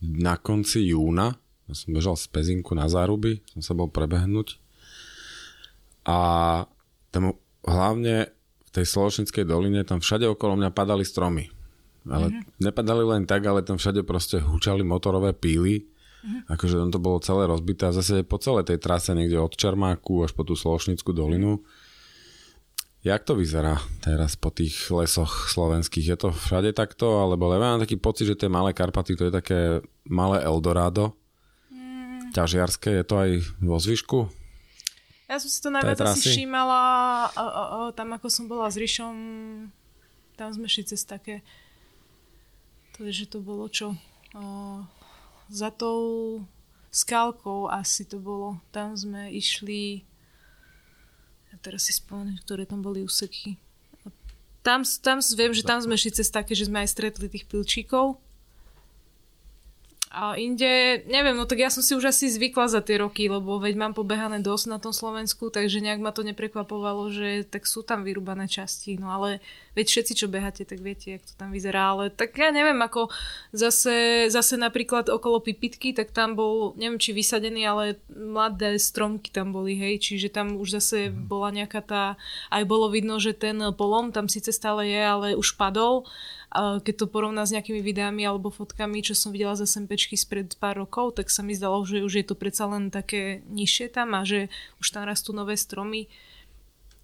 [0.00, 1.36] na konci júna,
[1.66, 4.62] ja som bežal z Pezinku na záruby, som sa bol prebehnúť
[6.06, 6.18] a
[7.10, 7.34] tam
[7.66, 8.30] hlavne
[8.62, 11.50] v tej Slovočnickej doline, tam všade okolo mňa padali stromy.
[12.06, 12.62] Ale mm-hmm.
[12.62, 15.82] nepadali len tak, ale tam všade proste hučali motorové píly.
[15.82, 16.50] Mm-hmm.
[16.50, 20.22] Akože tam to bolo celé rozbité a zase po celej tej trase niekde od Čermáku
[20.22, 21.62] až po tú Slovočnickú dolinu.
[23.06, 26.06] Jak to vyzerá teraz po tých lesoch slovenských?
[26.10, 27.22] Je to všade takto?
[27.22, 29.58] Alebo ja mám taký pocit, že tie malé Karpaty to je také
[30.02, 31.14] malé Eldorado.
[31.70, 32.34] Mm.
[32.34, 32.98] Ťažiarské.
[32.98, 33.30] Je to aj
[33.62, 34.18] vo zvyšku?
[35.30, 36.82] Ja som si to najviac asi všímala
[37.30, 39.14] a, a, a, tam ako som bola s Rišom
[40.36, 41.40] tam sme šli cez také
[42.96, 43.92] to je, že to bolo čo?
[44.32, 44.80] O,
[45.52, 46.40] za tou
[46.88, 48.56] skalkou asi to bolo.
[48.72, 50.00] Tam sme išli
[51.52, 53.60] a teraz si spomenúť, ktoré tam boli úseky.
[54.64, 58.18] Tam, tam viem, že tam sme šli cez také, že sme aj stretli tých pilčíkov
[60.16, 63.60] a inde, neviem, no tak ja som si už asi zvykla za tie roky, lebo
[63.60, 67.84] veď mám pobehané dosť na tom Slovensku, takže nejak ma to neprekvapovalo, že tak sú
[67.84, 69.44] tam vyrúbané časti, no ale
[69.76, 73.12] veď všetci, čo beháte, tak viete, jak to tam vyzerá, ale tak ja neviem, ako
[73.52, 79.52] zase, zase napríklad okolo Pipitky, tak tam bol, neviem, či vysadený, ale mladé stromky tam
[79.52, 81.28] boli, hej, čiže tam už zase mhm.
[81.28, 82.16] bola nejaká tá,
[82.48, 86.08] aj bolo vidno, že ten polom tam síce stále je, ale už padol,
[86.56, 90.80] keď to porovná s nejakými videami alebo fotkami, čo som videla za SMPčky spred pár
[90.80, 94.24] rokov, tak sa mi zdalo, že už je to predsa len také nižšie tam a
[94.24, 94.48] že
[94.80, 96.08] už tam rastú nové stromy.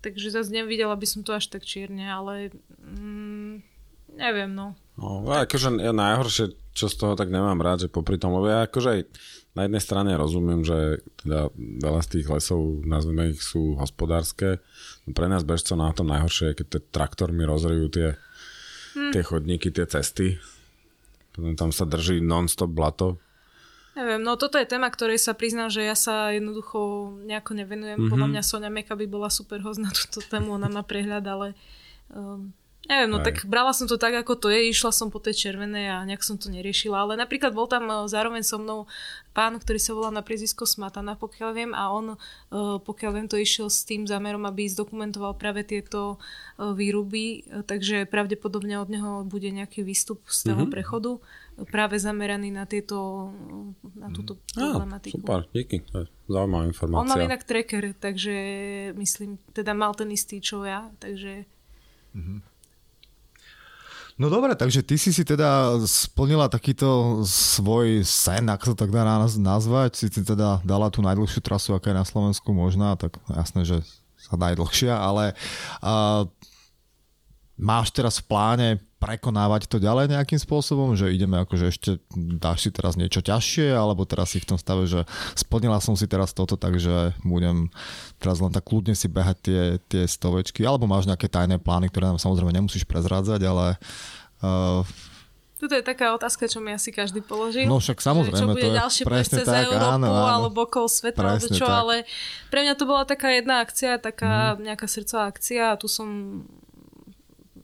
[0.02, 2.50] Takže zase nevidela by som to až tak čierne, ale
[2.82, 3.62] mm,
[4.18, 4.74] neviem no.
[4.96, 8.68] No, akože ja najhoršie, čo z toho tak nemám rád, že popri tom, lebo ja
[8.68, 9.00] akože aj
[9.52, 14.64] na jednej strane rozumiem, že teda veľa z tých lesov, nazveme ich, sú hospodárske.
[15.04, 18.08] Pre nás bežcov na tom najhoršie je, keď tie traktormi rozrejú tie,
[18.94, 19.12] hm.
[19.12, 20.38] tie chodníky, tie cesty.
[21.32, 23.16] Potom tam sa drží non-stop blato.
[23.92, 28.00] Neviem, no toto je téma, ktorej sa priznám, že ja sa jednoducho nejako nevenujem.
[28.00, 28.12] Mm-hmm.
[28.12, 31.52] Podľa mňa Sonia Meka by bola super host na túto tému, ona má prehľad, ale
[32.08, 33.30] um, Neviem, no Aj.
[33.30, 36.26] tak brala som to tak, ako to je, išla som po tej červenej a nejak
[36.26, 38.90] som to neriešila, ale napríklad bol tam e, zároveň so mnou
[39.30, 42.18] pán, ktorý sa volá na priezvisko Smatana, pokiaľ viem, a on, e,
[42.82, 46.18] pokiaľ viem, to išiel s tým zámerom, aby zdokumentoval práve tieto
[46.58, 50.74] e, výruby, takže pravdepodobne od neho bude nejaký výstup z toho mm-hmm.
[50.74, 51.22] prechodu,
[51.70, 53.30] práve zameraný na tieto,
[53.94, 54.58] na túto mm.
[54.58, 55.22] problematiku.
[55.22, 57.02] super, díky, to je zaujímavá informácia.
[57.06, 58.34] On mal inak tracker, takže
[58.98, 61.46] myslím, teda mal ten istý, čo ja, takže...
[62.18, 62.51] Mm-hmm.
[64.20, 69.04] No dobre, takže ty si si teda splnila takýto svoj sen, ak sa tak dá
[69.40, 73.64] nazvať, si si teda dala tú najdlhšiu trasu, aká je na Slovensku možná, tak jasné,
[73.64, 73.80] že
[74.20, 75.32] sa najdlhšia, ale
[75.80, 76.28] uh,
[77.56, 78.68] máš teraz v pláne
[79.02, 84.06] prekonávať to ďalej nejakým spôsobom, že ideme akože ešte dáš si teraz niečo ťažšie, alebo
[84.06, 85.02] teraz si v tom stave, že
[85.34, 87.74] splnila som si teraz toto, takže budem
[88.22, 92.14] teraz len tak kľudne si behať tie, tie stovečky, alebo máš nejaké tajné plány, ktoré
[92.14, 93.74] nám samozrejme nemusíš prezrádzať, ale
[94.46, 94.86] uh,
[95.62, 97.62] toto je taká otázka, čo mi asi každý položí.
[97.70, 100.26] No však samozrejme, čo bude to je ďalšie presne cez tak, Európu, áno, áno.
[100.26, 101.78] alebo okolo sveta, alebo čo, tak.
[101.86, 101.94] ale
[102.50, 104.66] pre mňa to bola taká jedna akcia, taká mm.
[104.66, 106.42] nejaká srdcová akcia a tu som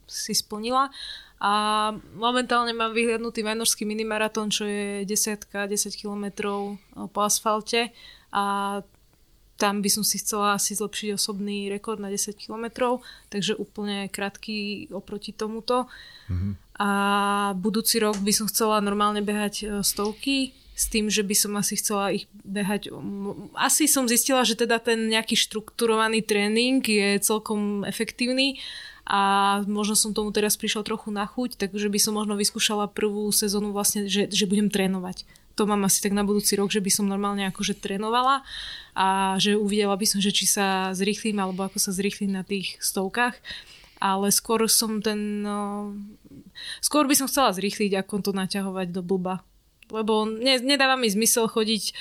[0.06, 0.94] si splnila.
[1.38, 7.94] A momentálne mám vyhľadnutý Vajnorský minimaratón, čo je desiatka, 10 kilometrov eh, po asfalte
[8.34, 8.44] a
[9.58, 14.86] tam by som si chcela asi zlepšiť osobný rekord na 10 kilometrov, takže úplne krátky
[14.94, 15.90] oproti tomuto.
[16.30, 16.52] Mm-hmm.
[16.78, 16.90] A
[17.58, 21.74] budúci rok by som chcela normálne behať eh, stovky, s tým, že by som asi
[21.74, 22.94] chcela ich behať.
[23.58, 28.62] Asi som zistila, že teda ten nejaký štrukturovaný tréning je celkom efektívny
[29.08, 29.20] a
[29.64, 33.72] možno som tomu teraz prišla trochu na chuť, takže by som možno vyskúšala prvú sezónu
[33.72, 35.24] vlastne, že, že budem trénovať.
[35.56, 38.44] To mám asi tak na budúci rok, že by som normálne akože trénovala
[38.92, 42.76] a že uvidela by som, že či sa zrýchlim alebo ako sa zrýchlim na tých
[42.78, 43.40] stovkách
[43.98, 45.42] ale skôr som ten...
[45.42, 45.92] No,
[46.78, 49.42] skôr by som chcela zrýchliť, ako to naťahovať do blba.
[49.90, 51.92] Lebo ne, nedáva mi zmysel chodiť...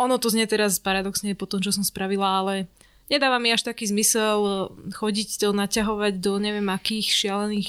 [0.00, 2.68] Ono to znie teraz paradoxne po tom, čo som spravila, ale
[3.10, 4.58] nedáva mi až taký zmysel eh,
[4.94, 7.68] chodiť to naťahovať do neviem akých šialených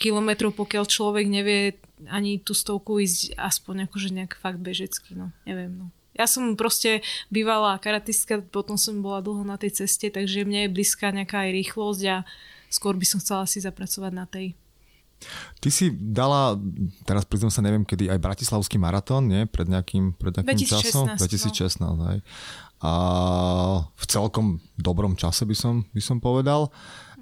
[0.00, 1.76] kilometrov, pokiaľ človek nevie
[2.08, 5.86] ani tú stovku ísť aspoň akože nejak fakt bežecky, no neviem, no.
[6.16, 10.74] Ja som proste bývala karatistka, potom som bola dlho na tej ceste, takže mne je
[10.74, 12.16] blízka nejaká aj rýchlosť a
[12.68, 14.52] skôr by som chcela si zapracovať na tej.
[15.60, 16.56] Ty si dala,
[17.04, 19.44] teraz priznám sa, neviem kedy, aj Bratislavský maratón, nie?
[19.44, 21.04] Pred nejakým, pred nejakým 2016, časom?
[21.20, 22.04] 2016, no.
[22.08, 22.20] hej
[22.80, 22.92] a
[23.84, 26.72] v celkom dobrom čase by som, by som povedal.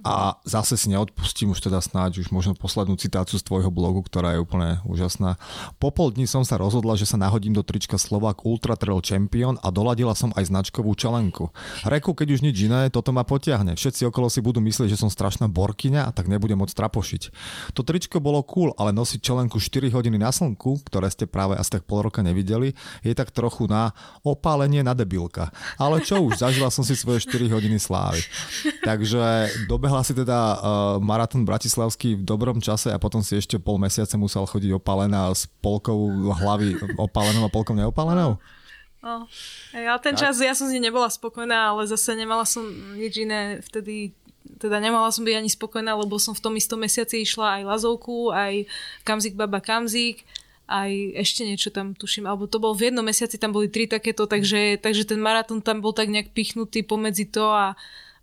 [0.07, 4.37] A zase si neodpustím už teda snáď už možno poslednú citáciu z tvojho blogu, ktorá
[4.37, 5.41] je úplne úžasná.
[5.83, 9.59] Po pol dní som sa rozhodla, že sa nahodím do trička Slovak Ultra Trail Champion
[9.59, 11.51] a doladila som aj značkovú čelenku.
[11.83, 13.75] Reku, keď už nič iné, toto ma potiahne.
[13.75, 17.23] Všetci okolo si budú myslieť, že som strašná borkyňa a tak nebudem môcť trapošiť.
[17.75, 21.75] To tričko bolo cool, ale nosiť čelenku 4 hodiny na slnku, ktoré ste práve asi
[21.75, 22.73] tak pol roka nevideli,
[23.03, 23.91] je tak trochu na
[24.23, 25.51] opálenie na debilka.
[25.77, 28.23] Ale čo už, zažila som si svoje 4 hodiny slávy.
[28.87, 30.56] Takže dobe Dobehla si teda uh,
[31.01, 35.48] maratón bratislavský v dobrom čase a potom si ešte pol mesiaca musel chodiť opálená s
[35.65, 38.36] polkou hlavy opálenou a polkou neopálenou?
[39.01, 39.24] No,
[39.73, 42.69] ja ten čas, ja som z nej nebola spokojná, ale zase nemala som
[43.01, 43.65] nič iné.
[43.65, 44.12] Vtedy
[44.60, 48.28] teda nemala som byť ani spokojná, lebo som v tom istom mesiaci išla aj Lazovku,
[48.28, 48.69] aj
[49.09, 50.28] Kamzik Baba Kamzik,
[50.69, 54.28] aj ešte niečo tam tuším, alebo to bol v jednom mesiaci, tam boli tri takéto,
[54.28, 57.73] takže, takže ten maratón tam bol tak nejak pichnutý pomedzi to a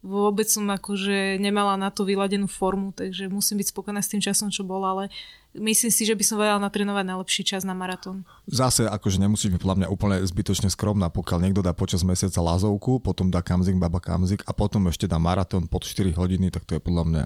[0.06, 4.54] vôbec som akože nemala na to vyladenú formu, takže musím byť spokojná s tým časom,
[4.54, 5.10] čo bol, ale
[5.58, 8.22] myslím si, že by som vedela natrénovať najlepší čas na maratón.
[8.46, 13.02] Zase akože nemusíš byť podľa mňa úplne zbytočne skromná, pokiaľ niekto dá počas mesiaca lázovku,
[13.02, 16.78] potom dá kamzik, baba kamzik a potom ešte dá maratón pod 4 hodiny, tak to
[16.78, 17.24] je podľa mňa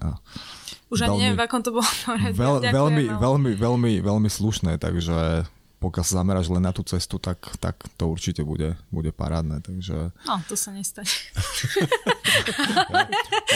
[0.90, 1.86] už ani veľmi, neviem, v akom to bolo.
[2.34, 5.46] Veľ, veľmi, veľmi, veľmi, veľmi slušné, takže
[5.80, 9.64] pokiaľ sa zameráš len na tú cestu, tak, tak to určite bude, bude parádne.
[9.64, 10.12] Takže...
[10.28, 11.08] No, to sa nestane.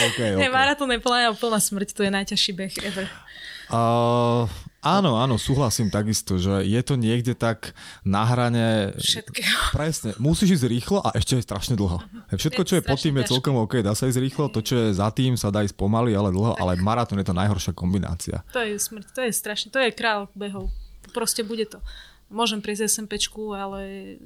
[0.09, 0.41] okay, okay.
[0.41, 3.05] Ne, maratón je plná, plná smrť, to je najťažší beh ever.
[3.65, 4.45] Uh,
[4.85, 7.73] áno, áno, súhlasím takisto, že je to niekde tak
[8.05, 8.93] na hrane...
[8.97, 9.57] Všetkého.
[9.77, 12.01] Presne, musíš ísť rýchlo a ešte je strašne dlho.
[12.29, 14.97] Všetko, čo je pod tým, je celkom OK, dá sa ísť rýchlo, to, čo je
[14.97, 16.61] za tým, sa dá ísť pomaly, ale dlho, tak.
[16.61, 18.45] ale maratón je to najhoršia kombinácia.
[18.53, 20.69] To je smrť, to je strašne, to je král behov.
[21.13, 21.81] Proste bude to.
[22.29, 24.17] Môžem prísť SMPčku, ale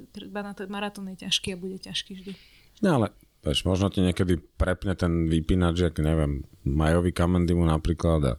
[0.68, 2.32] maratón je ťažký a bude ťažký vždy.
[2.80, 3.06] No ale
[3.40, 8.32] Veš, možno ti niekedy prepne ten vypínač, jak neviem, majový kamandimu napríklad a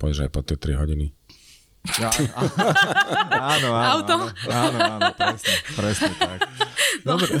[0.00, 1.12] Povieš aj po tie 3 hodiny.
[2.00, 2.08] Ja,
[3.36, 4.16] áno, áno, Auto?
[4.48, 6.38] áno, áno, áno, presne, presne tak.
[7.08, 7.36] Dobre.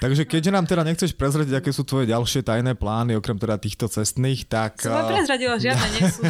[0.00, 3.84] Takže keďže nám teda nechceš prezradiť, aké sú tvoje ďalšie tajné plány, okrem teda týchto
[3.84, 4.80] cestných, tak...
[4.80, 6.22] Som vám prezradila, žiadne nie sú.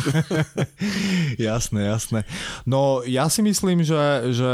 [1.39, 2.21] jasné, jasné.
[2.67, 3.95] No ja si myslím, že,
[4.35, 4.53] že, že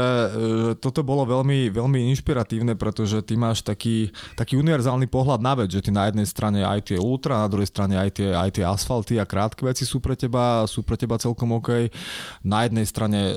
[0.77, 5.81] toto bolo veľmi, veľmi inšpiratívne, pretože ty máš taký, taký univerzálny pohľad na vec, že
[5.81, 9.17] ty na jednej strane aj tie ultra, na druhej strane aj tie, aj tie asfalty
[9.17, 11.89] a krátke veci sú pre teba, sú pre teba celkom OK.
[12.45, 13.35] Na jednej strane e,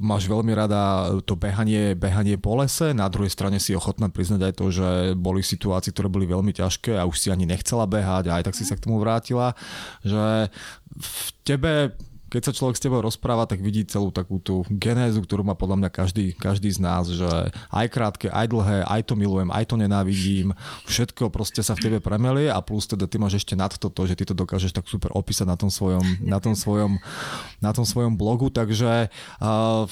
[0.00, 4.54] máš veľmi rada to behanie, behanie po lese, na druhej strane si ochotná priznať aj
[4.56, 8.40] to, že boli situácie, ktoré boli veľmi ťažké a už si ani nechcela behať a
[8.40, 9.54] aj tak si sa k tomu vrátila,
[10.02, 10.50] že
[10.98, 11.94] v tebe
[12.30, 15.82] keď sa človek s tebou rozpráva, tak vidí celú takú tú genézu, ktorú má podľa
[15.82, 17.26] mňa každý, každý z nás, že
[17.74, 20.54] aj krátke, aj dlhé, aj to milujem, aj to nenávidím,
[20.86, 24.14] všetko proste sa v tebe premelie a plus teda ty máš ešte nad toto, že
[24.14, 27.02] ty to dokážeš tak super opísať na tom svojom, na tom svojom,
[27.58, 29.10] na tom svojom blogu, takže
[29.42, 29.84] uh,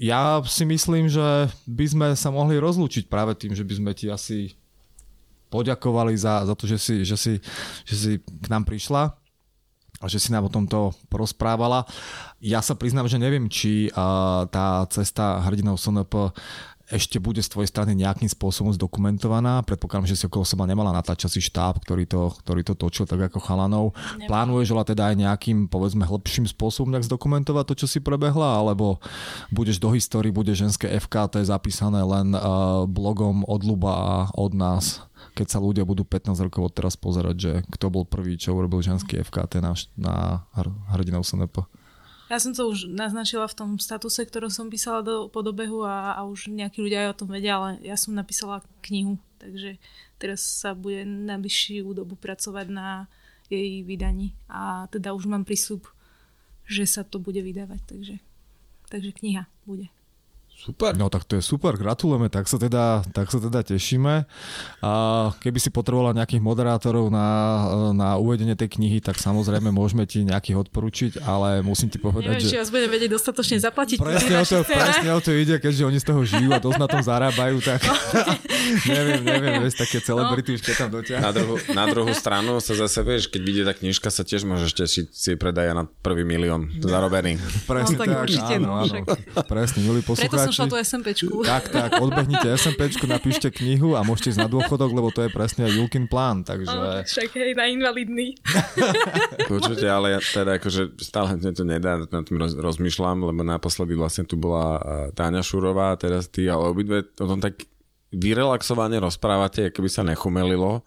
[0.00, 4.08] ja si myslím, že by sme sa mohli rozlúčiť práve tým, že by sme ti
[4.08, 4.56] asi
[5.52, 7.32] poďakovali za, za to, že si, že, si,
[7.86, 9.23] že si k nám prišla
[10.04, 11.88] a že si nám o tomto porozprávala.
[12.44, 13.88] Ja sa priznám, že neviem, či
[14.52, 16.36] tá cesta hrdinou SNP
[16.84, 19.64] ešte bude z tvojej strany nejakým spôsobom zdokumentovaná.
[19.64, 23.40] Predpokladám, že si okolo seba nemala natáčací štáb, ktorý to, ktorý to točil tak ako
[23.40, 23.96] chalanov.
[24.20, 24.28] Nemám.
[24.28, 29.00] Plánuješ ale teda aj nejakým, povedzme, hĺbším spôsobom nejak zdokumentovať to, čo si prebehla, alebo
[29.48, 35.00] budeš do histórii, bude ženské FKT zapísané len uh, blogom od Luba a od nás?
[35.34, 39.18] Keď sa ľudia budú 15 rokov teraz pozerať, že kto bol prvý, čo urobil ženský
[39.26, 40.14] FKT na, na
[40.94, 41.66] hrdinou SNP.
[42.32, 46.24] Ja som to už naznačila v tom statuse, ktorom som písala do podobehu a, a
[46.24, 49.76] už nejakí ľudia aj o tom vedia, ale ja som napísala knihu, takže
[50.16, 53.10] teraz sa bude na bližšiu dobu pracovať na
[53.52, 55.84] jej vydaní a teda už mám prísľub,
[56.64, 58.16] že sa to bude vydávať, takže,
[58.88, 59.92] takže kniha bude.
[60.64, 60.96] Super.
[60.96, 64.24] No tak to je super, gratulujeme, tak sa teda, tak sa teda tešíme.
[64.80, 64.90] A
[65.36, 67.28] keby si potrebovala nejakých moderátorov na,
[67.92, 72.48] na uvedenie tej knihy, tak samozrejme môžeme ti nejakých odporučiť, ale musím ti povedať, Neviem,
[72.48, 72.52] že...
[72.56, 74.00] či vás budem vedieť dostatočne zaplatiť.
[74.00, 76.88] Presne o, to, presne o to ide, keďže oni z toho žijú a dosť na
[76.88, 77.84] tom zarábajú, tak
[78.88, 80.56] neviem, neviem, vieš, také celebrity no.
[80.56, 81.14] už keď tam doťa.
[81.20, 84.72] Na druhú, na druhú stranu sa zase, vieš, keď vidie tá knižka, sa tiež môžeš
[84.72, 87.36] tešiť si predaja na prvý milión zarobený.
[87.68, 88.96] Presne no, tak, tak určite, áno, no, áno.
[89.44, 91.36] Presne, milí poslucháči som šla tú SMPčku.
[91.42, 95.66] Tak, tak, odbehnite SMPčku, napíšte knihu a môžete ísť na dôchodok, lebo to je presne
[95.66, 96.70] Julkin plán, takže...
[96.70, 98.38] Oh, však hej, na invalidný.
[99.52, 103.98] Počujte, ale ja teda akože stále mne to nedá, na tým roz, rozmýšľam, lebo naposledy
[103.98, 104.78] vlastne tu bola
[105.12, 107.66] Táňa Šurová, teraz ty, ale obidve o tom tak
[108.14, 110.86] vyrelaxovane rozprávate, keby sa nechumelilo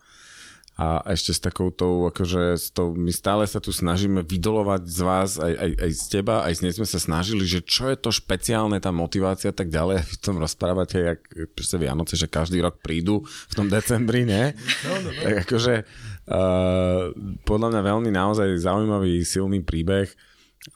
[0.78, 5.30] a ešte s takoutou, akože s tou, my stále sa tu snažíme vydolovať z vás,
[5.42, 8.14] aj, aj, aj z teba, aj z nej sme sa snažili, že čo je to
[8.14, 10.06] špeciálne, tá motivácia tak ďalej.
[10.06, 11.20] Vy tom rozprávate, jak
[11.66, 14.54] sa Vianoce, že každý rok prídu v tom decembri, nie?
[14.86, 15.20] No, no, no.
[15.26, 17.10] Tak akože uh,
[17.42, 20.14] podľa mňa veľmi naozaj zaujímavý, silný príbeh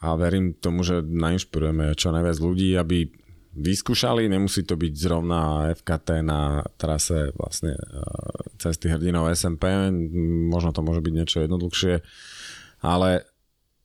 [0.02, 3.06] a verím tomu, že nainšpirujeme čo najviac ľudí, aby
[3.52, 7.84] vyskúšali, nemusí to byť zrovna FKT na trase vlastne e,
[8.56, 9.68] cesty hrdinov SMP,
[10.48, 12.00] možno to môže byť niečo jednoduchšie,
[12.80, 13.28] ale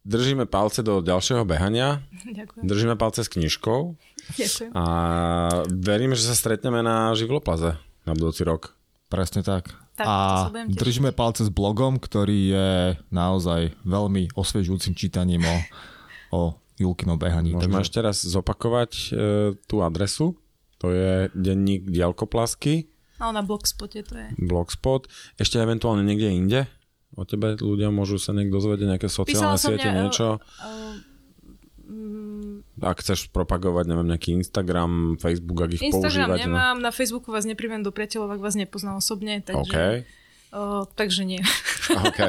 [0.08, 2.64] držíme palce do ďalšieho behania, Ďakujem.
[2.64, 3.80] držíme palce s knižkou
[4.40, 4.72] Ďakujem.
[4.72, 4.84] a
[5.68, 7.76] veríme, že sa stretneme na Živloplaze
[8.08, 8.72] na budúci rok.
[9.12, 9.72] Presne tak.
[10.00, 10.16] tak a
[10.68, 12.72] držíme palce s blogom, ktorý je
[13.12, 15.56] naozaj veľmi osviežujúcim čítaním o,
[16.32, 16.42] o
[16.78, 17.58] Julkino behaní.
[17.58, 17.86] Môžeme takže...
[17.90, 19.06] ešte raz zopakovať e,
[19.66, 20.38] tú adresu.
[20.78, 22.86] To je denník Dialkoplasky.
[23.18, 24.28] No na Blogspote to je.
[24.38, 25.10] Blogspot.
[25.42, 26.60] Ešte eventuálne niekde inde?
[27.18, 30.38] O tebe ľudia môžu sa niekto dozvedieť nejaké sociálne siete, ne, niečo?
[30.62, 31.02] Uh,
[31.90, 36.46] um, ak chceš propagovať, neviem, nejaký Instagram, Facebook, ak ich Instagram používate.
[36.46, 36.86] Instagram nemám, no.
[36.86, 39.66] na Facebooku vás nepríjem do priateľov, ak vás nepoznám osobne, takže...
[39.66, 39.96] Okay.
[40.56, 41.44] O, takže nie.
[41.92, 42.20] OK,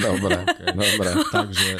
[0.00, 1.10] dobre, dobre.
[1.34, 1.70] Takže,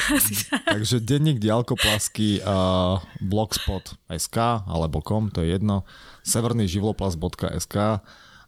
[0.65, 5.89] takže denník diálkoplasky uh, blogspot.sk alebo kom, to je jedno,
[6.25, 7.77] severnyživloplast.sk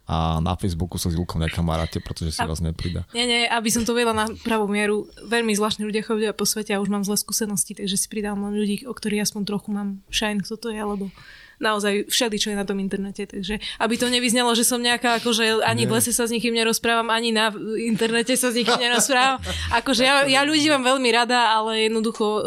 [0.07, 3.03] a na Facebooku sa s Julkom nekamaráte, pretože si a, vás nepridá.
[3.11, 5.11] Nie, nie, aby som to vedela na pravú mieru.
[5.27, 8.55] Veľmi zvláštni ľudia chodia po svete a už mám zlé skúsenosti, takže si pridám len
[8.55, 11.11] ľudí, o ktorých aspoň trochu mám šajn, kto to je, alebo
[11.59, 13.25] naozaj všeli, čo je na tom internete.
[13.25, 17.09] Takže aby to nevyznelo, že som nejaká, akože ani v lese sa s nikým nerozprávam,
[17.09, 19.41] ani na internete sa s nikým nerozprávam.
[19.73, 22.43] Akože ja, ja ľudí mám veľmi rada, ale jednoducho uh,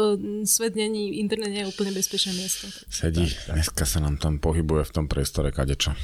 [0.45, 2.69] svet není, internet nie je úplne bezpečné miesto.
[2.89, 5.97] Sedí, dneska sa nám tam pohybuje v tom priestore kadečo.